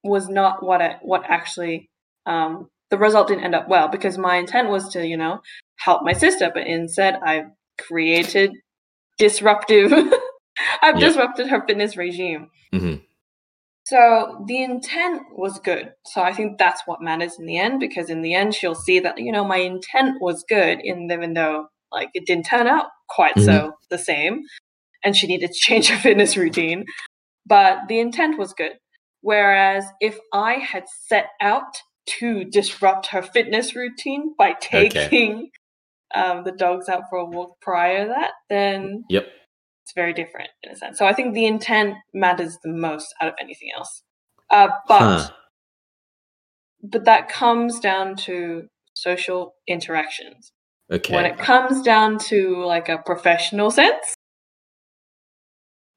was 0.03 0.29
not 0.29 0.63
what 0.63 0.81
it, 0.81 0.97
what 1.01 1.23
actually 1.27 1.89
um, 2.25 2.69
the 2.89 2.97
result 2.97 3.27
didn't 3.27 3.43
end 3.43 3.55
up 3.55 3.67
well 3.67 3.87
because 3.87 4.17
my 4.17 4.37
intent 4.37 4.69
was 4.69 4.89
to 4.89 5.05
you 5.05 5.17
know 5.17 5.41
help 5.77 6.01
my 6.03 6.13
sister, 6.13 6.51
but 6.53 6.67
instead 6.67 7.15
I've 7.23 7.45
created 7.79 8.51
disruptive. 9.17 9.91
I've 10.81 10.99
disrupted 10.99 11.47
her 11.47 11.63
fitness 11.67 11.95
regime. 11.97 12.49
Mhm. 12.73 13.01
So 13.85 14.43
the 14.47 14.63
intent 14.63 15.21
was 15.31 15.59
good. 15.59 15.93
So 16.07 16.21
I 16.21 16.33
think 16.33 16.57
that's 16.57 16.81
what 16.85 17.01
matters 17.01 17.39
in 17.39 17.45
the 17.45 17.57
end 17.57 17.79
because 17.79 18.09
in 18.09 18.21
the 18.21 18.33
end 18.33 18.53
she'll 18.53 18.75
see 18.75 18.99
that 18.99 19.17
you 19.17 19.31
know 19.31 19.45
my 19.45 19.57
intent 19.57 20.15
was 20.21 20.43
good, 20.49 20.79
in 20.83 21.09
even 21.11 21.33
though 21.33 21.67
like 21.91 22.09
it 22.13 22.25
didn't 22.25 22.45
turn 22.45 22.67
out 22.67 22.87
quite 23.09 23.35
Mm-hmm. 23.35 23.45
so 23.45 23.73
the 23.89 23.97
same, 23.97 24.41
and 25.03 25.15
she 25.15 25.27
needed 25.27 25.51
to 25.53 25.59
change 25.59 25.87
her 25.89 25.97
fitness 25.97 26.35
routine. 26.35 26.85
But 27.45 27.87
the 27.87 27.99
intent 27.99 28.37
was 28.37 28.53
good. 28.53 28.73
Whereas 29.21 29.85
if 30.01 30.17
I 30.33 30.55
had 30.55 30.83
set 31.07 31.27
out 31.41 31.77
to 32.19 32.43
disrupt 32.45 33.07
her 33.07 33.21
fitness 33.21 33.75
routine 33.75 34.33
by 34.37 34.51
Okay. 34.51 35.49
Um, 36.15 36.43
the 36.43 36.51
dogs 36.51 36.89
out 36.89 37.03
for 37.09 37.17
a 37.19 37.25
walk 37.25 37.59
prior 37.61 38.03
to 38.03 38.09
that, 38.09 38.31
then 38.49 39.03
Yep. 39.09 39.27
it's 39.83 39.93
very 39.93 40.13
different 40.13 40.49
in 40.63 40.71
a 40.71 40.75
sense. 40.75 40.97
So 40.97 41.05
I 41.05 41.13
think 41.13 41.33
the 41.33 41.45
intent 41.45 41.95
matters 42.13 42.57
the 42.63 42.69
most 42.71 43.13
out 43.21 43.27
of 43.27 43.35
anything 43.41 43.69
else. 43.75 44.03
Uh, 44.49 44.69
but 44.87 44.99
Huh. 44.99 45.29
but 46.83 47.05
that 47.05 47.27
comes 47.29 47.79
down 47.79 48.15
to 48.15 48.67
social 48.93 49.53
interactions. 49.67 50.51
Okay. 50.91 51.13
When 51.13 51.25
it 51.25 51.37
comes 51.37 51.81
down 51.81 52.17
to 52.29 52.63
like 52.63 52.87
a 52.87 52.97
professional 52.99 53.71
sense, 53.71 54.15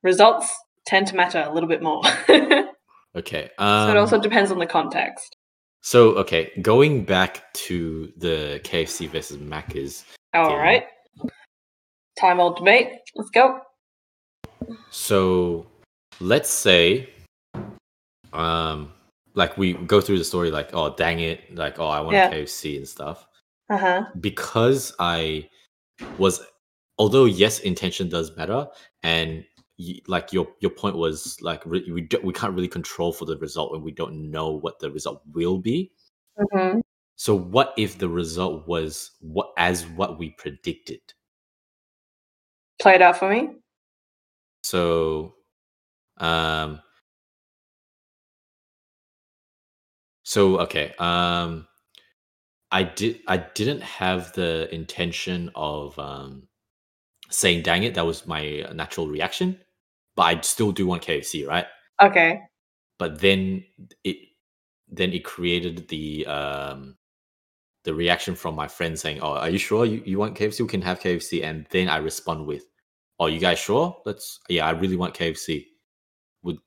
results 0.02 0.52
tend 0.86 1.06
to 1.08 1.16
matter 1.16 1.44
a 1.46 1.52
little 1.52 1.68
bit 1.68 1.82
more. 1.82 2.02
okay. 3.16 3.50
Um, 3.58 3.90
it 3.90 3.96
also 3.96 4.18
depends 4.20 4.50
on 4.50 4.58
the 4.58 4.66
context. 4.66 5.36
So 5.82 6.10
okay, 6.16 6.52
going 6.60 7.04
back 7.04 7.52
to 7.54 8.12
the 8.16 8.60
KFC 8.64 9.08
versus 9.08 9.38
Macca's. 9.38 10.04
All 10.34 10.56
right. 10.56 10.84
Time 12.18 12.38
old 12.40 12.56
debate. 12.56 12.88
Let's 13.14 13.30
go. 13.30 13.60
So 14.90 15.66
let's 16.20 16.50
say, 16.50 17.08
um, 18.32 18.92
like 19.34 19.56
we 19.56 19.72
go 19.72 20.00
through 20.00 20.18
the 20.18 20.24
story, 20.24 20.50
like 20.50 20.70
oh 20.74 20.94
dang 20.94 21.20
it, 21.20 21.54
like 21.56 21.78
oh 21.78 21.88
I 21.88 22.00
want 22.00 22.14
Yeah. 22.14 22.28
a 22.28 22.34
KFC 22.34 22.76
and 22.76 22.86
stuff. 22.88 23.26
Uh 23.70 23.78
huh. 23.78 24.04
because 24.20 24.92
I 24.98 25.48
was, 26.18 26.42
although 26.98 27.24
yes, 27.26 27.60
intention 27.60 28.08
does 28.08 28.36
matter, 28.36 28.66
and 29.04 29.44
like 30.06 30.32
your 30.32 30.48
your 30.60 30.70
point 30.70 30.96
was 30.96 31.38
like 31.40 31.64
re- 31.64 31.90
we 31.90 32.02
do, 32.02 32.20
we 32.22 32.32
can't 32.32 32.54
really 32.54 32.68
control 32.68 33.12
for 33.12 33.24
the 33.24 33.36
result 33.38 33.72
when 33.72 33.82
we 33.82 33.92
don't 33.92 34.30
know 34.30 34.50
what 34.50 34.78
the 34.78 34.90
result 34.90 35.22
will 35.32 35.58
be. 35.58 35.92
Mm-hmm. 36.38 36.80
So 37.16 37.34
what 37.34 37.74
if 37.76 37.98
the 37.98 38.08
result 38.08 38.66
was 38.66 39.10
what 39.20 39.52
as 39.56 39.86
what 39.86 40.18
we 40.18 40.30
predicted? 40.30 41.00
Play 42.80 42.94
it 42.94 43.02
out 43.02 43.18
for 43.18 43.28
me. 43.28 43.50
So, 44.62 45.34
um, 46.18 46.80
so 50.22 50.60
okay, 50.60 50.94
um, 50.98 51.66
I 52.70 52.84
did 52.84 53.20
I 53.26 53.38
didn't 53.38 53.82
have 53.82 54.32
the 54.32 54.72
intention 54.74 55.50
of 55.54 55.98
um 55.98 56.48
saying 57.30 57.62
dang 57.62 57.82
it 57.82 57.94
that 57.94 58.06
was 58.06 58.26
my 58.26 58.66
natural 58.72 59.08
reaction, 59.08 59.58
but 60.16 60.22
I 60.22 60.40
still 60.40 60.72
do 60.72 60.86
want 60.86 61.02
KFC, 61.02 61.46
right? 61.46 61.66
Okay. 62.00 62.40
But 62.98 63.20
then 63.20 63.64
it 64.04 64.16
then 64.88 65.12
it 65.12 65.24
created 65.24 65.88
the 65.88 66.26
um 66.26 66.96
the 67.84 67.94
reaction 67.94 68.34
from 68.34 68.54
my 68.54 68.68
friend 68.68 68.98
saying, 68.98 69.20
"Oh, 69.20 69.34
are 69.34 69.48
you 69.50 69.58
sure 69.58 69.84
you, 69.84 70.02
you 70.04 70.18
want 70.18 70.36
KFC? 70.36 70.60
We 70.60 70.68
can 70.68 70.82
have 70.82 71.00
KFC." 71.00 71.42
And 71.42 71.66
then 71.70 71.88
I 71.88 71.96
respond 71.98 72.46
with, 72.46 72.64
"Oh, 73.18 73.26
you 73.26 73.40
guys 73.40 73.58
sure? 73.58 73.96
Let's 74.04 74.40
yeah, 74.48 74.66
I 74.66 74.70
really 74.72 74.96
want 74.96 75.14
KFC." 75.14 75.66
Would 76.42 76.58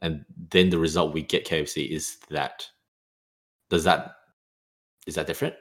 and 0.00 0.24
then 0.50 0.70
the 0.70 0.78
result 0.78 1.14
we 1.14 1.22
get 1.22 1.46
KFC 1.46 1.90
is 1.90 2.16
that. 2.30 2.66
Does 3.70 3.84
that 3.84 4.12
is 5.06 5.16
that 5.16 5.26
different? 5.26 5.54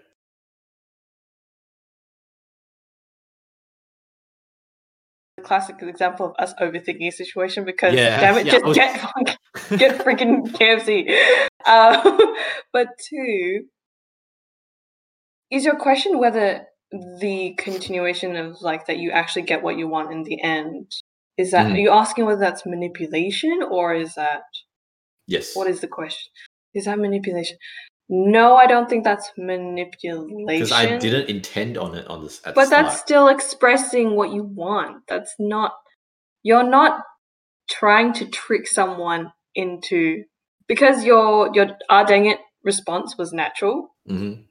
Classic 5.44 5.76
example 5.82 6.28
of 6.28 6.34
us 6.40 6.54
overthinking 6.60 7.08
a 7.08 7.12
situation 7.12 7.66
because 7.66 7.94
Yeah, 7.94 8.20
damn 8.20 8.38
it, 8.38 8.46
yeah, 8.46 8.52
just 8.54 8.66
was- 8.66 8.78
get 8.78 9.38
get 9.78 10.06
freaking 10.06 10.48
KFC. 10.52 11.08
Um, 11.68 12.36
but 12.74 12.88
two, 13.10 13.66
is 15.52 15.66
your 15.66 15.76
question 15.78 16.20
whether 16.20 16.66
the 17.20 17.56
continuation 17.58 18.36
of 18.36 18.62
like 18.62 18.88
that 18.88 18.98
you 18.98 19.12
actually 19.12 19.44
get 19.44 19.64
what 19.64 19.78
you 19.78 19.88
want 19.88 20.12
in 20.12 20.24
the 20.24 20.42
end? 20.42 20.92
Is 21.38 21.52
that 21.52 21.68
Mhm. 21.68 21.74
are 21.74 21.78
you 21.80 21.90
asking 21.92 22.26
whether 22.26 22.40
that's 22.40 22.66
manipulation 22.66 23.62
or 23.70 23.94
is 23.94 24.16
that 24.16 24.44
Yes. 25.28 25.56
what 25.56 25.68
is 25.68 25.82
the 25.82 25.88
question? 25.88 26.32
Is 26.74 26.86
that 26.86 27.00
manipulation? 27.00 27.58
No, 28.10 28.56
I 28.56 28.68
don't 28.68 28.90
think 28.90 29.04
that's 29.04 29.32
manipulation. 29.38 30.46
Because 30.46 30.72
I 30.72 30.98
didn't 30.98 31.30
intend 31.30 31.78
on 31.78 31.96
it 31.96 32.06
on 32.08 32.24
this 32.24 32.42
at 32.46 32.54
But 32.54 32.70
that's 32.70 33.00
still 33.00 33.28
expressing 33.28 34.16
what 34.16 34.32
you 34.32 34.44
want. 34.44 35.04
That's 35.08 35.34
not. 35.40 35.74
You're 36.44 36.70
not 36.70 37.02
trying 37.70 38.14
to 38.14 38.26
trick 38.28 38.68
someone 38.68 39.32
into 39.56 40.24
because 40.68 41.06
your 41.06 41.50
your 41.54 41.78
ah 41.90 42.04
dang 42.04 42.26
it 42.26 42.40
response 42.64 43.18
was 43.18 43.32
natural. 43.32 43.96
Mhm. 44.10 44.46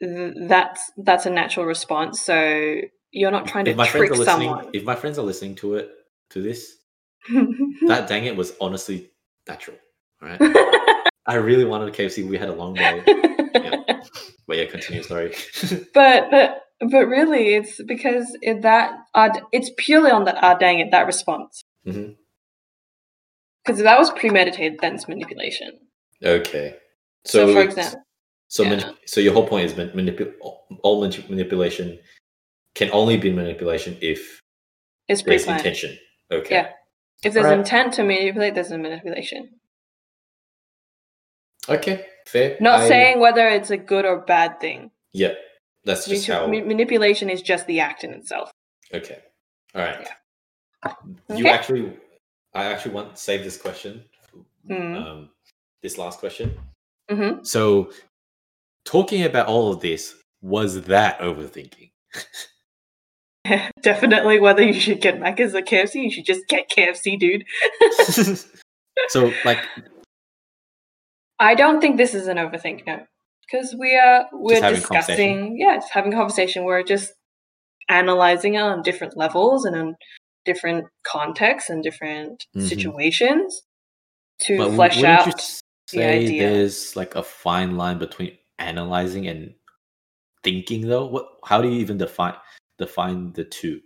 th- 0.00 0.34
That's 0.48 0.90
that's 0.96 1.26
a 1.26 1.30
natural 1.30 1.66
response. 1.66 2.20
So 2.20 2.80
you're 3.12 3.30
not 3.30 3.46
trying 3.46 3.66
to 3.66 3.70
If 3.70 3.76
my 3.76 3.86
trick 3.86 4.10
are 4.10 4.24
someone. 4.24 4.70
if 4.72 4.84
my 4.84 4.96
friends 4.96 5.18
are 5.18 5.24
listening 5.24 5.54
to 5.56 5.76
it 5.76 5.90
to 6.30 6.42
this, 6.42 6.76
that 7.86 8.08
dang 8.08 8.24
it 8.24 8.36
was 8.36 8.54
honestly 8.60 9.10
natural. 9.46 9.76
All 10.22 10.28
right. 10.28 10.40
I 11.30 11.34
really 11.36 11.64
wanted 11.64 11.88
a 11.88 11.92
KFC. 11.92 12.28
We 12.28 12.36
had 12.38 12.48
a 12.48 12.52
long 12.54 12.74
day. 12.74 13.02
But 14.46 14.58
yeah, 14.58 14.64
continue. 14.64 15.02
Sorry. 15.04 15.32
but 15.94 16.28
but 16.32 16.62
but 16.90 17.06
really, 17.06 17.54
it's 17.54 17.80
because 17.84 18.26
it, 18.42 18.62
that 18.62 18.90
ah 19.14 19.30
it's 19.52 19.70
purely 19.78 20.10
on 20.10 20.24
that 20.24 20.38
ah 20.42 20.54
dang 20.54 20.80
it 20.80 20.90
that 20.90 21.06
response. 21.06 21.62
Mhm. 21.86 22.16
Because 23.64 23.78
if 23.78 23.84
that 23.84 23.96
was 23.96 24.10
premeditated, 24.10 24.80
then 24.80 24.96
it's 24.96 25.06
manipulation. 25.06 25.78
Okay. 26.24 26.74
So, 27.26 27.46
So, 27.46 27.52
for 27.54 27.60
example, 27.60 28.02
so 28.48 28.62
yeah. 28.64 28.70
manip- 28.70 28.96
so 29.06 29.20
your 29.20 29.34
whole 29.34 29.46
point 29.46 29.66
is 29.66 29.76
man- 29.76 29.90
manipu- 29.90 30.32
all 30.82 31.00
manip- 31.00 31.30
manipulation 31.30 32.00
can 32.74 32.90
only 32.92 33.16
be 33.18 33.30
manipulation 33.30 33.96
if 34.00 34.40
it's 35.06 35.22
there's 35.22 35.46
intention. 35.46 35.96
Okay. 36.32 36.54
Yeah. 36.56 36.68
If 37.22 37.34
there's 37.34 37.46
Alright. 37.46 37.60
intent 37.60 37.94
to 37.94 38.02
manipulate, 38.02 38.54
there's 38.56 38.72
a 38.72 38.78
manipulation. 38.78 39.50
Okay. 41.68 42.06
Fair. 42.26 42.56
Not 42.60 42.80
I- 42.80 42.88
saying 42.88 43.20
whether 43.20 43.46
it's 43.48 43.70
a 43.70 43.76
good 43.76 44.04
or 44.04 44.18
bad 44.18 44.60
thing. 44.60 44.90
Yeah. 45.12 45.34
That's 45.84 46.06
just 46.06 46.28
Manip- 46.28 46.32
how. 46.34 46.46
ma- 46.46 46.64
manipulation 46.64 47.30
is 47.30 47.42
just 47.42 47.66
the 47.66 47.80
act 47.80 48.04
in 48.04 48.12
itself. 48.12 48.50
Okay. 48.92 49.18
All 49.74 49.82
right. 49.82 50.08
You 51.28 51.36
Okay. 51.36 51.48
actually, 51.50 51.96
I 52.54 52.64
actually 52.64 52.94
want 52.94 53.14
to 53.16 53.20
save 53.20 53.44
this 53.44 53.56
question. 53.56 54.04
Mm. 54.68 54.96
Um, 55.06 55.30
this 55.82 55.96
last 55.98 56.18
question. 56.20 56.58
hmm 57.10 57.42
So, 57.42 57.90
talking 58.84 59.24
about 59.24 59.46
all 59.46 59.72
of 59.72 59.80
this, 59.80 60.14
was 60.42 60.82
that 60.82 61.18
overthinking? 61.20 61.90
Definitely, 63.82 64.38
whether 64.40 64.62
you 64.62 64.72
should 64.78 65.00
get 65.00 65.18
Macca's 65.18 65.54
or 65.54 65.62
KFC, 65.62 66.02
you 66.04 66.10
should 66.10 66.26
just 66.26 66.46
get 66.48 66.70
KFC, 66.70 67.18
dude. 67.18 67.44
so, 69.08 69.32
like, 69.44 69.58
I 71.40 71.54
don't 71.54 71.80
think 71.80 71.96
this 71.96 72.14
is 72.14 72.28
an 72.28 72.36
overthink, 72.36 72.86
no. 72.86 73.00
Because 73.50 73.74
we 73.76 73.96
are 73.96 74.26
we're 74.32 74.60
discussing, 74.60 75.56
yeah, 75.58 75.76
it's 75.76 75.90
having 75.90 76.12
conversation. 76.12 76.64
We're 76.64 76.84
just 76.84 77.12
analyzing 77.88 78.54
it 78.54 78.60
on 78.60 78.82
different 78.82 79.16
levels 79.16 79.64
and 79.64 79.74
on 79.74 79.96
different 80.44 80.86
contexts 81.02 81.68
and 81.70 81.82
different 81.82 82.46
Mhm. 82.54 82.68
situations 82.68 83.62
to 84.42 84.58
but 84.58 84.74
flesh 84.74 85.02
out 85.02 85.26
you 85.92 86.00
the 86.00 86.04
idea. 86.04 86.48
there's 86.48 86.94
like 86.94 87.16
a 87.16 87.22
fine 87.22 87.76
line 87.76 87.98
between 87.98 88.38
analyzing 88.58 89.26
and 89.26 89.54
thinking, 90.44 90.86
though? 90.86 91.06
What? 91.06 91.26
How 91.44 91.60
do 91.60 91.68
you 91.68 91.80
even 91.80 91.98
define 91.98 92.36
define 92.78 93.32
the 93.32 93.44
two? 93.44 93.80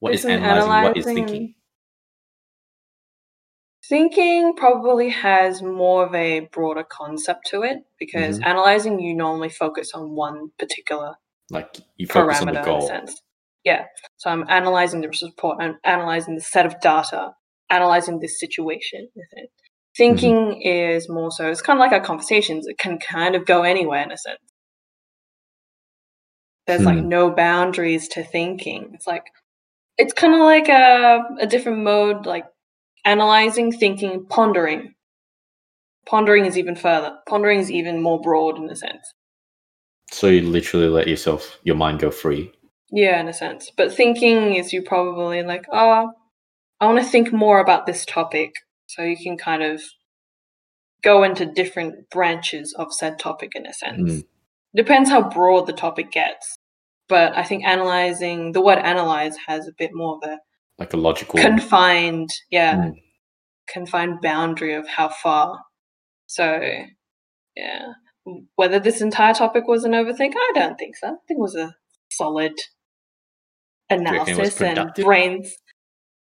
What 0.00 0.14
is 0.14 0.22
Between 0.22 0.44
analyzing? 0.44 0.82
What 0.82 0.96
is 0.96 1.04
thinking? 1.04 1.54
Thinking 3.88 4.54
probably 4.56 5.10
has 5.10 5.62
more 5.62 6.06
of 6.06 6.14
a 6.14 6.40
broader 6.52 6.84
concept 6.84 7.46
to 7.50 7.62
it 7.62 7.78
because 7.98 8.38
Mhm. 8.38 8.44
analyzing 8.44 9.00
you 9.00 9.14
normally 9.14 9.48
focus 9.50 9.92
on 9.94 10.14
one 10.14 10.50
particular 10.58 11.14
Like 11.50 11.78
you 11.96 12.06
focus 12.06 12.42
on 12.42 12.48
parameter 12.48 12.54
the 12.54 12.60
in 12.70 12.76
a 12.78 12.80
goal. 12.80 12.82
sense. 12.82 13.22
Yeah. 13.64 13.86
So 14.18 14.30
I'm 14.30 14.44
analyzing 14.48 15.00
the 15.02 15.10
report, 15.22 15.58
I'm 15.60 15.78
analyzing 15.84 16.34
the 16.36 16.40
set 16.42 16.66
of 16.66 16.80
data, 16.80 17.34
analyzing 17.70 18.20
this 18.20 18.38
situation 18.40 19.08
with 19.16 19.28
it. 19.32 19.50
Thinking 19.96 20.36
Mm-hmm. 20.36 20.62
is 20.62 21.08
more 21.08 21.30
so 21.32 21.50
it's 21.50 21.62
kind 21.62 21.78
of 21.78 21.80
like 21.80 21.92
our 21.92 22.04
conversations. 22.04 22.66
It 22.68 22.78
can 22.78 22.98
kind 22.98 23.34
of 23.36 23.46
go 23.46 23.62
anywhere 23.64 24.02
in 24.02 24.12
a 24.12 24.18
sense. 24.18 24.40
There's 26.66 26.86
like 26.86 27.00
Hmm. 27.00 27.02
no 27.02 27.30
boundaries 27.30 28.08
to 28.10 28.24
thinking. 28.24 28.92
It's 28.94 29.06
like 29.06 29.24
it's 29.98 30.12
kind 30.14 30.34
of 30.34 30.40
like 30.40 30.68
a 30.68 31.20
a 31.40 31.46
different 31.46 31.80
mode, 31.80 32.26
like 32.26 32.46
analyzing, 33.08 33.72
thinking, 33.72 34.26
pondering. 34.28 34.94
Pondering 36.06 36.46
is 36.46 36.58
even 36.58 36.76
further. 36.76 37.16
Pondering 37.26 37.60
is 37.60 37.70
even 37.70 38.02
more 38.02 38.20
broad 38.20 38.58
in 38.58 38.68
a 38.70 38.76
sense. 38.76 39.12
So 40.10 40.26
you 40.26 40.42
literally 40.42 40.88
let 40.88 41.08
yourself, 41.08 41.58
your 41.64 41.76
mind 41.76 42.00
go 42.00 42.10
free. 42.10 42.52
Yeah, 42.90 43.20
in 43.20 43.28
a 43.28 43.32
sense. 43.32 43.70
But 43.76 43.92
thinking 43.92 44.54
is 44.54 44.72
you 44.72 44.82
probably 44.82 45.42
like, 45.42 45.64
oh, 45.72 46.10
I 46.80 46.86
want 46.86 46.98
to 46.98 47.04
think 47.04 47.32
more 47.32 47.60
about 47.60 47.86
this 47.86 48.04
topic. 48.04 48.52
So 48.86 49.02
you 49.02 49.16
can 49.16 49.36
kind 49.36 49.62
of 49.62 49.82
go 51.02 51.22
into 51.22 51.46
different 51.46 52.10
branches 52.10 52.74
of 52.78 52.92
said 52.92 53.18
topic 53.18 53.52
in 53.54 53.66
a 53.66 53.72
sense. 53.72 54.12
Mm. 54.12 54.24
Depends 54.74 55.10
how 55.10 55.28
broad 55.28 55.66
the 55.66 55.72
topic 55.72 56.10
gets. 56.10 56.56
But 57.08 57.36
I 57.36 57.42
think 57.42 57.64
analyzing, 57.64 58.52
the 58.52 58.60
word 58.60 58.78
analyze 58.78 59.36
has 59.46 59.66
a 59.66 59.72
bit 59.76 59.90
more 59.94 60.16
of 60.16 60.28
a 60.28 60.38
Like 60.78 60.92
a 60.92 60.96
logical. 60.96 61.40
confined, 61.40 62.30
yeah, 62.50 62.76
Mm. 62.76 62.92
confined 63.68 64.20
boundary 64.22 64.74
of 64.74 64.86
how 64.88 65.08
far. 65.08 65.58
So, 66.26 66.60
yeah. 67.56 67.86
Whether 68.56 68.78
this 68.78 69.00
entire 69.00 69.34
topic 69.34 69.66
was 69.66 69.84
an 69.84 69.92
overthink, 69.92 70.34
I 70.36 70.52
don't 70.54 70.78
think 70.78 70.96
so. 70.96 71.06
I 71.08 71.10
think 71.26 71.38
it 71.38 71.40
was 71.40 71.54
a 71.56 71.74
solid 72.10 72.52
you 73.90 73.96
reckon 73.96 74.34
it 74.34 74.38
was 74.38 74.60
analysis 74.60 74.60
and 74.60 74.94
brains. 75.04 75.54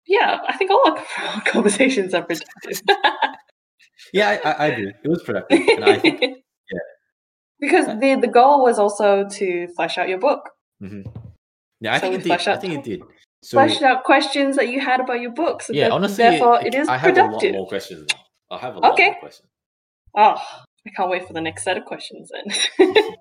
Yeah, 0.06 0.40
I 0.48 0.56
think 0.56 0.70
all 0.70 0.88
our 0.88 1.40
conversations 1.46 2.14
are 2.14 2.22
productive. 2.22 2.80
Yeah, 4.12 4.30
I, 4.44 4.50
I, 4.50 4.66
I 4.66 4.74
do. 4.74 4.88
It 5.04 5.08
was 5.08 5.22
productive, 5.22 5.68
and 5.68 5.84
I 5.84 5.98
think 5.98 6.20
because 7.60 7.86
Uh, 7.86 7.94
the 7.96 8.14
the 8.16 8.26
goal 8.28 8.62
was 8.62 8.78
also 8.78 9.28
to 9.28 9.68
flesh 9.76 9.98
out 9.98 10.08
your 10.08 10.18
book, 10.18 10.48
mhm. 10.82 11.04
yeah, 11.80 11.94
I 11.94 11.98
So 11.98 12.00
think 12.00 12.12
we 12.12 12.32
it 12.32 12.38
did. 12.38 12.48
I 12.48 12.56
think 12.56 12.74
it 12.74 12.84
did. 12.84 13.02
So 13.42 13.58
out 13.58 14.04
questions 14.04 14.56
that 14.56 14.68
you 14.68 14.80
had 14.80 15.00
about 15.00 15.20
your 15.20 15.32
books. 15.32 15.66
So 15.68 15.72
yeah, 15.72 15.84
that- 15.84 15.92
honestly, 15.92 16.16
therefore, 16.24 16.60
it- 16.60 16.68
it 16.68 16.74
is 16.74 16.88
I 16.88 16.98
have 16.98 17.16
a 17.16 17.20
lot 17.22 17.26
productive. 17.28 17.52
more 17.54 17.66
questions 17.68 18.06
now. 18.12 18.20
I 18.56 18.58
have 18.58 18.76
a 18.76 18.80
lot 18.80 18.92
Okay. 18.92 19.10
more 19.10 19.20
questions 19.20 19.48
Oh, 20.14 20.34
I 20.86 20.90
can't 20.96 21.08
wait 21.10 21.26
for 21.26 21.32
the 21.32 21.40
next 21.40 21.62
set 21.64 21.76
of 21.76 21.84
questions 21.84 22.30
then. 22.32 22.44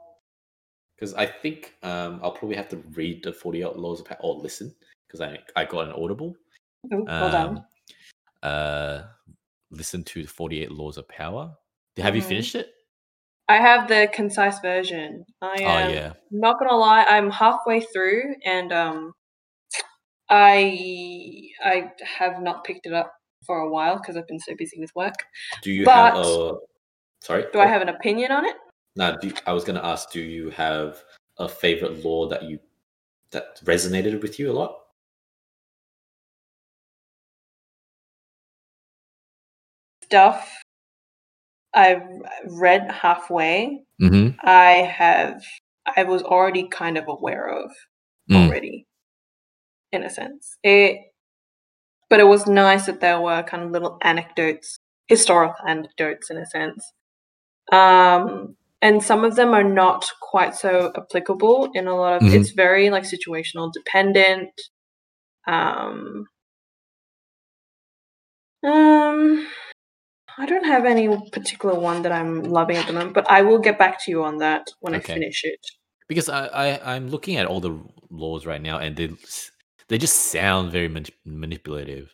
because 0.96 1.14
I 1.14 1.26
think 1.26 1.76
um, 1.84 2.20
I'll 2.24 2.32
probably 2.32 2.56
have 2.58 2.68
to 2.70 2.78
read 2.94 3.24
the 3.24 3.32
Forty 3.32 3.62
Eight 3.64 3.76
Laws 3.78 4.00
of 4.02 4.08
Power 4.08 4.18
or 4.22 4.36
listen 4.36 4.74
because 5.08 5.22
I 5.22 5.40
I 5.56 5.66
got 5.66 5.88
an 5.88 5.94
Audible. 5.94 6.36
Ooh, 6.94 7.04
well. 7.06 7.36
Um, 7.36 7.66
uh, 8.44 9.04
listen 9.72 10.04
to 10.06 10.24
the 10.24 10.28
Forty 10.28 10.62
Eight 10.64 10.72
Laws 10.72 10.98
of 10.98 11.08
Power. 11.08 11.56
Have 11.98 12.16
you 12.16 12.22
Mhm. 12.22 12.26
finished 12.28 12.56
it? 12.56 12.74
I 13.48 13.58
have 13.58 13.88
the 13.88 14.10
concise 14.14 14.60
version. 14.60 15.26
I 15.42 15.56
Oh 15.60 15.68
am 15.68 15.90
yeah. 15.94 16.14
not 16.32 16.60
gonna 16.60 16.76
lie, 16.76 17.04
I'm 17.04 17.30
halfway 17.32 17.82
through 17.82 18.36
and 18.46 18.72
um 18.72 19.14
I 20.30 21.50
I 21.64 21.92
have 22.18 22.42
not 22.42 22.64
picked 22.64 22.86
it 22.86 22.94
up 22.94 23.12
for 23.46 23.60
a 23.60 23.70
while 23.70 23.98
because 23.98 24.16
I've 24.16 24.28
been 24.28 24.40
so 24.40 24.56
busy 24.56 24.80
with 24.80 24.94
work. 24.96 25.16
Do 25.62 25.72
you 25.72 25.88
have 25.90 26.16
a? 26.16 26.54
Sorry. 27.22 27.46
Do 27.52 27.60
I 27.60 27.66
have 27.66 27.82
an 27.82 27.90
opinion 27.90 28.32
on 28.32 28.46
it? 28.46 28.56
No, 28.96 29.18
do, 29.22 29.32
I 29.46 29.54
was 29.54 29.64
going 29.64 29.80
to 29.80 29.86
ask. 29.86 30.12
Do 30.12 30.22
you 30.22 30.50
have 30.52 31.04
a 31.38 31.48
favorite 31.48 32.04
law 32.04 32.28
that 32.28 32.44
you 32.44 32.60
that 33.32 33.60
resonated 33.64 34.22
with 34.22 34.40
you 34.40 34.52
a 34.52 34.54
lot? 34.54 34.76
Stuff 40.04 40.50
I've 41.74 42.04
read 42.48 42.92
halfway, 42.92 43.84
Mm-hmm. 44.02 44.38
I 44.42 44.72
have 44.72 45.44
I 45.96 46.04
was 46.04 46.24
already 46.24 46.68
kind 46.68 46.98
of 46.98 47.08
aware 47.08 47.48
of 47.48 47.72
Mm. 48.30 48.46
already, 48.46 48.86
in 49.92 50.04
a 50.04 50.10
sense. 50.10 50.58
It, 50.64 50.98
but 52.10 52.20
it 52.20 52.28
was 52.28 52.48
nice 52.48 52.86
that 52.88 53.02
there 53.02 53.20
were 53.22 53.44
kind 53.44 53.64
of 53.64 53.72
little 53.72 53.98
anecdotes, 54.02 54.78
historical 55.08 55.66
anecdotes, 55.68 56.30
in 56.30 56.38
a 56.38 56.46
sense. 56.46 56.92
Um, 57.72 58.56
and 58.82 59.04
some 59.04 59.24
of 59.24 59.36
them 59.36 59.54
are 59.54 59.64
not 59.64 60.10
quite 60.22 60.56
so 60.56 60.92
applicable 60.96 61.72
in 61.74 61.88
a 61.88 61.96
lot 61.96 62.22
of. 62.22 62.24
Mhm. 62.24 62.34
It's 62.36 62.52
very 62.52 62.90
like 62.90 63.04
situational 63.04 63.72
dependent. 63.72 64.52
Um, 65.48 66.28
um, 68.64 69.48
I 70.38 70.46
don't 70.46 70.66
have 70.66 70.86
any 70.86 71.08
particular 71.32 71.78
one 71.78 72.02
that 72.04 72.12
I'm 72.12 72.44
loving 72.44 72.78
at 72.78 72.88
the 72.88 72.94
moment, 72.94 73.14
but 73.14 73.30
I 73.30 73.42
will 73.42 73.60
get 73.60 73.78
back 73.78 74.04
to 74.06 74.12
you 74.12 74.24
on 74.24 74.38
that 74.38 74.68
when 74.80 74.96
Okay. 74.96 75.14
I 75.14 75.16
finish 75.16 75.44
it. 75.44 75.60
Because 76.08 76.30
I, 76.30 76.48
I 76.48 76.96
I'm 76.96 77.10
looking 77.10 77.36
at 77.36 77.46
all 77.46 77.60
the 77.60 77.80
laws 78.10 78.46
right 78.46 78.62
now, 78.62 78.80
and 78.80 78.96
they 78.96 79.10
they 79.90 79.98
just 79.98 80.32
sound 80.32 80.72
very 80.72 80.88
manip- 80.90 81.12
manipulative. 81.26 82.12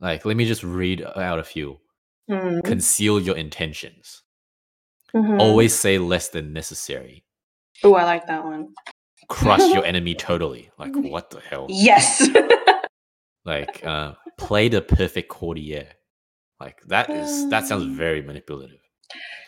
Like, 0.00 0.24
let 0.24 0.36
me 0.36 0.44
just 0.46 0.62
read 0.62 1.02
out 1.02 1.38
a 1.38 1.44
few. 1.44 1.78
Mm. 2.30 2.62
Conceal 2.62 3.18
your 3.20 3.36
intentions. 3.36 4.22
Mhm. 5.14 5.40
Always 5.40 5.74
say 5.74 5.98
less 5.98 6.28
than 6.28 6.52
necessary. 6.52 7.24
Oh, 7.82 7.94
I 7.94 8.04
like 8.04 8.26
that 8.26 8.44
one. 8.44 8.74
Crush 9.28 9.72
your 9.72 9.84
enemy 9.92 10.14
totally. 10.14 10.70
Like, 10.78 10.94
what 10.94 11.30
the 11.30 11.40
hell? 11.40 11.66
Yes. 11.68 12.28
Like, 13.44 13.82
uh, 13.82 14.12
play 14.36 14.68
the 14.68 14.82
perfect 14.82 15.30
courtier. 15.30 15.88
Like 16.60 16.82
that 16.88 17.08
is 17.08 17.48
that 17.48 17.66
sounds 17.66 17.84
Um, 17.84 17.96
very 17.96 18.20
manipulative. 18.20 18.80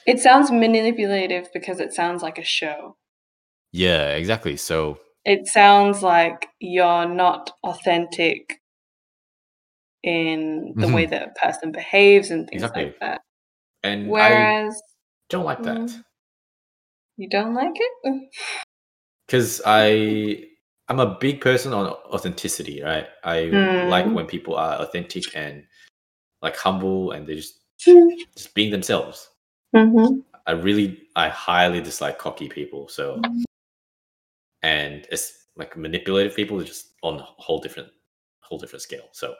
it 0.06 0.20
sounds 0.20 0.50
manipulative 0.50 1.48
because 1.52 1.80
it 1.80 1.92
sounds 1.92 2.22
like 2.22 2.38
a 2.38 2.44
show. 2.44 2.96
Yeah, 3.72 4.12
exactly. 4.14 4.56
So 4.56 4.98
It 5.24 5.46
sounds 5.46 6.02
like 6.02 6.48
you're 6.60 7.06
not 7.08 7.50
authentic 7.62 8.60
in 10.02 10.74
the 10.76 10.88
way 10.88 11.06
that 11.06 11.28
a 11.28 11.40
person 11.40 11.72
behaves 11.72 12.30
and 12.30 12.48
things 12.48 12.62
Exactly. 12.62 12.84
like 12.86 13.00
that. 13.00 13.20
and 13.82 14.06
I 14.06 14.08
Whereas 14.10 14.82
don't 15.28 15.44
like 15.44 15.62
that. 15.64 15.76
Mm. 15.78 16.04
you 17.18 17.28
don't 17.28 17.54
like 17.54 17.72
it? 17.74 18.30
because 19.26 19.60
I 19.66 20.46
I'm 20.88 21.00
a 21.00 21.16
big 21.20 21.40
person 21.40 21.72
on 21.72 21.86
authenticity, 21.86 22.82
right? 22.82 23.06
I 23.22 23.42
like 23.44 24.06
Mm. 24.06 24.14
when 24.14 24.26
people 24.26 24.56
are 24.56 24.76
authentic 24.76 25.36
and 25.36 25.64
like 26.42 26.56
humble 26.56 27.12
and 27.12 27.26
they 27.26 27.36
just 27.36 27.60
just 28.34 28.54
being 28.54 28.70
themselves. 28.70 29.28
Mm-hmm. 29.76 30.20
I 30.46 30.52
really 30.52 31.02
I 31.14 31.28
highly 31.28 31.80
dislike 31.80 32.18
cocky 32.18 32.48
people. 32.48 32.88
So 32.88 33.20
and 34.62 35.06
it's 35.10 35.46
like 35.56 35.76
manipulative 35.76 36.34
people 36.36 36.60
are 36.60 36.64
just 36.64 36.92
on 37.02 37.18
a 37.20 37.22
whole 37.22 37.60
different 37.60 37.88
whole 38.40 38.58
different 38.58 38.82
scale. 38.82 39.08
So 39.12 39.34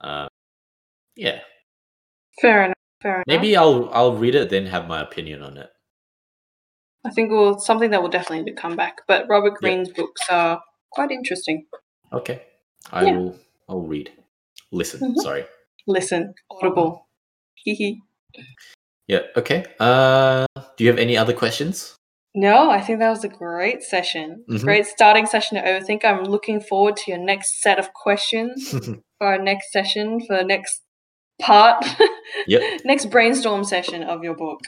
um 0.00 0.28
yeah. 1.16 1.40
Fair 2.40 2.64
enough. 2.64 2.74
Fair 3.02 3.14
enough. 3.16 3.24
Maybe 3.26 3.56
I'll 3.56 3.90
I'll 3.92 4.16
read 4.16 4.34
it 4.34 4.50
then 4.50 4.66
have 4.66 4.86
my 4.88 5.00
opinion 5.02 5.42
on 5.42 5.56
it. 5.58 5.70
I 7.04 7.10
think 7.10 7.30
it 7.30 7.34
will 7.34 7.58
something 7.58 7.90
that 7.90 8.00
will 8.02 8.08
definitely 8.10 8.52
come 8.52 8.76
back. 8.76 8.98
But 9.08 9.26
Robert 9.28 9.52
Yep. 9.52 9.60
Greene's 9.60 9.92
books 9.92 10.22
are 10.30 10.62
quite 10.92 11.10
interesting. 11.10 11.66
Okay. 12.12 12.42
I 12.92 13.04
Yeah. 13.04 13.16
will 13.16 13.38
I'll 13.68 13.80
read. 13.82 14.10
Listen, 14.70 15.00
Mhm. 15.00 15.20
sorry. 15.22 15.44
Listen, 15.86 16.34
Audible. 16.50 17.08
Hee 17.54 17.74
hee. 17.74 18.02
Yeah, 19.08 19.22
okay. 19.36 19.64
Uh 19.78 20.46
do 20.76 20.84
you 20.84 20.90
have 20.90 20.98
any 20.98 21.16
other 21.16 21.32
questions? 21.34 21.96
No, 22.34 22.70
I 22.70 22.80
think 22.80 22.98
that 23.00 23.10
was 23.10 23.24
a 23.24 23.28
great 23.28 23.82
session. 23.82 24.44
Mhm. 24.48 24.62
Great 24.62 24.86
starting 24.86 25.26
session 25.26 25.58
to 25.58 25.68
overthink. 25.68 26.04
I'm 26.04 26.24
looking 26.24 26.60
forward 26.60 26.96
to 26.98 27.10
your 27.10 27.20
next 27.20 27.60
set 27.60 27.78
of 27.78 27.92
questions 27.92 28.70
for 29.18 29.26
our 29.26 29.38
next 29.38 29.70
session, 29.70 30.18
for 30.26 30.36
the 30.38 30.44
next 30.44 30.80
part, 31.40 31.84
Yep. 32.46 32.80
next 32.84 33.06
brainstorm 33.10 33.64
session 33.64 34.02
of 34.02 34.24
your 34.24 34.34
book. 34.34 34.60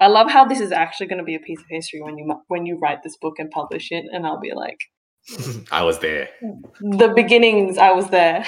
I 0.00 0.06
love 0.08 0.30
how 0.30 0.44
this 0.46 0.60
is 0.60 0.72
actually 0.72 1.06
going 1.08 1.18
to 1.18 1.24
be 1.24 1.34
a 1.34 1.40
piece 1.40 1.60
of 1.60 1.66
history 1.68 2.00
when 2.02 2.16
you 2.18 2.34
when 2.48 2.64
you 2.66 2.78
write 2.78 3.02
this 3.02 3.16
book 3.18 3.34
and 3.38 3.50
publish 3.50 3.92
it, 3.92 4.04
and 4.12 4.26
I'll 4.26 4.40
be 4.40 4.52
like, 4.54 4.78
I 5.70 5.82
was 5.84 5.98
there. 5.98 6.28
the 6.80 7.12
beginnings. 7.14 7.76
I 7.78 7.92
was 7.92 8.08
there. 8.10 8.44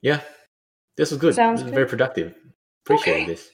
Yeah. 0.00 0.20
This 0.96 1.10
was 1.10 1.18
good. 1.20 1.34
Sounds 1.34 1.60
this 1.60 1.64
was 1.64 1.70
good. 1.70 1.76
very 1.76 1.88
productive. 1.88 2.34
Appreciate 2.84 3.14
Okay. 3.22 3.26
this. 3.26 3.48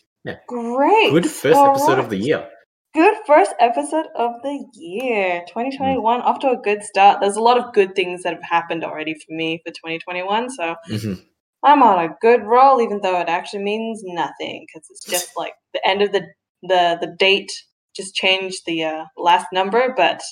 Great. 0.47 1.13
Good 1.13 1.27
first 1.27 1.59
episode 1.59 1.99
of 1.99 2.11
the 2.11 2.17
year. 2.17 2.49
Good 2.95 3.15
first 3.27 3.53
episode 3.61 4.07
of 4.17 4.33
the 4.43 4.65
year, 4.75 5.45
2021. 5.49 6.21
Off 6.23 6.39
to 6.41 6.51
a 6.51 6.57
good 6.57 6.83
start. 6.83 7.21
There's 7.21 7.37
a 7.37 7.41
lot 7.43 7.59
of 7.59 7.73
good 7.75 7.95
things 7.95 8.23
that 8.23 8.33
have 8.33 8.43
happened 8.43 8.83
already 8.85 9.15
for 9.15 9.33
me 9.35 9.61
for 9.65 9.71
2021, 9.73 10.51
so 10.51 10.75
Mhm. 10.91 11.23
I'm 11.63 11.83
on 11.83 12.05
a 12.05 12.17
good 12.21 12.43
roll, 12.45 12.81
even 12.81 13.01
though 13.03 13.21
it 13.21 13.29
actually 13.29 13.63
means 13.63 14.03
nothing 14.05 14.67
because 14.67 14.89
it's 14.91 15.05
just 15.05 15.31
like 15.37 15.55
the 15.75 15.87
end 15.87 16.03
of 16.03 16.13
the 16.13 16.27
the 16.63 16.99
the 17.01 17.15
date 17.19 17.53
just 17.95 18.15
changed 18.15 18.63
the 18.67 18.85
uh, 18.85 19.05
last 19.17 19.47
number. 19.53 19.93
But 19.97 20.23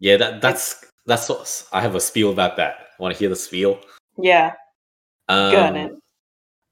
Yeah, 0.00 0.16
that 0.16 0.40
that's 0.40 0.84
that's 1.06 1.28
what 1.28 1.66
I 1.72 1.80
have 1.80 1.94
a 1.94 2.00
spiel 2.00 2.30
about 2.30 2.56
that. 2.56 2.88
Want 2.98 3.14
to 3.14 3.18
hear 3.18 3.28
the 3.28 3.36
spiel? 3.36 3.78
yeah, 4.18 4.54
Um, 5.28 5.52
go 5.52 5.60
on 5.60 5.76
it. 5.76 5.92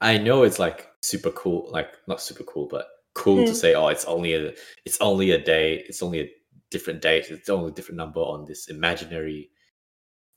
I 0.01 0.17
know 0.17 0.43
it's 0.43 0.59
like 0.59 0.89
super 1.07 1.31
cool, 1.31 1.69
like 1.71 1.93
not 2.07 2.21
super 2.21 2.43
cool, 2.43 2.67
but 2.67 2.87
cool 3.13 3.43
to 3.45 3.53
Mm. 3.53 3.55
say. 3.55 3.73
Oh, 3.75 3.87
it's 3.89 4.05
only 4.05 4.33
a, 4.33 4.53
it's 4.85 4.99
only 5.01 5.31
a 5.31 5.37
day. 5.43 5.83
It's 5.87 6.03
only 6.03 6.21
a 6.21 6.31
different 6.71 7.01
date. 7.01 7.25
It's 7.29 7.49
only 7.49 7.71
a 7.71 7.75
different 7.75 7.97
number 7.97 8.19
on 8.21 8.45
this 8.45 8.67
imaginary 8.69 9.49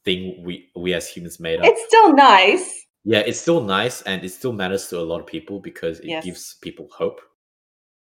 thing 0.04 0.42
we 0.44 0.70
we 0.76 0.94
as 0.94 1.08
humans 1.08 1.40
made 1.40 1.60
up. 1.60 1.66
It's 1.66 1.84
still 1.86 2.14
nice. 2.14 2.86
yeah, 3.04 3.20
it's 3.20 3.40
still 3.40 3.62
nice 3.62 4.02
and 4.02 4.24
it 4.24 4.30
still 4.30 4.52
matters 4.52 4.88
to 4.88 4.98
a 4.98 5.02
lot 5.10 5.20
of 5.20 5.26
people 5.26 5.60
because 5.60 6.00
it 6.00 6.08
Yes. 6.08 6.24
gives 6.24 6.54
people 6.62 6.88
hope, 6.92 7.20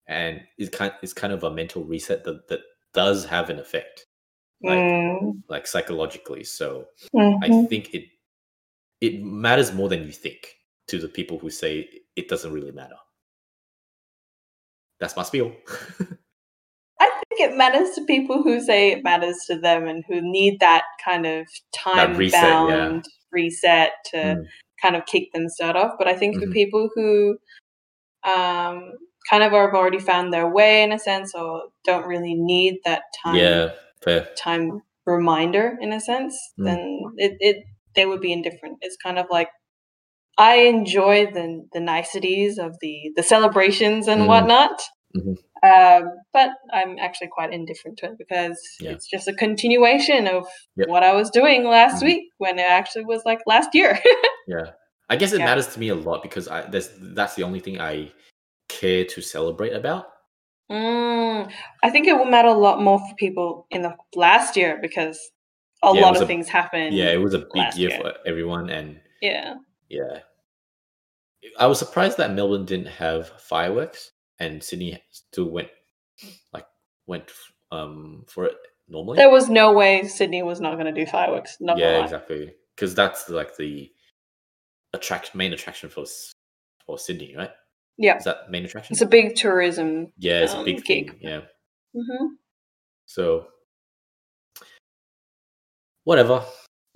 and 0.09 0.41
it's 0.59 0.75
kind 0.77 0.93
it's 1.03 1.13
kind 1.13 1.33
of 1.33 1.45
a 1.45 1.51
mental 1.51 1.85
reset 1.85 2.25
that 2.25 2.49
that 2.49 2.61
does 2.95 3.25
have 3.25 3.51
an 3.51 3.59
effect, 3.59 4.07
like 4.63 4.79
Mm, 4.79 5.43
like 5.49 5.67
psychologically. 5.67 6.45
So 6.45 6.87
mhm. 7.15 7.39
I 7.43 7.49
think 7.69 7.95
it 7.95 8.05
it 9.01 9.23
matters 9.23 9.73
more 9.73 9.89
than 9.89 10.05
you 10.05 10.13
think 10.13 10.55
to 10.89 10.99
the 10.99 11.09
people 11.09 11.39
who 11.39 11.51
say 11.51 11.89
it 12.17 12.29
doesn't 12.29 12.53
really 12.53 12.73
matter. 12.73 12.97
That's 15.01 15.17
my 15.17 15.23
spiel. 15.23 15.53
I 17.01 17.11
think 17.29 17.51
it 17.51 17.57
matters 17.57 17.95
to 17.97 18.05
people 18.05 18.43
who 18.43 18.61
say 18.61 18.93
it 18.93 19.03
matters 19.03 19.45
to 19.49 19.59
them 19.59 19.87
and 19.89 20.05
who 20.09 20.21
need 20.21 20.61
that 20.61 20.85
kind 21.05 21.27
of 21.27 21.47
time 21.75 22.17
reset, 22.17 22.43
yeah. 22.43 22.67
bound 22.67 23.05
reset 23.33 23.93
to 24.13 24.17
Mm. 24.17 24.47
kind 24.81 24.97
of 24.97 25.07
kick 25.07 25.33
them 25.33 25.49
start 25.49 25.75
off. 25.77 25.93
But 25.99 26.07
I 26.09 26.15
think 26.15 26.37
for 26.39 26.47
Mhm. 26.47 26.53
people 26.53 26.91
who 26.95 27.39
um, 28.25 28.93
kind 29.29 29.43
of 29.43 29.51
have 29.51 29.75
already 29.75 29.99
found 29.99 30.33
their 30.33 30.49
way 30.49 30.85
in 30.85 30.93
a 30.93 30.99
sense 30.99 31.35
or 31.35 31.63
don't 31.85 32.07
really 32.07 32.35
need 32.35 32.79
that 32.85 33.03
time 33.25 33.35
yeah, 33.35 33.73
fair. 34.01 34.29
time 34.37 34.81
reminder 35.07 35.77
in 35.81 35.93
a 35.93 35.99
sense, 36.01 36.37
Mm. 36.57 36.65
then 36.65 37.01
it, 37.17 37.37
it 37.41 37.57
they 37.97 38.07
would 38.07 38.21
be 38.21 38.33
indifferent. 38.33 38.79
It's 38.81 38.97
kind 38.97 39.19
of 39.19 39.27
like 39.29 39.49
I 40.39 40.55
enjoy 40.57 41.27
the 41.27 41.67
the 41.73 41.81
niceties 41.81 42.59
of 42.59 42.77
the 42.81 43.13
the 43.17 43.23
celebrations 43.23 44.09
and 44.09 44.23
Mhm. 44.23 44.27
whatnot. 44.29 44.83
Mhm. 45.17 45.37
Um, 45.65 46.09
but 46.33 46.51
I'm 46.73 46.99
actually 46.99 47.29
quite 47.29 47.53
indifferent 47.53 47.97
to 47.99 48.07
it 48.07 48.19
because 48.19 48.59
Yeah. 48.81 48.91
it's 48.93 49.07
just 49.07 49.29
a 49.29 49.33
continuation 49.33 50.27
of 50.27 50.49
Yep. 50.77 50.89
what 50.89 51.05
I 51.05 51.13
was 51.13 51.31
doing 51.31 51.65
last 51.65 52.03
Mhm. 52.03 52.07
week 52.07 52.25
when 52.39 52.59
it 52.59 52.63
actually 52.69 53.05
was 53.05 53.23
like 53.25 53.41
last 53.47 53.75
year. 53.75 53.99
Yeah. 54.49 54.71
I 55.09 55.17
guess 55.17 55.33
it 55.33 55.39
Yeah. 55.39 55.45
matters 55.47 55.69
to 55.75 55.79
me 55.81 55.89
a 55.91 55.95
lot 55.95 56.23
because 56.23 56.49
I 56.49 56.63
there's 56.63 56.91
that's 57.01 57.35
the 57.37 57.45
only 57.45 57.61
thing 57.61 57.81
I 57.81 58.11
care 58.69 59.05
to 59.05 59.21
celebrate 59.21 59.73
about. 59.75 60.07
Mm, 60.71 61.53
I 61.85 61.91
think 61.91 62.07
it 62.09 62.15
will 62.17 62.25
matter 62.25 62.49
a 62.49 62.55
lot 62.55 62.81
more 62.83 62.99
for 62.99 63.15
people 63.17 63.67
in 63.71 63.83
the 63.83 63.95
last 64.17 64.57
year 64.57 64.79
because 64.81 65.31
a 65.83 65.93
Yeah, 65.95 66.01
lot 66.01 66.17
of 66.17 66.23
a- 66.23 66.27
things 66.27 66.49
happened. 66.49 66.95
Yeah, 66.97 67.11
it 67.13 67.19
was 67.21 67.35
a 67.35 67.41
big 67.53 67.75
year 67.77 67.91
year. 67.91 68.01
for 68.01 68.15
everyone 68.27 68.71
and 68.71 68.99
Yeah. 69.21 69.55
Yeah. 69.93 70.21
I 71.59 71.67
was 71.67 71.79
surprised 71.79 72.19
that 72.19 72.33
Melbourne 72.33 72.65
didn't 72.65 72.87
have 72.87 73.29
fireworks 73.41 74.13
and 74.39 74.63
Sydney 74.63 75.03
still 75.11 75.51
went 75.51 75.69
like 76.53 76.67
went 77.07 77.31
um 77.71 78.25
for 78.29 78.45
it 78.47 78.57
normally. 78.89 79.17
There 79.17 79.31
was 79.31 79.49
no 79.49 79.73
way 79.73 80.05
Sydney 80.05 80.43
was 80.43 80.61
not 80.61 80.75
going 80.75 80.93
to 80.93 81.05
do 81.05 81.09
fireworks. 81.11 81.59
Not 81.61 81.79
yeah, 81.79 82.03
exactly. 82.03 82.55
Because 82.75 82.95
that's 82.95 83.29
like 83.29 83.57
the 83.57 83.91
attract 84.93 85.35
main 85.35 85.53
attraction 85.53 85.89
for 85.91 86.05
for 86.87 86.99
Sydney, 86.99 87.35
right? 87.37 87.51
Yeah. 87.99 88.19
Is 88.19 88.25
that 88.25 88.51
main 88.51 88.65
attraction? 88.65 88.95
It's 88.95 89.03
a 89.03 89.07
big 89.07 89.37
tourism. 89.37 90.13
yeah, 90.19 90.41
it's 90.41 90.55
a 90.55 90.59
um, 90.59 90.65
big 90.65 90.85
gig. 90.85 91.11
thing. 91.11 91.19
Yeah. 91.21 91.41
hmm 91.95 92.35
So 93.07 93.47
whatever. 96.05 96.45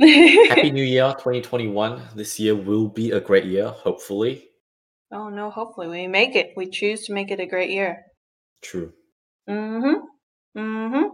Happy 0.00 0.70
New 0.72 0.84
Year 0.84 1.12
2021. 1.18 2.02
This 2.14 2.38
year 2.38 2.54
will 2.54 2.88
be 2.88 3.12
a 3.12 3.20
great 3.20 3.44
year, 3.46 3.68
hopefully. 3.68 4.48
oh 5.12 5.28
no! 5.30 5.50
Hopefully 5.50 5.88
we 5.88 6.06
make 6.06 6.36
it. 6.36 6.52
We 6.56 6.68
choose 6.68 7.04
to 7.06 7.14
make 7.14 7.30
it 7.30 7.40
a 7.40 7.46
great 7.46 7.70
year. 7.70 8.02
True. 8.62 8.92
Mm-hmm. 9.48 10.60
Mm-hmm. 10.60 11.08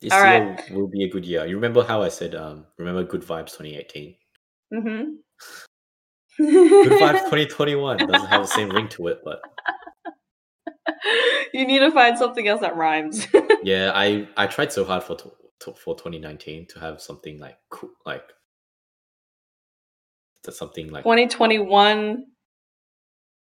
This 0.00 0.12
All 0.12 0.24
year 0.24 0.50
right. 0.50 0.70
will 0.70 0.88
be 0.88 1.04
a 1.04 1.08
good 1.08 1.24
year. 1.24 1.46
You 1.46 1.56
remember 1.56 1.82
how 1.82 2.02
I 2.02 2.08
said 2.08 2.34
um 2.34 2.66
remember 2.78 3.02
good 3.02 3.22
vibes 3.22 3.56
2018? 3.56 4.14
Mm-hmm. 4.74 5.10
Good 6.38 7.00
vibes 7.00 7.20
2021 7.30 7.96
doesn't 7.98 8.28
have 8.28 8.42
the 8.42 8.46
same 8.46 8.68
ring 8.68 8.88
to 8.90 9.06
it, 9.06 9.20
but 9.24 9.40
you 11.54 11.66
need 11.66 11.78
to 11.78 11.90
find 11.90 12.18
something 12.18 12.46
else 12.46 12.60
that 12.60 12.76
rhymes. 12.76 13.26
yeah, 13.62 13.90
I 13.94 14.28
I 14.36 14.46
tried 14.46 14.70
so 14.72 14.84
hard 14.84 15.02
for 15.02 15.16
to, 15.60 15.72
for 15.72 15.94
2019 15.96 16.66
to 16.66 16.80
have 16.80 17.00
something 17.00 17.38
like 17.38 17.56
cool 17.70 17.90
like 18.04 18.24
that's 20.44 20.58
something 20.58 20.90
like 20.90 21.02
2021. 21.04 22.24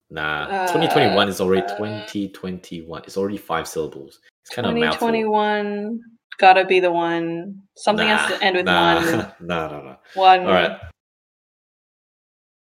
nah 0.10 0.66
2021 0.68 1.30
is 1.30 1.39
already 1.41 1.62
uh, 1.62 1.78
2021 1.78 3.04
it's 3.04 3.18
already 3.18 3.38
five 3.38 3.68
syllables 3.68 4.20
it's 4.45 4.56
kind 4.56 4.66
of 4.66 4.74
2021. 4.74 6.00
Gotta 6.39 6.64
be 6.64 6.80
the 6.80 6.89
one. 6.89 7.64
Something 7.76 8.08
has 8.08 8.30
to 8.32 8.41
end 8.41 8.56
with 8.56 8.66
nah, 8.66 8.95
one. 8.95 9.06
nah 9.41 9.68
nah 9.68 9.82
nah 9.84 9.95
One. 10.16 10.39
all 10.41 10.54
right 10.54 10.80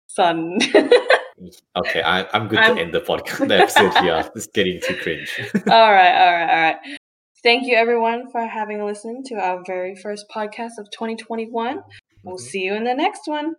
Sun. 0.09 0.59
okay 1.77 2.03
I, 2.03 2.27
i'm 2.35 2.49
good 2.49 2.59
I'm- 2.59 2.77
to 2.77 2.83
end 2.83 2.93
the 2.93 3.01
podcast 3.01 3.49
the 3.49 3.61
episode 3.61 3.95
here 4.03 4.29
it's 4.37 4.47
getting 4.49 4.81
too 4.83 4.97
cringe 4.97 5.41
all 5.69 5.91
right, 5.93 6.13
all 6.13 6.33
right, 6.33 6.51
all 6.51 6.61
right. 6.63 6.99
Thank 7.43 7.67
you, 7.67 7.75
everyone, 7.77 8.31
for 8.31 8.47
having 8.47 8.85
listened 8.85 9.25
to 9.27 9.35
our 9.37 9.63
very 9.67 9.95
first 9.97 10.27
podcast 10.35 10.73
of 10.79 10.91
2021. 10.91 11.83
We'll 12.23 12.37
Mhm. 12.37 12.41
see 12.41 12.61
you 12.65 12.75
in 12.75 12.85
the 12.85 12.95
next 12.95 13.27
one. 13.27 13.57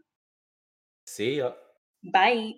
see 1.06 1.38
ya 1.38 1.52
Bye. 2.04 2.54